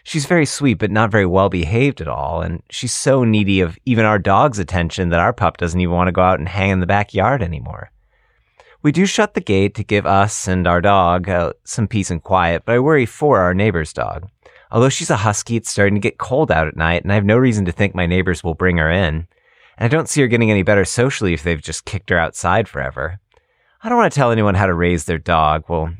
She's 0.04 0.26
very 0.26 0.46
sweet, 0.46 0.78
but 0.78 0.92
not 0.92 1.10
very 1.10 1.26
well 1.26 1.48
behaved 1.48 2.00
at 2.00 2.06
all, 2.06 2.40
and 2.40 2.62
she's 2.70 2.94
so 2.94 3.24
needy 3.24 3.62
of 3.62 3.76
even 3.84 4.04
our 4.04 4.20
dog's 4.20 4.60
attention 4.60 5.08
that 5.08 5.18
our 5.18 5.32
pup 5.32 5.56
doesn't 5.56 5.80
even 5.80 5.92
want 5.92 6.06
to 6.06 6.12
go 6.12 6.22
out 6.22 6.38
and 6.38 6.48
hang 6.48 6.70
in 6.70 6.78
the 6.78 6.86
backyard 6.86 7.42
anymore. 7.42 7.90
We 8.86 8.92
do 8.92 9.04
shut 9.04 9.34
the 9.34 9.40
gate 9.40 9.74
to 9.74 9.82
give 9.82 10.06
us 10.06 10.46
and 10.46 10.64
our 10.64 10.80
dog 10.80 11.28
uh, 11.28 11.54
some 11.64 11.88
peace 11.88 12.08
and 12.08 12.22
quiet, 12.22 12.62
but 12.64 12.76
I 12.76 12.78
worry 12.78 13.04
for 13.04 13.40
our 13.40 13.52
neighbor's 13.52 13.92
dog. 13.92 14.28
Although 14.70 14.90
she's 14.90 15.10
a 15.10 15.16
husky, 15.16 15.56
it's 15.56 15.68
starting 15.68 15.96
to 15.96 16.00
get 16.00 16.18
cold 16.18 16.52
out 16.52 16.68
at 16.68 16.76
night, 16.76 17.02
and 17.02 17.10
I 17.10 17.16
have 17.16 17.24
no 17.24 17.36
reason 17.36 17.64
to 17.64 17.72
think 17.72 17.96
my 17.96 18.06
neighbors 18.06 18.44
will 18.44 18.54
bring 18.54 18.76
her 18.76 18.88
in. 18.88 19.26
And 19.76 19.86
I 19.86 19.88
don't 19.88 20.08
see 20.08 20.20
her 20.20 20.28
getting 20.28 20.52
any 20.52 20.62
better 20.62 20.84
socially 20.84 21.34
if 21.34 21.42
they've 21.42 21.60
just 21.60 21.84
kicked 21.84 22.10
her 22.10 22.18
outside 22.20 22.68
forever. 22.68 23.18
I 23.82 23.88
don't 23.88 23.98
want 23.98 24.12
to 24.12 24.16
tell 24.16 24.30
anyone 24.30 24.54
how 24.54 24.66
to 24.66 24.72
raise 24.72 25.06
their 25.06 25.18
dog. 25.18 25.64
Well, 25.66 25.92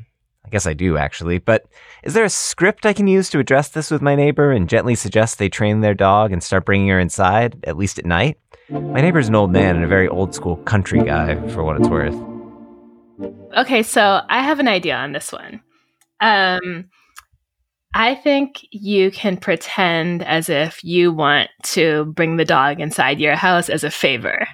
I 0.45 0.49
guess 0.49 0.65
I 0.65 0.73
do 0.73 0.95
actually, 0.95 1.39
but 1.39 1.65
is 2.03 2.13
there 2.13 2.23
a 2.23 2.29
script 2.29 2.85
I 2.85 2.93
can 2.93 3.07
use 3.07 3.29
to 3.31 3.39
address 3.39 3.67
this 3.67 3.91
with 3.91 4.01
my 4.01 4.15
neighbor 4.15 4.53
and 4.53 4.69
gently 4.69 4.95
suggest 4.95 5.39
they 5.39 5.49
train 5.49 5.81
their 5.81 5.93
dog 5.93 6.31
and 6.31 6.41
start 6.41 6.63
bringing 6.63 6.87
her 6.87 7.01
inside, 7.01 7.59
at 7.65 7.75
least 7.75 7.99
at 7.99 8.05
night? 8.05 8.37
My 8.69 9.01
neighbor's 9.01 9.27
an 9.27 9.35
old 9.35 9.51
man 9.51 9.75
and 9.75 9.83
a 9.83 9.89
very 9.89 10.07
old 10.07 10.33
school 10.33 10.55
country 10.55 11.03
guy, 11.03 11.35
for 11.49 11.65
what 11.65 11.75
it's 11.75 11.89
worth. 11.89 12.36
Okay, 13.19 13.83
so 13.83 14.21
I 14.29 14.43
have 14.43 14.59
an 14.59 14.67
idea 14.67 14.95
on 14.95 15.11
this 15.11 15.31
one. 15.31 15.61
Um, 16.19 16.89
I 17.93 18.15
think 18.15 18.65
you 18.71 19.11
can 19.11 19.37
pretend 19.37 20.23
as 20.23 20.49
if 20.49 20.83
you 20.83 21.11
want 21.11 21.49
to 21.63 22.05
bring 22.15 22.37
the 22.37 22.45
dog 22.45 22.79
inside 22.79 23.19
your 23.19 23.35
house 23.35 23.69
as 23.69 23.83
a 23.83 23.89
favor. 23.91 24.47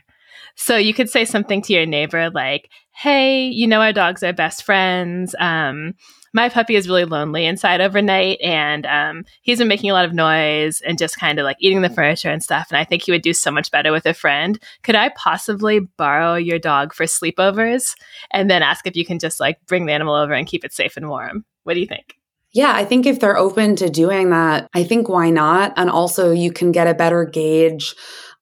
So 0.56 0.78
you 0.78 0.94
could 0.94 1.10
say 1.10 1.26
something 1.26 1.62
to 1.64 1.74
your 1.74 1.86
neighbor 1.86 2.30
like, 2.30 2.70
"Hey, 2.96 3.48
you 3.48 3.68
know 3.68 3.82
our 3.82 3.92
dogs 3.94 4.24
are 4.24 4.34
best 4.34 4.64
friends. 4.64 5.36
Um, 5.40 5.96
my 6.34 6.50
puppy 6.50 6.76
is 6.76 6.88
really 6.88 7.06
lonely 7.06 7.46
inside 7.46 7.80
overnight 7.80 8.42
and 8.42 8.86
um, 8.86 9.24
he's 9.44 9.60
been 9.60 9.68
making 9.68 9.92
a 9.92 9.94
lot 9.94 10.06
of 10.06 10.14
noise 10.14 10.82
and 10.82 10.98
just 10.98 11.20
kind 11.20 11.40
of 11.40 11.44
like 11.44 11.58
eating 11.60 11.82
the 11.82 11.90
furniture 11.90 12.30
and 12.30 12.44
stuff. 12.44 12.68
And 12.70 12.78
I 12.78 12.84
think 12.84 13.04
he 13.04 13.12
would 13.12 13.22
do 13.22 13.34
so 13.34 13.52
much 13.52 13.72
better 13.72 13.92
with 13.92 14.06
a 14.06 14.14
friend. 14.14 14.60
Could 14.82 14.96
I 14.96 15.10
possibly 15.10 15.80
borrow 15.80 16.36
your 16.36 16.60
dog 16.60 16.94
for 16.94 17.06
sleepovers 17.06 17.96
and 18.32 18.50
then 18.50 18.64
ask 18.64 18.88
if 18.88 18.96
you 18.96 19.06
can 19.06 19.20
just 19.20 19.40
like 19.40 19.58
bring 19.68 19.86
the 19.86 19.94
animal 19.94 20.16
over 20.16 20.34
and 20.34 20.48
keep 20.48 20.66
it 20.66 20.74
safe 20.74 20.98
and 20.98 21.08
warm? 21.08 21.46
What 21.64 21.76
do 21.76 21.80
you 21.80 21.88
think? 21.88 22.18
Yeah, 22.52 22.74
I 22.76 22.86
think 22.86 23.06
if 23.06 23.20
they're 23.20 23.38
open 23.38 23.76
to 23.78 23.90
doing 23.90 24.30
that, 24.30 24.68
I 24.76 24.84
think 24.84 25.10
why 25.10 25.32
not? 25.32 25.74
And 25.76 25.90
also, 25.90 26.32
you 26.32 26.52
can 26.52 26.72
get 26.72 26.88
a 26.88 26.94
better 26.94 27.26
gauge 27.26 27.96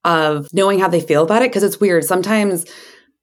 of 0.04 0.48
knowing 0.52 0.80
how 0.80 0.90
they 0.90 1.00
feel 1.00 1.24
about 1.24 1.44
it 1.44 1.50
because 1.50 1.64
it's 1.64 1.80
weird. 1.80 2.04
Sometimes 2.04 2.66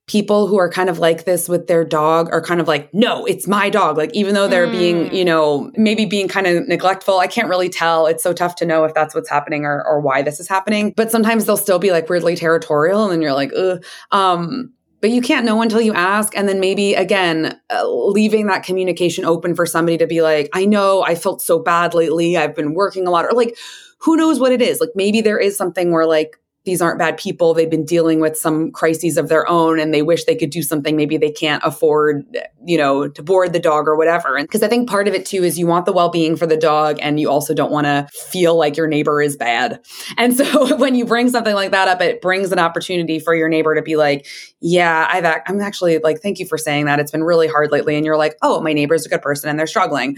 people 0.09 0.47
who 0.47 0.57
are 0.57 0.69
kind 0.69 0.89
of 0.89 0.97
like 0.97 1.25
this 1.25 1.47
with 1.47 1.67
their 1.67 1.85
dog 1.85 2.29
are 2.31 2.41
kind 2.41 2.59
of 2.59 2.67
like, 2.67 2.91
no, 2.95 3.25
it's 3.25 3.47
my 3.47 3.69
dog. 3.69 3.95
Like, 3.95 4.09
even 4.15 4.33
though 4.33 4.47
they're 4.47 4.67
mm. 4.67 4.71
being, 4.71 5.13
you 5.13 5.23
know, 5.23 5.71
maybe 5.75 6.05
being 6.05 6.27
kind 6.27 6.47
of 6.47 6.67
neglectful, 6.67 7.19
I 7.19 7.27
can't 7.27 7.47
really 7.47 7.69
tell. 7.69 8.07
It's 8.07 8.23
so 8.23 8.33
tough 8.33 8.55
to 8.55 8.65
know 8.65 8.85
if 8.85 8.95
that's 8.95 9.13
what's 9.13 9.29
happening 9.29 9.65
or, 9.65 9.85
or 9.85 10.01
why 10.01 10.23
this 10.23 10.39
is 10.39 10.47
happening. 10.47 10.93
But 10.97 11.11
sometimes 11.11 11.45
they'll 11.45 11.57
still 11.57 11.77
be 11.77 11.91
like 11.91 12.09
weirdly 12.09 12.35
territorial. 12.35 13.03
And 13.03 13.13
then 13.13 13.21
you're 13.21 13.33
like, 13.33 13.51
ugh. 13.55 13.85
Um, 14.11 14.73
but 14.99 15.11
you 15.11 15.21
can't 15.21 15.45
know 15.45 15.61
until 15.61 15.79
you 15.79 15.93
ask. 15.93 16.35
And 16.35 16.49
then 16.49 16.59
maybe 16.59 16.95
again, 16.95 17.59
uh, 17.69 17.87
leaving 17.87 18.47
that 18.47 18.63
communication 18.63 19.25
open 19.25 19.55
for 19.55 19.67
somebody 19.67 19.99
to 19.99 20.07
be 20.07 20.23
like, 20.23 20.49
I 20.53 20.65
know 20.65 21.03
I 21.03 21.13
felt 21.13 21.41
so 21.43 21.59
bad 21.59 21.93
lately. 21.93 22.35
I've 22.35 22.55
been 22.55 22.73
working 22.73 23.05
a 23.05 23.11
lot, 23.11 23.25
or 23.25 23.33
like, 23.33 23.55
who 23.99 24.17
knows 24.17 24.39
what 24.39 24.51
it 24.51 24.61
is? 24.61 24.79
Like 24.79 24.89
maybe 24.95 25.21
there 25.21 25.37
is 25.37 25.55
something 25.55 25.91
where 25.91 26.07
like 26.07 26.35
these 26.69 26.83
aren't 26.83 26.99
bad 26.99 27.17
people. 27.17 27.55
They've 27.55 27.69
been 27.69 27.83
dealing 27.83 28.19
with 28.19 28.37
some 28.37 28.71
crises 28.71 29.17
of 29.17 29.27
their 29.27 29.49
own 29.49 29.79
and 29.79 29.91
they 29.91 30.03
wish 30.03 30.25
they 30.25 30.35
could 30.35 30.51
do 30.51 30.61
something. 30.61 30.95
Maybe 30.95 31.17
they 31.17 31.31
can't 31.31 31.63
afford, 31.65 32.23
you 32.63 32.77
know, 32.77 33.07
to 33.07 33.23
board 33.23 33.53
the 33.53 33.59
dog 33.59 33.87
or 33.87 33.97
whatever. 33.97 34.37
And 34.37 34.47
because 34.47 34.61
I 34.61 34.67
think 34.67 34.87
part 34.87 35.07
of 35.07 35.15
it 35.15 35.25
too 35.25 35.43
is 35.43 35.57
you 35.57 35.65
want 35.65 35.87
the 35.87 35.93
well 35.93 36.09
being 36.09 36.35
for 36.35 36.45
the 36.45 36.55
dog 36.55 36.99
and 37.01 37.19
you 37.19 37.27
also 37.27 37.55
don't 37.55 37.71
want 37.71 37.85
to 37.85 38.07
feel 38.13 38.55
like 38.55 38.77
your 38.77 38.87
neighbor 38.87 39.19
is 39.21 39.35
bad. 39.35 39.83
And 40.17 40.35
so 40.35 40.75
when 40.77 40.95
you 40.95 41.05
bring 41.05 41.29
something 41.29 41.55
like 41.55 41.71
that 41.71 41.87
up, 41.87 42.01
it 42.01 42.21
brings 42.21 42.51
an 42.51 42.59
opportunity 42.59 43.19
for 43.19 43.33
your 43.33 43.47
neighbor 43.47 43.73
to 43.73 43.81
be 43.81 43.95
like, 43.95 44.27
yeah, 44.59 45.07
I've, 45.09 45.25
I'm 45.47 45.61
actually 45.61 45.97
like, 45.99 46.21
thank 46.21 46.39
you 46.39 46.45
for 46.45 46.57
saying 46.57 46.85
that. 46.85 46.99
It's 46.99 47.11
been 47.11 47.23
really 47.23 47.47
hard 47.47 47.71
lately. 47.71 47.95
And 47.95 48.05
you're 48.05 48.17
like, 48.17 48.35
oh, 48.41 48.59
my 48.59 48.73
neighbor's 48.73 49.05
a 49.05 49.09
good 49.09 49.21
person 49.21 49.49
and 49.49 49.57
they're 49.57 49.67
struggling. 49.67 50.17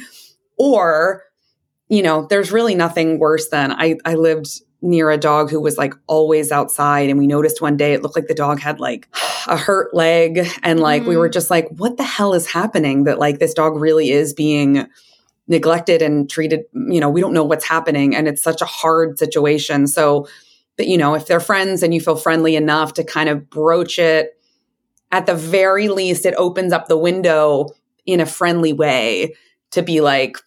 Or, 0.58 1.24
you 1.92 2.02
know, 2.02 2.26
there's 2.30 2.54
really 2.54 2.74
nothing 2.74 3.20
worse 3.20 3.50
than 3.50 3.74
I, 3.74 3.98
I 4.06 4.16
lived 4.16 4.62
near 4.82 5.12
a 5.12 5.18
dog 5.18 5.52
who 5.52 5.60
was 5.60 5.78
like 5.78 5.94
always 6.08 6.50
outside 6.50 7.10
and 7.10 7.20
we 7.20 7.28
noticed 7.28 7.62
one 7.62 7.76
day 7.76 7.94
it 7.94 8.02
looked 8.02 8.16
like 8.16 8.28
the 8.28 8.34
dog 8.34 8.62
had 8.62 8.80
like 8.80 9.10
a 9.48 9.58
hurt 9.58 9.94
leg 9.94 10.48
and 10.64 10.80
like 10.80 11.04
mm. 11.04 11.08
we 11.08 11.18
were 11.18 11.30
mm. 11.30 11.34
just 11.34 11.52
like 11.52 11.68
what 11.72 11.98
the 11.98 12.04
hell 12.04 12.34
is 12.34 12.50
happening 12.50 13.04
that 13.04 13.20
like 13.20 13.40
this 13.40 13.54
dog 13.54 13.76
really 13.76 14.10
is 14.10 14.34
being 14.34 14.88
neglected 15.48 16.02
and 16.02 16.32
treated 16.32 16.64
you 16.74 17.00
know 17.00 17.10
we 17.10 17.22
don't 17.22 17.34
know 17.34 17.44
what's 17.44 17.68
happening 17.68 18.16
and 18.16 18.28
it's 18.28 18.42
such 18.42 18.62
a 18.62 18.66
hard 18.66 19.20
situation 19.20 19.86
so 19.86 20.28
but 20.78 20.88
you 20.88 20.98
know 20.98 21.14
if 21.14 21.28
they're 21.28 21.40
friends 21.40 21.84
and 21.84 21.94
you 21.94 22.02
feel 22.02 22.16
friendly 22.16 22.56
enough 22.56 22.94
to 22.94 23.04
kind 23.04 23.30
of 23.30 23.52
broach 23.52 24.00
it 24.00 24.32
at 25.12 25.28
the 25.28 25.36
very 25.36 25.90
least 25.90 26.26
it 26.26 26.34
opens 26.38 26.74
up 26.74 26.88
the 26.88 26.98
window 26.98 27.68
in 28.08 28.20
a 28.20 28.26
friendly 28.26 28.74
way 28.74 29.36
to 29.70 29.84
be 29.84 30.02
like 30.02 30.38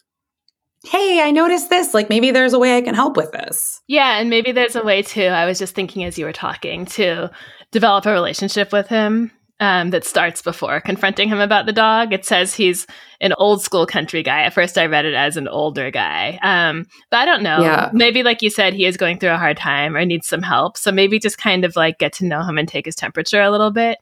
hey, 0.85 1.21
I 1.21 1.31
noticed 1.31 1.69
this. 1.69 1.93
Like 1.93 2.09
maybe 2.09 2.31
there's 2.31 2.53
a 2.53 2.59
way 2.59 2.77
I 2.77 2.81
can 2.81 2.95
help 2.95 3.17
with 3.17 3.31
this. 3.31 3.81
Yeah. 3.87 4.19
And 4.19 4.29
maybe 4.29 4.51
there's 4.51 4.75
a 4.75 4.83
way 4.83 5.01
too. 5.01 5.25
I 5.25 5.45
was 5.45 5.59
just 5.59 5.75
thinking 5.75 6.03
as 6.03 6.17
you 6.17 6.25
were 6.25 6.33
talking 6.33 6.85
to 6.87 7.31
develop 7.71 8.05
a 8.05 8.11
relationship 8.11 8.71
with 8.71 8.87
him 8.87 9.31
um, 9.59 9.91
that 9.91 10.03
starts 10.03 10.41
before 10.41 10.81
confronting 10.81 11.29
him 11.29 11.39
about 11.39 11.65
the 11.65 11.73
dog. 11.73 12.11
It 12.13 12.25
says 12.25 12.53
he's 12.53 12.85
an 13.21 13.33
old 13.37 13.61
school 13.61 13.85
country 13.85 14.21
guy. 14.21 14.41
At 14.41 14.53
first, 14.53 14.77
I 14.77 14.85
read 14.85 15.05
it 15.05 15.13
as 15.13 15.37
an 15.37 15.47
older 15.47 15.91
guy. 15.91 16.39
Um, 16.43 16.85
but 17.09 17.17
I 17.17 17.25
don't 17.25 17.43
know. 17.43 17.61
Yeah. 17.61 17.89
Maybe, 17.93 18.21
like 18.21 18.41
you 18.41 18.49
said, 18.49 18.73
he 18.73 18.85
is 18.85 18.97
going 18.97 19.19
through 19.19 19.31
a 19.31 19.37
hard 19.37 19.57
time 19.57 19.95
or 19.95 20.03
needs 20.05 20.27
some 20.27 20.41
help. 20.41 20.77
So 20.77 20.91
maybe 20.91 21.19
just 21.19 21.37
kind 21.37 21.63
of 21.63 21.75
like 21.75 21.99
get 21.99 22.13
to 22.13 22.25
know 22.25 22.43
him 22.43 22.57
and 22.57 22.67
take 22.67 22.85
his 22.85 22.95
temperature 22.95 23.41
a 23.41 23.51
little 23.51 23.71
bit. 23.71 23.97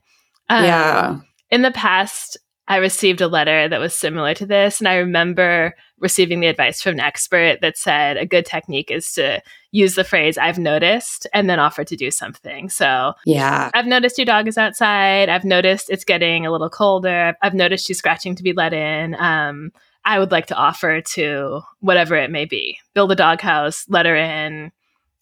Um, 0.49 0.63
yeah. 0.63 1.19
In 1.51 1.61
the 1.61 1.71
past, 1.71 2.37
I 2.67 2.77
received 2.77 3.19
a 3.19 3.27
letter 3.27 3.67
that 3.67 3.79
was 3.79 3.95
similar 3.95 4.33
to 4.35 4.45
this. 4.45 4.79
And 4.79 4.87
I 4.87 4.95
remember 4.95 5.75
receiving 5.99 6.39
the 6.39 6.47
advice 6.47 6.81
from 6.81 6.93
an 6.93 6.99
expert 6.99 7.59
that 7.61 7.77
said 7.77 8.17
a 8.17 8.25
good 8.25 8.45
technique 8.45 8.89
is 8.89 9.11
to 9.13 9.41
use 9.71 9.95
the 9.95 10.03
phrase, 10.03 10.37
I've 10.37 10.59
noticed, 10.59 11.27
and 11.33 11.49
then 11.49 11.59
offer 11.59 11.83
to 11.83 11.95
do 11.95 12.11
something. 12.11 12.69
So, 12.69 13.13
yeah, 13.25 13.69
I've 13.73 13.87
noticed 13.87 14.17
your 14.17 14.25
dog 14.25 14.47
is 14.47 14.57
outside. 14.57 15.29
I've 15.29 15.43
noticed 15.45 15.89
it's 15.89 16.05
getting 16.05 16.45
a 16.45 16.51
little 16.51 16.69
colder. 16.69 17.35
I've 17.41 17.53
noticed 17.53 17.87
she's 17.87 17.97
scratching 17.97 18.35
to 18.35 18.43
be 18.43 18.53
let 18.53 18.73
in. 18.73 19.15
Um, 19.15 19.71
I 20.05 20.19
would 20.19 20.31
like 20.31 20.47
to 20.47 20.55
offer 20.55 21.01
to 21.01 21.61
whatever 21.79 22.15
it 22.15 22.31
may 22.31 22.45
be 22.45 22.77
build 22.93 23.11
a 23.11 23.15
doghouse, 23.15 23.85
let 23.87 24.05
her 24.05 24.15
in, 24.15 24.71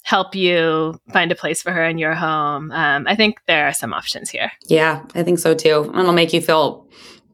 help 0.03 0.35
you 0.35 0.99
find 1.13 1.31
a 1.31 1.35
place 1.35 1.61
for 1.61 1.71
her 1.71 1.85
in 1.85 1.97
your 1.97 2.15
home. 2.15 2.71
Um, 2.71 3.05
I 3.07 3.15
think 3.15 3.39
there 3.47 3.67
are 3.67 3.73
some 3.73 3.93
options 3.93 4.29
here. 4.29 4.51
Yeah, 4.65 5.03
I 5.13 5.23
think 5.23 5.39
so 5.39 5.53
too. 5.53 5.83
And 5.83 5.99
it'll 5.99 6.13
make 6.13 6.33
you 6.33 6.41
feel 6.41 6.87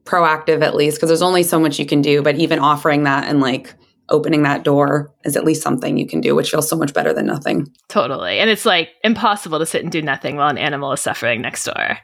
proactive 0.08 0.62
at 0.62 0.76
least 0.76 0.98
because 0.98 1.10
there's 1.10 1.22
only 1.22 1.44
so 1.44 1.60
much 1.60 1.78
you 1.78 1.86
can 1.86 2.02
do 2.02 2.22
but 2.22 2.36
even 2.36 2.60
offering 2.60 3.04
that 3.04 3.28
and 3.28 3.42
like 3.42 3.76
opening 4.10 4.44
that 4.44 4.64
door 4.64 5.14
is 5.26 5.36
at 5.36 5.44
least 5.44 5.62
something 5.62 5.98
you 5.98 6.08
can 6.08 6.22
do, 6.22 6.36
which 6.36 6.52
feels 6.52 6.70
so 6.70 6.76
much 6.76 6.94
better 6.94 7.14
than 7.14 7.26
nothing. 7.26 7.68
Totally. 7.90 8.40
And 8.40 8.50
it's 8.50 8.66
like 8.66 8.90
impossible 9.04 9.60
to 9.60 9.66
sit 9.66 9.84
and 9.84 9.92
do 9.92 10.02
nothing 10.02 10.38
while 10.38 10.50
an 10.50 10.58
animal 10.58 10.94
is 10.94 11.02
suffering 11.02 11.42
next 11.42 11.66
door. 11.66 11.98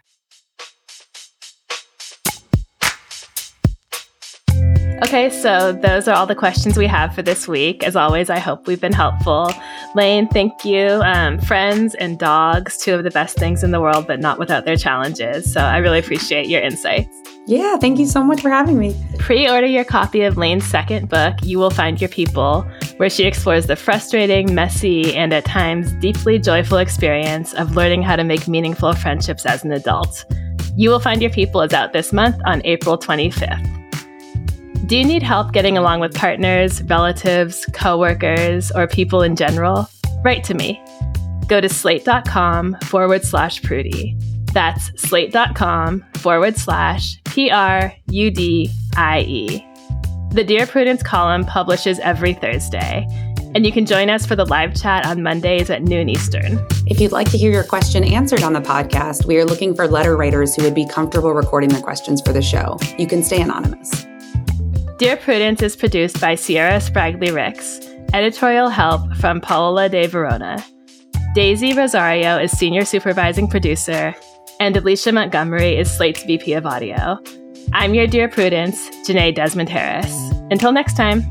Okay, 5.03 5.29
so 5.29 5.73
those 5.73 6.07
are 6.07 6.15
all 6.15 6.25
the 6.25 6.33
questions 6.33 6.77
we 6.77 6.87
have 6.87 7.13
for 7.13 7.21
this 7.21 7.47
week. 7.47 7.83
As 7.83 7.95
always, 7.95 8.29
I 8.29 8.39
hope 8.39 8.67
we've 8.67 8.81
been 8.81 8.93
helpful. 8.93 9.51
Lane, 9.95 10.27
thank 10.29 10.65
you. 10.65 11.01
Um, 11.03 11.39
friends 11.39 11.93
and 11.95 12.17
dogs, 12.17 12.77
two 12.77 12.95
of 12.95 13.03
the 13.03 13.11
best 13.11 13.37
things 13.37 13.63
in 13.63 13.71
the 13.71 13.81
world, 13.81 14.07
but 14.07 14.19
not 14.19 14.39
without 14.39 14.65
their 14.65 14.77
challenges. 14.77 15.51
So 15.51 15.59
I 15.59 15.77
really 15.77 15.99
appreciate 15.99 16.47
your 16.47 16.61
insights. 16.61 17.22
Yeah, 17.45 17.75
thank 17.75 17.99
you 17.99 18.05
so 18.05 18.23
much 18.23 18.41
for 18.41 18.49
having 18.49 18.79
me. 18.79 18.95
Pre 19.19 19.49
order 19.49 19.67
your 19.67 19.83
copy 19.83 20.21
of 20.21 20.37
Lane's 20.37 20.65
second 20.65 21.09
book, 21.09 21.35
You 21.43 21.59
Will 21.59 21.69
Find 21.69 21.99
Your 21.99 22.09
People, 22.09 22.61
where 22.97 23.09
she 23.09 23.25
explores 23.25 23.67
the 23.67 23.75
frustrating, 23.75 24.55
messy, 24.55 25.13
and 25.13 25.33
at 25.33 25.43
times 25.43 25.91
deeply 25.93 26.39
joyful 26.39 26.77
experience 26.77 27.53
of 27.53 27.75
learning 27.75 28.01
how 28.01 28.15
to 28.15 28.23
make 28.23 28.47
meaningful 28.47 28.93
friendships 28.93 29.45
as 29.45 29.65
an 29.65 29.73
adult. 29.73 30.23
You 30.77 30.89
Will 30.89 31.01
Find 31.01 31.21
Your 31.21 31.31
People 31.31 31.61
is 31.61 31.73
out 31.73 31.91
this 31.91 32.13
month 32.13 32.37
on 32.45 32.61
April 32.63 32.97
25th. 32.97 33.69
Do 34.87 34.97
you 34.97 35.05
need 35.05 35.23
help 35.23 35.51
getting 35.51 35.77
along 35.77 35.99
with 35.99 36.13
partners, 36.13 36.81
relatives, 36.83 37.65
coworkers, 37.73 38.71
or 38.71 38.87
people 38.87 39.21
in 39.21 39.35
general? 39.35 39.89
Write 40.23 40.43
to 40.45 40.53
me. 40.53 40.81
Go 41.47 41.59
to 41.59 41.67
slate.com 41.67 42.77
forward 42.83 43.25
slash 43.25 43.61
prudie. 43.61 44.17
That's 44.53 44.91
slate.com 45.01 46.05
forward 46.15 46.57
slash 46.57 47.17
P 47.34 47.49
R 47.49 47.91
U 48.11 48.29
D 48.29 48.69
I 48.95 49.21
E. 49.21 49.67
The 50.34 50.43
Dear 50.43 50.67
Prudence 50.67 51.01
column 51.01 51.43
publishes 51.45 51.97
every 51.97 52.36
Thursday, 52.36 53.07
and 53.55 53.65
you 53.65 53.71
can 53.71 53.88
join 53.88 54.11
us 54.11 54.23
for 54.23 54.36
the 54.36 54.45
live 54.45 54.79
chat 54.79 55.03
on 55.07 55.23
Mondays 55.23 55.71
at 55.71 55.81
noon 55.81 56.09
Eastern. 56.09 56.63
If 56.86 57.01
you'd 57.01 57.11
like 57.11 57.31
to 57.31 57.38
hear 57.39 57.51
your 57.51 57.63
question 57.63 58.03
answered 58.03 58.43
on 58.43 58.53
the 58.53 58.61
podcast, 58.61 59.25
we 59.25 59.39
are 59.39 59.45
looking 59.45 59.73
for 59.73 59.88
letter 59.88 60.15
writers 60.15 60.55
who 60.55 60.61
would 60.61 60.75
be 60.75 60.88
comfortable 60.88 61.34
recording 61.34 61.69
the 61.69 61.81
questions 61.81 62.21
for 62.21 62.34
the 62.34 62.41
show. 62.43 62.77
You 62.99 63.07
can 63.07 63.23
stay 63.23 63.41
anonymous. 63.41 64.05
Dear 64.99 65.17
Prudence 65.17 65.63
is 65.63 65.75
produced 65.75 66.21
by 66.21 66.36
Sierra 66.36 66.77
Spragley 66.77 67.34
Ricks. 67.34 67.79
Editorial 68.13 68.69
help 68.69 69.11
from 69.15 69.41
Paola 69.41 69.89
de 69.89 70.05
Verona. 70.05 70.63
Daisy 71.34 71.73
Rosario 71.73 72.38
is 72.38 72.51
senior 72.51 72.86
supervising 72.86 73.47
producer, 73.47 74.13
and 74.59 74.75
Alicia 74.77 75.11
Montgomery 75.11 75.77
is 75.77 75.91
Slate's 75.91 76.23
VP 76.23 76.53
of 76.53 76.65
Audio. 76.65 77.21
I'm 77.73 77.93
your 77.93 78.07
Dear 78.07 78.27
Prudence, 78.27 78.89
Jenée 79.07 79.33
Desmond 79.33 79.69
Harris. 79.69 80.13
Until 80.51 80.71
next 80.71 80.95
time. 80.95 81.23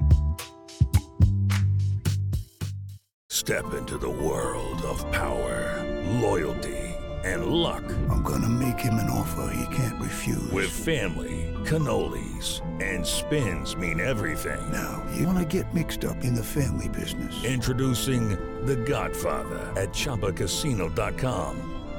Step 3.29 3.75
into 3.75 3.99
the 3.99 4.09
world 4.09 4.83
of 4.83 5.11
power, 5.13 5.85
loyalty, 6.21 6.79
and 7.25 7.47
luck. 7.47 7.85
I'm 8.11 8.23
gonna 8.23 8.49
make 8.49 8.79
him 8.79 8.95
an 8.95 9.11
offer 9.11 9.53
he 9.55 9.77
can't 9.77 10.01
refuse. 10.01 10.51
With 10.51 10.71
family, 10.71 11.53
cannolis, 11.65 12.61
and 12.83 13.07
spins 13.07 13.77
mean 13.77 14.01
everything. 14.01 14.61
Now, 14.73 15.05
you 15.17 15.27
wanna 15.27 15.45
get 15.45 15.73
mixed 15.75 16.05
up 16.05 16.25
in 16.25 16.35
the 16.35 16.45
family 16.45 16.89
business. 16.89 17.45
Introducing 17.45 18.31
The 18.65 18.77
Godfather 18.77 19.73
at 19.77 19.93
ChumbaCasino.com. 19.93 21.72